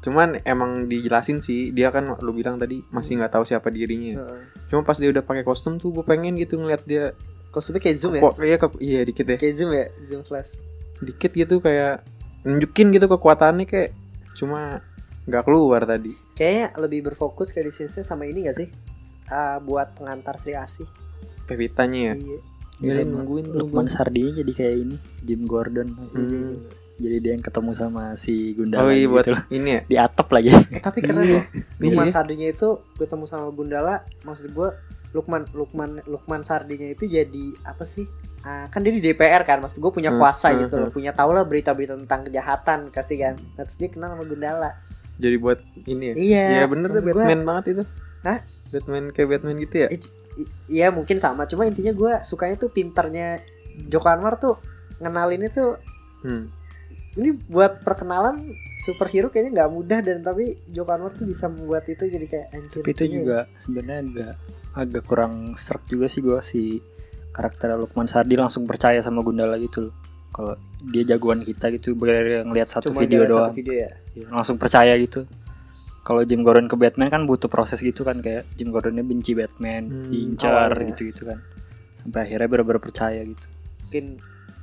Cuman 0.00 0.40
emang 0.48 0.88
dijelasin 0.88 1.44
sih 1.44 1.76
dia 1.76 1.92
kan 1.92 2.08
lu 2.24 2.32
bilang 2.32 2.56
tadi 2.56 2.80
masih 2.88 3.20
nggak 3.20 3.36
tahu 3.36 3.44
siapa 3.44 3.68
dirinya. 3.68 4.24
Heeh. 4.24 4.40
Cuma 4.72 4.80
pas 4.86 4.96
dia 4.96 5.12
udah 5.12 5.20
pakai 5.20 5.44
kostum 5.44 5.76
tuh 5.76 5.92
gue 5.92 6.04
pengen 6.06 6.40
gitu 6.40 6.56
ngeliat 6.56 6.86
dia 6.88 7.12
Kostumnya 7.50 7.82
kayak 7.82 7.98
zoom 7.98 8.14
ya? 8.14 8.22
kok 8.22 8.38
iya 8.38 8.56
iya 8.78 9.00
dikit 9.02 9.26
ya. 9.26 9.36
Kayak 9.36 9.54
zoom 9.58 9.70
ya? 9.74 9.86
Zoom 10.06 10.22
flash. 10.22 10.62
Dikit 11.02 11.34
gitu 11.34 11.58
kayak 11.58 12.06
nunjukin 12.42 12.90
gitu 12.90 13.06
kekuatannya 13.06 13.64
kayak 13.64 13.90
cuma 14.32 14.80
nggak 15.24 15.44
keluar 15.44 15.84
tadi. 15.84 16.12
Kayaknya 16.32 16.66
lebih 16.78 17.00
berfokus 17.06 17.50
credit 17.50 17.70
scene 17.70 18.02
sama 18.02 18.24
ini 18.24 18.44
gak 18.44 18.56
sih? 18.56 18.68
Ah, 19.26 19.58
buat 19.58 19.94
pengantar 19.94 20.36
Sri 20.36 20.52
Asih. 20.52 20.88
Pevitanya 21.44 22.12
ya. 22.12 22.14
Iya. 22.16 22.38
Iya 22.80 22.92
Sama 23.04 23.12
nungguin 23.12 23.44
tuh 23.46 23.56
Lukman. 23.60 23.86
Sardinya 23.86 24.32
jadi 24.34 24.52
kayak 24.54 24.76
ini 24.78 24.96
Jim 25.20 25.44
Gordon. 25.44 25.92
Hmm. 25.92 26.64
Jadi 26.96 27.16
dia 27.18 27.32
yang 27.32 27.40
ketemu 27.40 27.72
sama 27.72 28.12
si 28.14 28.52
Gundala 28.52 28.84
Oh 28.84 28.92
iya 28.92 29.04
buat 29.04 29.24
gitu 29.24 29.32
loh. 29.32 29.42
ini 29.50 29.68
ya. 29.70 29.80
Di 29.84 29.96
atap 29.96 30.28
lagi. 30.32 30.48
Eh, 30.48 30.80
tapi 30.80 31.00
keren 31.00 31.24
Iya. 31.28 31.32
loh. 31.34 31.44
Lukman 31.78 32.08
Iya. 32.08 32.14
Sardinya 32.14 32.48
itu 32.48 32.68
ketemu 32.96 33.24
sama 33.24 33.48
Gundala, 33.50 33.94
maksud 34.22 34.48
gue 34.50 34.68
Lukman 35.10 35.44
Lukman 35.52 36.00
Lukman 36.04 36.40
Sardinya 36.40 36.88
itu 36.88 37.04
jadi 37.04 37.46
apa 37.64 37.84
sih? 37.84 38.08
Ah, 38.40 38.66
kan 38.66 38.80
dia 38.80 38.88
di 38.88 38.98
DPR 38.98 39.42
kan, 39.42 39.60
maksud 39.60 39.78
gue 39.78 39.92
punya 39.92 40.08
Hmm, 40.08 40.18
kuasa 40.18 40.48
hmm, 40.48 40.58
gitu 40.62 40.74
loh, 40.76 40.88
punya 40.88 41.12
tau 41.12 41.28
lah 41.28 41.44
berita-berita 41.44 41.92
tentang 41.94 42.24
kejahatan 42.24 42.88
kasih 42.88 43.16
kan. 43.18 43.34
Nah, 43.54 43.62
terus 43.62 43.76
dia 43.76 43.88
kenal 43.88 44.08
sama 44.10 44.24
Gundala. 44.24 44.70
Jadi 45.16 45.36
buat 45.36 45.60
ini 45.84 46.04
ya. 46.06 46.14
Iya. 46.14 46.44
Iya 46.50 46.64
bener 46.66 46.88
tuh 46.88 46.94
maksud 46.98 47.08
gua- 47.10 47.20
Batman 47.22 47.42
banget 47.44 47.64
itu. 47.70 47.84
Hah? 48.22 48.38
Batman 48.70 49.04
kayak 49.10 49.28
Batman 49.30 49.56
gitu 49.58 49.74
ya. 49.76 49.88
Iya 50.66 50.88
mungkin 50.88 51.16
sama, 51.16 51.44
cuma 51.44 51.64
intinya 51.64 51.90
gue 51.90 52.12
sukanya 52.22 52.56
tuh 52.56 52.70
pinternya 52.70 53.44
Joko 53.82 54.08
Anwar 54.08 54.36
tuh 54.36 54.56
ngenalinnya 54.98 55.50
tuh 55.50 55.76
Hmm. 56.20 56.48
ini 57.12 57.32
buat 57.42 57.80
perkenalan 57.80 58.40
superhero 58.78 59.28
kayaknya 59.28 59.52
nggak 59.58 59.70
mudah 59.70 59.98
dan 59.98 60.20
tapi 60.20 60.56
Joko 60.66 60.92
Anwar 60.92 61.12
tuh 61.12 61.24
bisa 61.24 61.44
membuat 61.46 61.84
itu 61.84 62.04
jadi 62.04 62.24
kayak 62.24 62.46
anjir. 62.50 62.80
Tapi 62.80 62.90
itu 62.90 63.04
iya. 63.04 63.12
juga 63.12 63.38
sebenarnya 63.56 64.00
agak 64.00 64.32
agak 64.70 65.02
kurang 65.04 65.34
serak 65.54 65.84
juga 65.84 66.06
sih 66.06 66.20
gua 66.20 66.38
si 66.40 66.78
karakter 67.30 67.74
Lukman 67.74 68.06
Sardi 68.06 68.34
langsung 68.34 68.66
percaya 68.66 69.00
sama 69.00 69.20
Gundala 69.20 69.56
gitu 69.56 69.88
loh. 69.88 69.94
Kalau 70.30 70.54
dia 70.84 71.02
jagoan 71.04 71.42
kita 71.42 71.70
gitu 71.70 71.94
gara 71.94 72.42
ngeliat 72.42 72.68
satu 72.68 72.94
Cuma 72.94 73.02
video 73.02 73.26
doang. 73.26 73.50
Satu 73.50 73.56
video 73.56 73.74
ya. 73.76 73.90
Ya, 74.14 74.26
langsung 74.30 74.56
percaya 74.56 74.94
gitu. 74.94 75.26
Kalau 76.00 76.24
Jim 76.24 76.40
Gordon 76.40 76.64
ke 76.64 76.74
Batman 76.74 77.10
kan 77.10 77.22
butuh 77.24 77.46
proses 77.46 77.78
gitu 77.78 78.02
kan 78.02 78.18
kayak 78.18 78.46
Jim 78.54 78.70
Gordonnya 78.70 79.02
benci 79.02 79.34
Batman, 79.34 79.86
Hmm, 79.86 80.08
diincar 80.08 80.70
awalnya. 80.70 80.90
gitu-gitu 80.90 81.28
kan. 81.28 81.38
Sampai 81.98 82.24
akhirnya 82.24 82.48
benar-benar 82.48 82.80
percaya 82.80 83.20
gitu. 83.20 83.46
Mungkin 83.84 84.04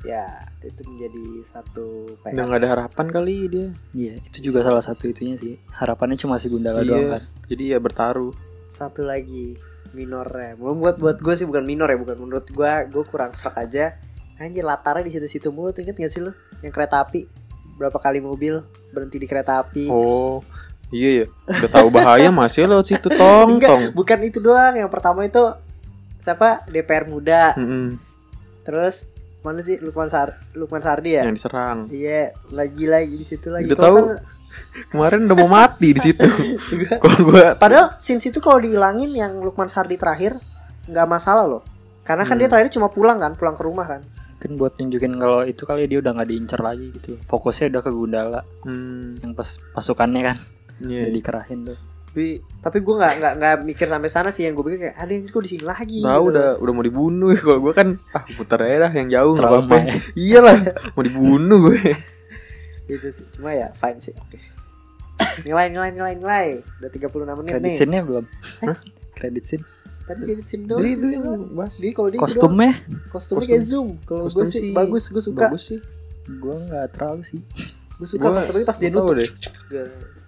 ya 0.02 0.24
itu 0.62 0.82
menjadi 0.88 1.26
satu 1.44 1.86
Udah 2.24 2.44
nggak 2.48 2.62
ada 2.64 2.70
harapan 2.74 3.06
kali 3.08 3.36
dia. 3.48 3.68
Iya, 3.92 4.14
itu 4.20 4.38
juga 4.42 4.64
salah 4.64 4.82
satu 4.82 5.06
itunya 5.06 5.36
sih. 5.36 5.60
Harapannya 5.70 6.16
cuma 6.16 6.40
si 6.40 6.48
Gundala 6.48 6.82
Iya. 6.82 6.90
doang 6.90 7.10
kan. 7.12 7.24
Jadi 7.46 7.64
ya 7.70 7.78
bertaruh. 7.78 8.34
Satu 8.68 9.04
lagi 9.04 9.56
minornya. 9.94 10.58
Belum 10.60 10.80
buat 10.80 10.98
buat 10.98 11.18
gue 11.20 11.34
sih 11.36 11.46
bukan 11.48 11.64
minor 11.64 11.88
ya, 11.92 11.98
bukan 12.00 12.18
menurut 12.18 12.48
gue 12.50 12.72
gue 12.90 13.04
kurang 13.08 13.32
serak 13.32 13.60
aja. 13.60 13.96
Anjir 14.38 14.66
latarnya 14.66 15.08
di 15.08 15.12
situ-situ 15.18 15.50
mulu 15.50 15.74
tuh 15.74 15.82
inget 15.82 15.98
gak 15.98 16.12
sih 16.14 16.22
lu? 16.22 16.32
Yang 16.62 16.74
kereta 16.78 17.02
api 17.02 17.26
berapa 17.78 17.98
kali 18.02 18.22
mobil 18.22 18.66
berhenti 18.90 19.18
di 19.22 19.28
kereta 19.30 19.62
api. 19.62 19.90
Oh. 19.90 20.42
Iya 20.88 21.10
ya. 21.24 21.26
Udah 21.52 21.72
tahu 21.72 21.88
bahaya 21.92 22.32
masih 22.32 22.64
lewat 22.64 22.88
situ 22.88 23.12
tong 23.12 23.60
Enggak, 23.60 23.70
tong. 23.70 23.84
bukan 23.92 24.20
itu 24.24 24.40
doang. 24.40 24.74
Yang 24.80 24.90
pertama 24.94 25.28
itu 25.28 25.44
siapa? 26.18 26.64
DPR 26.72 27.06
muda. 27.12 27.52
Mm-mm. 27.60 28.00
Terus 28.64 29.08
mana 29.44 29.64
sih 29.64 29.80
Lukman 29.80 30.08
Sar 30.08 30.40
Lukman 30.56 30.80
Sardi 30.80 31.20
ya? 31.20 31.28
Yang 31.28 31.44
diserang. 31.44 31.92
Iya, 31.92 32.32
lagi 32.56 32.86
lagi 32.88 33.16
di 33.20 33.26
situ 33.28 33.52
lagi. 33.52 33.68
Udah 33.68 33.78
tahu. 33.80 33.98
Kemarin 34.88 35.26
udah 35.26 35.38
mau 35.38 35.50
mati 35.52 35.92
di 35.92 36.02
situ. 36.02 36.24
Kalau 37.04 37.20
gua 37.26 37.54
Padahal 37.54 37.98
scenes 37.98 38.24
itu 38.24 38.38
kalau 38.38 38.58
dihilangin 38.58 39.10
yang 39.12 39.42
Lukman 39.42 39.68
Sardi 39.68 39.96
terakhir 39.96 40.38
nggak 40.86 41.08
masalah 41.08 41.44
loh. 41.44 41.64
Karena 42.02 42.24
kan 42.24 42.36
Hmm. 42.36 42.42
dia 42.42 42.50
terakhir 42.50 42.72
cuma 42.72 42.88
pulang 42.88 43.20
kan, 43.20 43.36
pulang 43.36 43.54
ke 43.54 43.64
rumah 43.64 43.84
kan. 43.84 44.02
Kan 44.38 44.56
buat 44.56 44.78
nunjukin 44.78 45.18
kalau 45.18 45.42
itu 45.44 45.66
kali 45.66 45.86
dia 45.86 45.98
udah 45.98 46.14
nggak 46.14 46.30
diincar 46.30 46.62
lagi 46.62 46.94
gitu. 46.94 47.18
Fokusnya 47.22 47.74
udah 47.74 47.82
ke 47.82 47.92
Gundala 47.92 48.42
hmm, 48.64 49.20
yang 49.20 49.34
pas 49.34 49.58
pasukannya 49.74 50.22
kan 50.24 50.38
iya. 50.82 51.10
udah 51.10 51.14
dikerahin 51.14 51.60
tuh. 51.66 51.78
Tapi 52.08 52.40
Tapi 52.58 52.78
gue 52.80 52.96
nggak 52.96 53.14
nggak 53.20 53.34
nggak 53.38 53.56
mikir 53.62 53.86
sampai 53.86 54.10
sana 54.10 54.30
sih 54.30 54.46
yang 54.46 54.54
gue 54.54 54.64
pikir 54.64 54.80
kayak 54.86 54.98
ada 54.98 55.12
yang 55.12 55.26
kok 55.26 55.42
di 55.42 55.52
sini 55.52 55.66
lagi. 55.66 56.00
tahu 56.02 56.24
gitu. 56.24 56.32
udah 56.34 56.48
udah 56.58 56.74
mau 56.74 56.82
dibunuh. 56.82 57.30
Kalau 57.42 57.60
gua 57.60 57.74
kan 57.74 57.88
ah 58.10 58.24
putar 58.34 58.60
aja 58.64 58.88
dah 58.88 58.92
yang 58.94 59.10
jauh 59.12 59.34
nggak 59.36 59.50
apa-apa. 59.52 59.76
ya. 59.76 59.94
Iyalah, 60.16 60.58
mau 60.94 61.04
dibunuh 61.04 61.58
gue. 61.68 61.78
Gitu 62.88 63.08
sih. 63.14 63.26
Cuma 63.30 63.52
ya 63.52 63.70
fine 63.72 64.00
sih. 64.00 64.16
Oke. 64.18 64.40
nilai 65.40 65.68
nilai 65.68 65.90
nilai 65.92 66.14
nilai. 66.16 66.48
Udah 66.78 66.90
36 66.90 67.10
menit 67.36 67.50
Kredit 67.52 67.64
nih. 67.64 67.76
scene-nya 67.76 68.02
belum? 68.02 68.26
Kredit 69.14 69.44
scene. 69.44 69.64
Tadi 70.04 70.22
jadi 70.24 70.42
scene 70.42 70.64
doang. 70.64 70.80
Jadi 70.80 70.92
itu 70.94 71.08
yang 71.10 71.24
bahas. 71.52 71.74
Jadi 71.76 71.92
kalau 71.92 72.08
dia 72.08 72.20
Kostumnya 72.20 72.72
kostumnya 73.08 73.12
Kostum. 73.12 73.38
kayak 73.44 73.64
zoom. 73.64 73.88
Kalau 74.02 74.24
gue 74.24 74.32
Kostum 74.32 74.48
sih 74.48 74.62
sih 74.62 74.72
bagus, 74.72 75.04
gue 75.08 75.20
suka. 75.22 75.42
Bagus 75.44 75.64
sih. 75.66 75.80
gua 76.30 76.56
nggak 76.58 76.86
terlalu 76.92 77.22
sih. 77.24 77.40
Gue 77.94 78.04
suka 78.06 78.26
Gua- 78.26 78.44
tapi 78.44 78.62
pas 78.62 78.76
dia 78.76 78.90
nutup. 78.90 79.16
deh. 79.16 79.30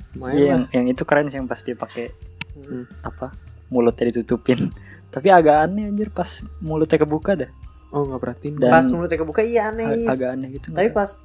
Lumayan 0.10 0.34
Iya, 0.34 0.45
yang 0.49 0.64
yang 0.74 0.86
itu 0.89 1.03
keren 1.03 1.28
sih 1.28 1.38
yang 1.38 1.45
pas 1.45 1.60
dia 1.60 1.76
pakai 1.76 2.10
Hmm. 2.57 2.84
apa? 3.01 3.32
Mulutnya 3.70 4.10
ditutupin. 4.10 4.68
Tapi 5.10 5.28
agak 5.28 5.66
aneh 5.66 5.86
anjir 5.86 6.10
pas 6.10 6.28
mulutnya 6.60 6.97
kebuka 6.97 7.34
dah. 7.36 7.49
Oh 7.89 8.03
nggak 8.03 8.20
perhatiin. 8.20 8.53
Dan- 8.57 8.70
Pas 8.70 8.86
mulutnya 8.88 9.18
kebuka 9.18 9.41
iya 9.41 9.70
aneh. 9.70 9.86
A- 9.86 9.95
Is. 9.95 10.07
agak 10.07 10.30
aneh 10.34 10.49
gitu. 10.51 10.70
Tapi 10.70 10.89
pas 10.89 11.18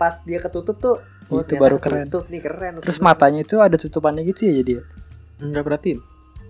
pas 0.00 0.24
dia 0.24 0.40
ketutup 0.40 0.80
tuh 0.80 0.96
oh, 1.28 1.44
Itu 1.44 1.60
baru 1.60 1.76
keren. 1.76 2.08
ketutup 2.08 2.24
nih 2.26 2.40
keren. 2.40 2.72
Terus 2.80 2.96
Maksudnya. 2.96 3.04
matanya 3.06 3.40
itu 3.44 3.56
ada 3.60 3.76
tutupannya 3.76 4.22
gitu 4.24 4.48
ya 4.48 4.52
jadi 4.56 4.72
ya? 4.72 4.82
Nggak 5.38 5.62
perhatiin. 5.62 5.98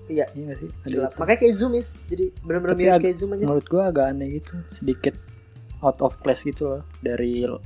Iya. 0.07 0.27
Iya 0.31 0.43
gak 0.47 0.59
sih? 0.59 0.71
Ada. 0.87 1.15
Makanya 1.15 1.39
kayak 1.39 1.55
zoom 1.55 1.73
is. 1.75 1.91
Jadi 2.07 2.25
benar-benar 2.41 2.75
mirip 2.75 2.99
kayak 3.01 3.17
zoom 3.17 3.31
aja. 3.33 3.43
Menurut 3.45 3.67
gua 3.67 3.91
agak 3.91 4.07
aneh 4.09 4.29
gitu, 4.33 4.55
sedikit 4.67 5.15
out 5.81 5.99
of 5.99 6.15
place 6.19 6.43
gitu 6.43 6.63
loh 6.69 6.83
dari 6.99 7.43
uh, 7.43 7.59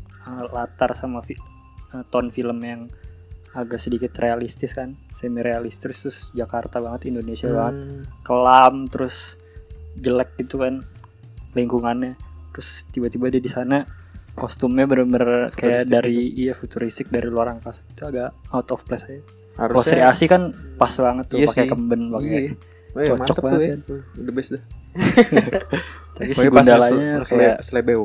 latar 0.48 0.92
sama 0.92 1.20
fi- 1.20 1.40
uh, 1.90 2.04
tone 2.08 2.28
film 2.28 2.56
yang 2.60 2.88
agak 3.52 3.78
sedikit 3.78 4.10
realistis 4.18 4.70
kan 4.70 4.98
semi 5.10 5.38
realistis 5.38 5.78
terus 6.00 6.16
Jakarta 6.30 6.78
banget 6.78 7.06
Indonesia 7.08 7.46
banget 7.46 7.74
Hmm. 7.76 8.02
kelam 8.20 8.74
terus 8.86 9.38
jelek 9.94 10.34
gitu 10.36 10.58
kan 10.58 10.82
lingkungannya 11.52 12.18
terus 12.50 12.86
tiba-tiba 12.88 13.30
dia 13.30 13.38
di 13.38 13.46
sana 13.46 13.86
kostumnya 14.34 14.84
bener-bener 14.84 15.48
kayak 15.50 15.86
dari 15.86 16.34
iya 16.34 16.52
futuristik 16.52 17.06
dari 17.06 17.26
luar 17.26 17.50
angkasa 17.50 17.86
itu 17.86 18.02
agak 18.02 18.34
out 18.50 18.68
of 18.68 18.82
place 18.82 19.06
aja 19.06 19.22
kalau 19.54 19.80
Sri 19.80 19.94
Harusnya 19.94 20.06
Asi 20.08 20.24
kan 20.26 20.42
pas 20.74 20.90
banget 20.90 21.24
tuh 21.28 21.38
Iya 21.38 21.46
pakai 21.48 21.66
kemben 21.66 22.00
Iya. 22.02 22.12
pakai 22.12 22.42
Weh, 22.94 23.06
Cocok 23.06 23.18
mantep 23.18 23.34
tuh 23.34 23.42
banget 23.44 23.60
ya. 23.60 23.76
The 24.16 24.32
best 24.32 24.50
dah. 24.50 24.62
tapi 26.14 26.30
si 26.30 26.38
pas 26.40 26.46
gundalanya 26.48 27.10
kayak 27.20 27.56
selebeo. 27.60 28.04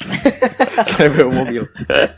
selebeo 0.88 1.28
mobil. 1.28 1.62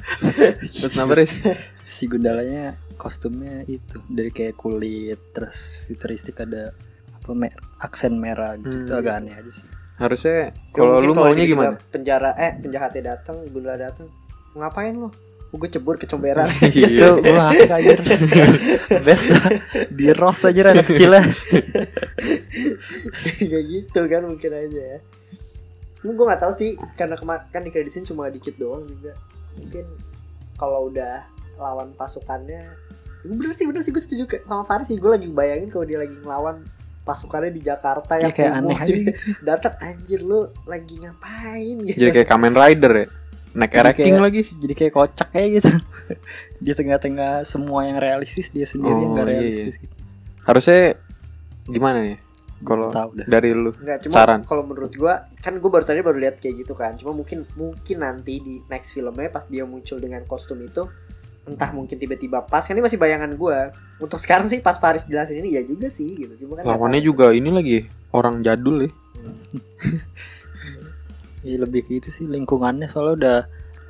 Terus 0.77 0.93
nama 0.93 1.09
Riz? 1.11 1.45
si 1.83 2.05
gundalanya 2.05 2.77
kostumnya 2.97 3.65
itu 3.67 4.01
dari 4.07 4.29
kayak 4.29 4.57
kulit 4.57 5.21
terus 5.31 5.83
futuristik 5.83 6.37
ada 6.39 6.73
apa 7.13 7.31
me- 7.31 7.53
aksen 7.79 8.17
merah 8.17 8.57
gitu 8.57 8.73
Hmm. 8.73 8.83
itu 8.83 8.93
agak 8.95 9.15
aneh 9.15 9.35
aja 9.35 9.53
sih 9.53 9.69
Harusnya 10.03 10.35
Ya, 10.35 10.47
kalau 10.73 10.99
mungkin 10.99 11.09
lu 11.09 11.15
maunya 11.17 11.45
gimana? 11.47 11.77
penjara 11.87 12.35
eh 12.35 12.59
penjahatnya 12.59 13.03
datang 13.15 13.47
gundala 13.47 13.79
datang 13.81 14.11
ngapain 14.53 14.93
lo 14.93 15.15
gue 15.49 15.69
cebur 15.69 15.95
ke 15.95 16.05
comberan 16.07 16.49
itu 16.65 16.81
Iya. 16.97 17.13
gue 17.15 17.29
ngakak 17.31 17.71
aja 17.71 17.91
best 19.01 19.31
lah. 19.31 19.53
di 19.87 20.09
roast 20.11 20.43
aja 20.43 20.61
anak 20.67 20.87
kecilnya 20.87 21.23
kayak 23.39 23.65
gitu 23.65 24.01
kan 24.03 24.23
mungkin 24.25 24.51
aja 24.51 24.81
ya. 24.89 24.99
Cuma 25.99 26.13
gue 26.13 26.25
nggak 26.27 26.41
tahu 26.41 26.53
sih 26.53 26.71
karena 26.95 27.15
kemar 27.15 27.47
kan 27.49 27.61
di 27.61 27.71
kreditin 27.71 28.03
cuma 28.03 28.27
dikit 28.27 28.57
doang 28.57 28.85
juga. 28.85 29.13
Mungkin 29.55 29.85
kalau 30.57 30.89
udah 30.89 31.29
lawan 31.55 31.93
pasukannya 31.93 32.73
bener 33.23 33.55
sih 33.55 33.65
bener 33.65 33.79
sih 33.81 33.93
gue 33.93 34.01
setuju 34.01 34.25
sama 34.43 34.65
Faris 34.65 34.89
sih. 34.89 34.97
Gue 34.97 35.13
lagi 35.13 35.29
bayangin 35.29 35.69
kalau 35.69 35.85
dia 35.85 36.01
lagi 36.01 36.17
ngelawan 36.17 36.65
pasukannya 37.03 37.51
di 37.51 37.61
Jakarta 37.61 38.15
Iya, 38.15 38.23
yang 38.23 38.33
kayak 38.33 38.53
aneh 38.55 38.77
aja 38.77 38.95
datang 39.49 39.75
anjir 39.79 40.21
lu 40.21 40.41
lagi 40.65 40.95
ngapain 40.97 41.77
gitu 41.83 41.99
Jadi 41.99 42.11
kayak 42.13 42.29
Kamen 42.29 42.55
Rider 42.55 42.93
ya. 42.95 43.07
Naik 43.53 43.73
erecting 43.75 44.17
lagi. 44.17 44.43
jadi 44.57 44.73
kayak 44.73 44.93
kocak 44.93 45.29
kayak 45.29 45.61
gitu 45.61 45.69
di 46.65 46.73
tengah-tengah 46.73 47.45
semua 47.45 47.85
yang 47.85 47.99
realistis 47.99 48.49
dia 48.49 48.65
sendiri 48.65 48.97
yang 48.97 49.13
Oh, 49.13 49.15
gak 49.15 49.27
iya, 49.27 49.33
realistis 49.37 49.77
gitu. 49.77 49.95
Harusnya 50.43 50.97
gimana 51.65 52.01
nih? 52.01 52.19
Kalau 52.63 52.89
dari 53.19 53.51
lu 53.51 53.75
Nggak, 53.75 54.07
cuma 54.07 54.15
Saran. 54.15 54.41
kalau 54.47 54.63
menurut 54.63 54.95
gua 54.95 55.27
kan 55.37 55.59
gue 55.59 55.67
baru 55.67 55.83
tadi 55.83 55.99
baru 55.99 56.15
lihat 56.17 56.39
kayak 56.39 56.63
gitu 56.63 56.73
kan. 56.73 56.95
Cuma 56.95 57.11
mungkin 57.13 57.43
mungkin 57.53 57.97
nanti 58.01 58.39
di 58.39 58.63
next 58.67 58.95
filmnya 58.95 59.29
pas 59.29 59.45
dia 59.45 59.67
muncul 59.67 59.99
dengan 59.99 60.23
kostum 60.25 60.63
itu 60.63 60.87
entah 61.43 61.75
mungkin 61.75 61.99
tiba-tiba 61.99 62.39
pas 62.43 62.63
kan 62.63 62.73
ini 62.73 62.83
masih 62.83 62.97
bayangan 62.97 63.35
gua. 63.35 63.75
Untuk 63.99 64.19
sekarang 64.19 64.47
sih 64.47 64.59
pas 64.59 64.79
Paris 64.79 65.03
jelasin 65.05 65.43
ini 65.43 65.59
ya 65.59 65.63
juga 65.63 65.87
sih 65.87 66.07
gitu. 66.09 66.47
Cuma 66.47 66.63
kan 66.63 66.67
lawannya 66.69 67.01
juga 67.01 67.31
ini 67.31 67.51
lagi 67.51 67.79
orang 68.11 68.41
jadul 68.41 68.87
ya. 68.87 68.91
Iya 71.43 71.59
lebih 71.59 71.83
ke 71.83 71.99
itu 71.99 72.07
sih 72.07 72.31
lingkungannya 72.31 72.87
soalnya 72.87 73.15
udah 73.19 73.39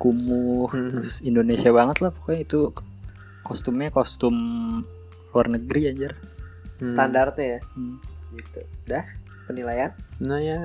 kumuh 0.01 0.73
Hmm. 0.73 0.89
terus 0.89 1.21
Indonesia 1.21 1.69
banget 1.69 2.01
lah 2.01 2.09
pokoknya 2.09 2.41
itu 2.41 2.73
kostumnya 3.45 3.93
kostum 3.93 4.33
luar 5.29 5.47
negeri 5.47 5.93
anjir. 5.93 6.17
Hmm. 6.81 6.89
standarnya 6.89 7.45
ya 7.45 7.59
Hmm. 7.77 8.01
gitu. 8.33 8.65
Dah 8.89 9.05
penilaian 9.45 9.93
Nah 10.17 10.41
ya 10.41 10.57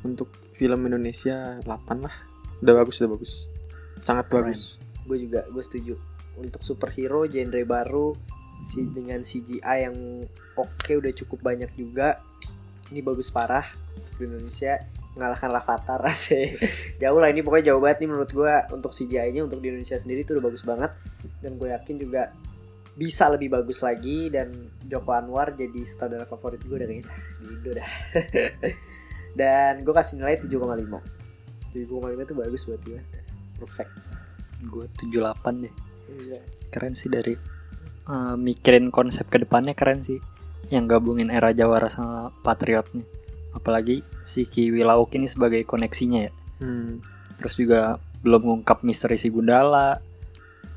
untuk 0.00 0.32
film 0.56 0.88
Indonesia 0.88 1.60
8 1.60 1.68
lah. 2.00 2.14
Udah 2.58 2.74
bagus, 2.74 2.98
udah 2.98 3.10
bagus. 3.12 3.32
Sangat 4.00 4.32
Keren. 4.32 4.48
bagus. 4.48 4.80
Gue 5.08 5.18
juga 5.24 5.40
gue 5.48 5.62
setuju. 5.64 5.94
Untuk 6.36 6.60
superhero 6.62 7.24
genre 7.24 7.64
baru 7.64 8.14
si 8.58 8.84
dengan 8.90 9.24
CGI 9.24 9.88
yang 9.88 9.96
oke 10.58 10.92
udah 10.92 11.12
cukup 11.14 11.38
banyak 11.40 11.70
juga 11.78 12.20
ini 12.92 13.00
bagus 13.00 13.32
parah 13.32 13.64
di 14.20 14.28
Indonesia. 14.28 14.76
Mengalahkan 15.16 15.50
Rafathar 15.50 15.98
sih 16.14 16.54
jauh 17.02 17.18
lah 17.18 17.32
ini 17.32 17.42
pokoknya 17.42 17.74
jauh 17.74 17.82
banget 17.82 18.06
nih 18.06 18.08
menurut 18.14 18.30
gue 18.30 18.54
untuk 18.70 18.94
CGI-nya 18.94 19.42
untuk 19.50 19.58
di 19.58 19.72
Indonesia 19.72 19.98
sendiri 19.98 20.22
itu 20.22 20.36
udah 20.36 20.44
bagus 20.44 20.62
banget. 20.62 20.92
Dan 21.42 21.58
gue 21.58 21.74
yakin 21.74 21.96
juga 21.98 22.30
bisa 22.94 23.26
lebih 23.26 23.50
bagus 23.50 23.82
lagi. 23.82 24.30
Dan 24.30 24.54
Joko 24.86 25.10
Anwar 25.16 25.58
jadi 25.58 25.80
sutradara 25.82 26.22
favorit 26.22 26.62
gue 26.62 26.78
dari 26.78 27.02
di 27.02 27.46
Indo 27.50 27.74
dah. 27.74 27.90
Dan 29.38 29.82
gue 29.82 29.94
kasih 29.94 30.22
nilai 30.22 30.38
7,5 30.38 30.54
7,5 31.74 32.26
itu 32.26 32.34
bagus 32.34 32.62
buat 32.64 32.80
gue 32.82 33.00
perfect 33.58 34.07
Gue 34.64 34.90
78 34.98 35.64
deh. 35.64 35.74
Iya. 36.08 36.40
Keren 36.72 36.94
sih 36.96 37.12
dari 37.12 37.34
eh, 38.08 38.34
mikirin 38.36 38.90
konsep 38.90 39.28
ke 39.30 39.42
depannya 39.42 39.76
keren 39.76 40.02
sih. 40.02 40.18
Yang 40.68 40.98
gabungin 40.98 41.30
era 41.32 41.54
Jawara 41.54 41.88
sama 41.88 42.34
Patriotnya. 42.42 43.06
Apalagi 43.56 44.04
si 44.26 44.44
Kiwi 44.44 44.84
Lauk 44.84 45.14
ini 45.16 45.30
sebagai 45.30 45.62
koneksinya 45.64 46.20
ya. 46.28 46.32
Hmm. 46.60 47.00
Terus 47.38 47.54
juga 47.54 48.02
belum 48.20 48.42
ngungkap 48.44 48.82
misteri 48.82 49.16
si 49.16 49.30
Gundala. 49.30 50.02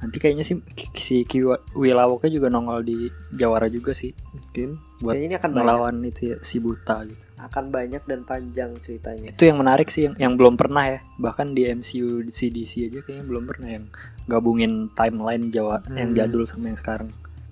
Nanti 0.02 0.18
kayaknya 0.18 0.42
sih 0.42 0.58
si 0.98 1.22
Kiwi 1.30 1.94
Lauknya 1.94 2.34
juga 2.34 2.50
nongol 2.50 2.82
di 2.82 2.98
Jawara 3.30 3.70
juga 3.70 3.94
sih. 3.94 4.10
Mungkin 4.34 4.82
Buat 5.02 5.14
Kayaknya 5.14 5.28
ini 5.30 5.36
akan 5.38 5.50
banyak, 5.54 5.62
Melawan 5.62 5.96
itu 6.02 6.22
ya, 6.34 6.38
si 6.42 6.58
Buta 6.58 6.98
gitu. 7.06 7.22
akan 7.38 7.66
banyak 7.70 8.02
dan 8.06 8.20
panjang 8.26 8.70
ceritanya. 8.82 9.30
Itu 9.30 9.46
yang 9.46 9.62
menarik 9.62 9.90
sih 9.94 10.10
yang, 10.10 10.16
yang 10.18 10.34
belum 10.38 10.58
pernah 10.58 10.90
ya. 10.90 11.00
Bahkan 11.22 11.54
di 11.54 11.70
MCU 11.70 12.26
di 12.26 12.34
CDC 12.34 12.90
aja 12.90 13.00
kayaknya 13.02 13.26
belum 13.30 13.44
pernah 13.46 13.70
yang 13.78 13.86
gabungin 14.26 14.90
timeline 14.94 15.54
Jawa 15.54 15.86
yang 15.94 16.14
Hmm. 16.14 16.18
jadul 16.18 16.46
sama 16.46 16.74
yang 16.74 16.78
sekarang. 16.82 17.10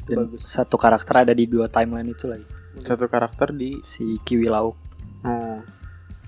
Dan 0.10 0.26
bagus. 0.26 0.42
satu 0.42 0.74
karakter 0.78 1.22
ada 1.22 1.34
di 1.38 1.46
dua 1.46 1.70
timeline 1.70 2.10
itu 2.10 2.26
lagi. 2.26 2.46
satu 2.80 3.06
karakter 3.06 3.52
di 3.52 3.78
Si 3.82 4.18
Kiwi 4.24 4.48
Lauk 4.48 4.74
oh 5.22 5.60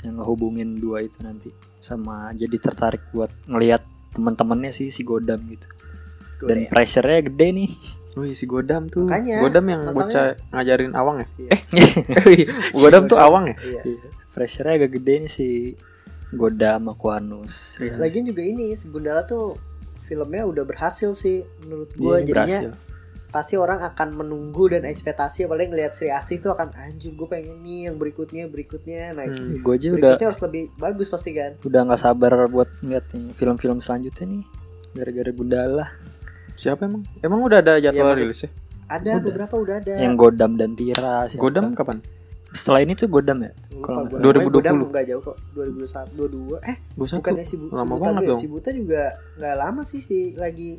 yang 0.02 0.18
ngehubungin 0.18 0.78
dua 0.78 0.99
itu 0.99 1.22
nanti 1.22 1.54
sama 1.78 2.34
jadi 2.34 2.58
tertarik 2.58 2.99
buat 3.14 3.30
ngelihat 3.45 3.86
teman-temannya 4.12 4.74
sih 4.74 4.89
si 4.89 5.06
Godam 5.06 5.38
gitu. 5.47 5.70
Dan 6.44 6.58
Godam. 6.60 6.70
pressure-nya 6.70 7.22
gede 7.24 7.48
nih. 7.54 7.72
Wih 8.12 8.34
si 8.34 8.44
Godam 8.44 8.86
tuh 8.86 9.06
Makanya, 9.06 9.39
Godam 9.39 9.66
yang 9.66 9.82
masalahnya- 9.84 10.04
bocah 10.04 10.28
ngajarin 10.52 10.94
awang 10.94 11.18
ya 11.18 11.28
Iya. 11.38 11.52
Eh 12.28 12.44
Godam 12.76 13.04
tuh 13.06 13.16
awang 13.16 13.48
ya 13.48 13.56
Iya. 13.58 13.82
Iya, 13.88 14.08
pressure-nya 14.30 14.76
agak 14.78 14.92
gede 14.94 15.14
nih 15.18 15.32
si 15.32 15.48
Godam 16.30 16.88
Aquanus. 16.88 17.78
Iya. 17.78 17.96
Lagian 17.98 18.24
juga 18.26 18.42
ini 18.42 18.72
si 18.72 18.86
Gundala 18.86 19.24
tuh 19.24 19.56
filmnya 20.02 20.44
udah 20.44 20.64
berhasil 20.64 21.12
sih 21.14 21.39
menurut 21.62 21.92
gua 21.96 22.18
Iya, 22.18 22.26
jadinya 22.26 22.60
berhasil. 22.68 22.72
pasti 23.30 23.56
orang 23.56 23.80
akan 23.82 24.08
menunggu 24.14 24.68
dan 24.68 24.84
ekspektasi 24.84 25.44
apalagi 25.44 25.72
ngelihat 25.72 25.92
Sri 25.94 26.08
Asih 26.10 26.36
tuh 26.38 26.52
akan 26.52 26.68
anjir 26.74 27.12
gue 27.14 27.24
pengen 27.26 27.60
nih 27.60 27.88
yang 27.88 27.96
berikutnya 27.96 28.44
berikutnya 28.46 29.12
nah 29.14 29.24
Hmm. 29.24 29.56
Gue 29.58 29.74
aja 29.74 29.88
udah 29.89 29.96
berikutnya 30.12 30.28
harus 30.28 30.42
lebih 30.42 30.64
bagus 30.76 31.08
pasti 31.08 31.32
kan 31.32 31.56
udah 31.62 31.80
nggak 31.82 31.96
sabar 31.98 32.32
buat 32.46 32.68
ngeliat 32.82 33.08
film-film 33.32 33.80
selanjutnya 33.80 34.26
nih 34.30 34.44
gara-gara 34.94 35.32
Gundala 35.32 35.86
Siapa 36.62 36.82
emang? 36.84 37.01
Emang 37.20 37.39
udah 37.41 37.57
ada 37.59 37.74
jadwal 37.78 38.14
rilis 38.14 38.41
ya? 38.41 38.49
ada 38.88 39.07
Udah. 39.09 39.24
beberapa 39.24 39.55
udah 39.55 39.76
ada 39.78 39.93
yang 39.97 40.14
Godam 40.14 40.53
dan 40.53 40.76
Tira 40.76 41.26
siapa? 41.26 41.39
Godam 41.39 41.72
kapan? 41.74 41.99
setelah 42.51 42.84
ini 42.84 42.91
tuh 42.93 43.07
Godam 43.07 43.39
ya 43.39 43.55
kalau 43.80 44.03
gua. 44.03 44.20
nggak 44.20 44.36
Namanya 44.36 44.43
2020. 44.43 44.51
Godam 44.51 44.76
nggak 44.86 45.05
jauh 45.07 45.22
kok 45.24 45.38
2021 45.55 46.59
22 46.59 46.68
eh 46.68 46.78
21 46.91 46.99
bukannya 46.99 47.45
si, 47.47 47.55
Bu, 47.55 47.66
si 47.66 47.74
Lama 47.74 47.88
Buta 47.89 48.03
banget 48.05 48.22
ya? 48.22 48.28
dong 48.28 48.39
si 48.39 48.47
Buta 48.47 48.70
juga 48.72 49.03
nggak 49.34 49.55
lama 49.55 49.82
sih 49.82 50.01
si 50.01 50.18
lagi 50.36 50.72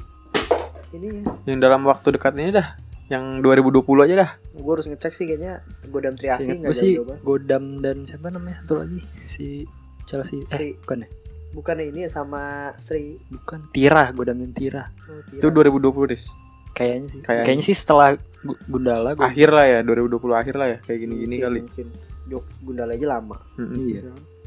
ini 0.93 1.09
ya 1.09 1.23
Yang 1.49 1.59
dalam 1.59 1.81
waktu 1.83 2.09
dekat 2.13 2.33
ini 2.37 2.53
dah 2.53 2.69
Yang 3.09 3.25
2020 3.41 4.05
aja 4.05 4.15
dah 4.19 4.31
gue 4.53 4.69
harus 4.71 4.87
ngecek 4.87 5.13
sih 5.13 5.25
kayaknya 5.27 5.53
Godam 5.89 6.15
Triasi 6.15 6.45
Seingat 6.45 6.57
nggak 6.59 6.69
gue 6.69 6.77
sih 6.79 6.93
jauh 6.93 7.07
banget 7.09 7.23
Godam 7.25 7.65
dan 7.81 7.97
siapa 8.05 8.27
namanya 8.29 8.57
satu 8.61 8.75
lagi 8.77 9.01
si 9.19 9.65
Chelsea 10.05 10.45
Sri. 10.45 10.61
eh 10.69 10.73
bukan 10.79 10.99
ya 10.99 11.09
bukannya 11.53 11.93
ini 11.93 12.05
ya 12.05 12.11
sama 12.11 12.73
Sri. 12.77 13.17
Bukan 13.29 13.69
Tira 13.71 14.09
Godam 14.11 14.41
dan 14.41 14.53
Tira 14.53 14.85
oh, 15.09 15.21
Tira. 15.29 15.41
Itu 15.41 15.49
2020 15.49 16.11
Riz. 16.11 16.25
Kayaknya 16.73 17.07
sih. 17.13 17.21
Kayaknya. 17.21 17.45
kayaknya, 17.47 17.65
sih 17.69 17.77
setelah 17.77 18.09
Gu- 18.43 18.61
Gundala 18.67 19.13
gua- 19.13 19.29
Akhir 19.29 19.53
lah 19.53 19.67
ya 19.69 19.79
2020 19.85 20.33
akhir 20.33 20.55
lah 20.57 20.67
ya 20.73 20.79
Kayak 20.81 20.99
gini-gini 21.05 21.37
Mungkin, 21.39 21.47
kali. 21.47 21.61
mungkin. 21.69 21.87
Jok 22.33 22.45
Gundala 22.65 22.93
aja 22.97 23.07
lama. 23.07 23.37
Mm-mm. 23.61 23.85
iya. 23.87 24.01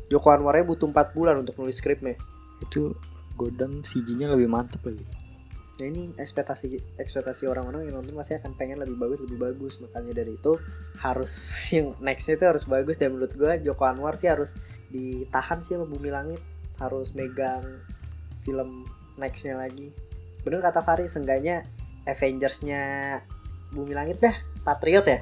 Joko 0.09 0.27
Anwarnya 0.33 0.65
butuh 0.65 0.89
4 0.89 1.13
bulan 1.17 1.35
untuk 1.41 1.53
nulis 1.61 1.77
skripnya. 1.77 2.17
Itu 2.61 2.97
Godam 3.35 3.83
CG-nya 3.83 4.31
lebih 4.31 4.49
mantep 4.49 4.81
lagi. 4.81 5.05
Nah 5.75 5.91
ini 5.91 6.07
ekspektasi 6.15 6.95
ekspektasi 6.95 7.51
orang-orang 7.51 7.83
yang 7.83 7.99
nonton 7.99 8.15
pasti 8.15 8.31
akan 8.31 8.55
pengen 8.55 8.79
lebih 8.79 8.95
bagus 8.95 9.19
lebih 9.27 9.39
bagus. 9.43 9.73
Makanya 9.83 10.23
dari 10.23 10.33
itu 10.39 10.55
harus 11.03 11.31
yang 11.75 11.93
nextnya 11.99 12.39
itu 12.39 12.45
harus 12.47 12.63
bagus. 12.65 12.95
Dan 12.95 13.13
menurut 13.13 13.35
gue 13.35 13.51
Joko 13.61 13.83
Anwar 13.83 14.15
sih 14.15 14.31
harus 14.31 14.55
ditahan 14.87 15.59
sih 15.59 15.75
sama 15.75 15.83
Bumi 15.85 16.09
Langit 16.09 16.39
harus 16.79 17.15
megang 17.15 17.63
film 18.43 18.85
nextnya 19.15 19.55
lagi. 19.57 19.91
Bener 20.43 20.61
kata 20.61 20.85
Fari 20.85 21.09
seenggaknya 21.09 21.65
Avengersnya 22.05 23.17
Bumi 23.73 23.97
Langit 23.97 24.21
dah 24.21 24.35
Patriot 24.61 25.05
ya? 25.05 25.19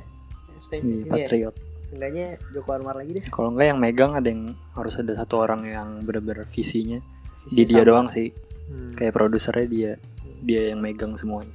Iya, 0.72 0.80
ya, 0.80 1.12
Patriot. 1.12 1.56
Seenggaknya 1.90 2.28
Joko 2.56 2.70
Anwar 2.76 2.96
lagi 2.98 3.22
deh. 3.22 3.26
Kalau 3.30 3.54
enggak 3.54 3.68
yang 3.74 3.80
megang 3.80 4.12
ada 4.18 4.28
yang 4.28 4.56
harus 4.74 4.96
ada 4.98 5.14
satu 5.14 5.44
orang 5.44 5.68
yang 5.68 5.90
bener-bener 6.04 6.48
visinya. 6.48 7.00
Visi 7.44 7.60
di 7.60 7.64
dia 7.76 7.84
sama. 7.84 7.90
doang 7.90 8.08
sih. 8.12 8.30
Hmm. 8.64 8.96
kayak 8.96 9.14
produsernya 9.14 9.68
dia. 9.68 9.92
Dia 10.44 10.72
yang 10.72 10.80
megang 10.80 11.20
semuanya. 11.20 11.52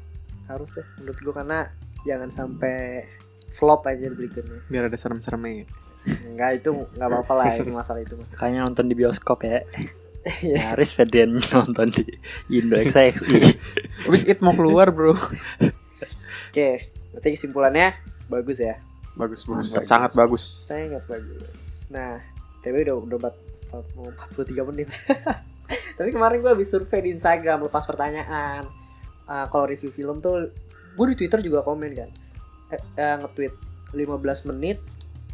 Harus 0.48 0.72
deh 0.76 0.84
menurut 1.00 1.18
gue 1.20 1.34
karena 1.34 1.68
jangan 2.04 2.28
sampai 2.28 3.08
flop 3.52 3.88
aja 3.88 4.12
berikutnya. 4.12 4.64
Biar 4.68 4.86
ada 4.86 4.96
serem-seremnya 5.00 5.64
Enggak 6.28 6.50
itu 6.62 6.70
nggak 6.96 7.08
apa-apa 7.08 7.32
lah 7.34 7.46
itu 7.54 7.70
masalah 7.70 8.00
itu. 8.02 8.14
Kayaknya 8.36 8.60
nonton 8.64 8.86
di 8.88 8.94
bioskop 8.94 9.44
ya. 9.44 9.62
Iya. 10.42 10.74
Nyaris 10.74 10.92
Ferdian 10.92 11.40
nonton 11.54 11.88
di 11.94 12.04
Indo 12.52 12.76
XXI. 12.76 13.14
Abis 14.04 14.22
it 14.28 14.42
mau 14.44 14.52
keluar 14.52 14.90
bro. 14.92 15.14
Oke 16.50 16.68
berarti 17.14 17.28
kesimpulannya 17.34 17.96
bagus 18.28 18.60
ya? 18.60 18.76
Bagus 19.16 19.46
bagus. 19.48 19.72
Mantap. 19.72 19.88
sangat 19.88 20.10
bagus. 20.18 20.42
Sangat 20.44 21.02
bagus. 21.08 21.88
Nah 21.88 22.20
tapi 22.60 22.84
udah 22.84 22.96
udah 22.98 23.18
bat, 23.22 23.34
mau 23.96 24.10
43 24.12 24.68
menit. 24.74 24.88
Tapi 26.00 26.14
kemarin 26.14 26.40
gue 26.40 26.48
habis 26.48 26.72
survei 26.72 27.04
di 27.04 27.10
Instagram 27.12 27.68
lepas 27.68 27.84
pertanyaan. 27.84 28.64
Ah, 29.28 29.44
kalau 29.52 29.68
review 29.68 29.92
film 29.92 30.24
tuh 30.24 30.48
gue 30.96 31.06
di 31.12 31.16
Twitter 31.16 31.44
juga 31.44 31.60
komen 31.60 31.90
kan. 31.92 32.10
Eh, 32.72 32.80
eh, 32.96 33.14
nge-tweet 33.20 33.54
15 33.92 34.48
menit 34.52 34.80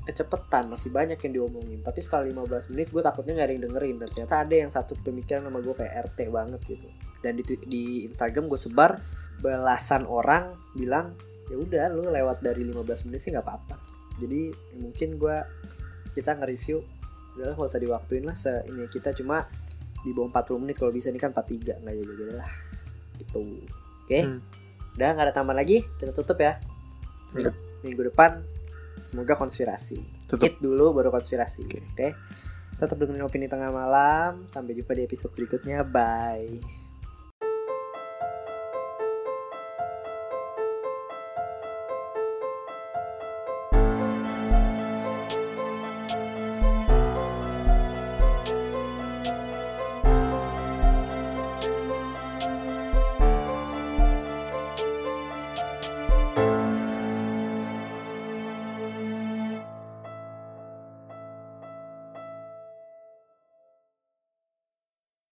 kecepetan 0.04 0.68
masih 0.68 0.92
banyak 0.92 1.16
yang 1.16 1.32
diomongin. 1.42 1.80
Tapi 1.80 2.00
setelah 2.04 2.44
15 2.44 2.72
menit 2.76 2.92
gue 2.92 3.02
takutnya 3.02 3.32
gak 3.40 3.46
ada 3.48 3.54
yang 3.56 3.64
dengerin. 3.68 3.96
Dan 4.00 4.08
ternyata 4.12 4.34
ada 4.44 4.54
yang 4.54 4.70
satu 4.70 4.92
pemikiran 5.00 5.48
sama 5.48 5.58
gue 5.64 5.74
kayak 5.74 5.92
RT 6.12 6.18
banget 6.28 6.60
gitu. 6.68 6.88
Dan 7.24 7.32
di, 7.40 7.42
di 7.64 7.84
Instagram 8.04 8.52
gue 8.52 8.60
sebar 8.60 9.00
belasan 9.40 10.04
orang 10.06 10.54
bilang 10.76 11.16
ya 11.50 11.56
udah 11.60 11.92
lu 11.92 12.08
lewat 12.08 12.40
dari 12.40 12.64
15 12.64 13.08
menit 13.10 13.20
sih 13.20 13.32
nggak 13.32 13.44
apa-apa. 13.44 13.76
Jadi 14.20 14.52
mungkin 14.78 15.16
gue 15.16 15.36
kita 16.14 16.38
nge-review 16.38 16.78
udah 17.34 17.58
nggak 17.58 17.66
usah 17.66 17.82
diwaktuin 17.82 18.22
lah 18.22 18.36
se 18.38 18.62
ini 18.70 18.86
kita 18.86 19.10
cuma 19.10 19.42
di 20.06 20.14
bawah 20.14 20.30
40 20.30 20.62
menit 20.62 20.76
kalau 20.78 20.94
bisa 20.94 21.10
ini 21.10 21.18
kan 21.18 21.34
43 21.34 21.82
nggak 21.82 21.94
jadi 21.96 22.24
lah. 22.36 22.50
Gitu. 23.18 23.40
Oke? 24.04 24.20
Hmm. 24.20 24.40
udah 24.94 25.08
nggak 25.10 25.26
ada 25.26 25.34
tambahan 25.34 25.58
lagi? 25.64 25.82
Kita 25.96 26.12
tutup 26.14 26.38
ya. 26.38 26.60
Minggu 27.82 28.14
depan 28.14 28.53
semoga 29.04 29.36
konspirasi. 29.36 30.00
Tutup 30.24 30.48
Hit 30.48 30.56
dulu 30.64 30.96
baru 30.96 31.12
konspirasi 31.12 31.68
oke? 31.68 32.08
Tetap 32.80 32.96
dengerin 32.96 33.28
opini 33.28 33.46
tengah 33.46 33.70
malam. 33.70 34.48
Sampai 34.48 34.72
jumpa 34.72 34.96
di 34.96 35.04
episode 35.04 35.36
berikutnya. 35.36 35.84
Bye 35.84 36.83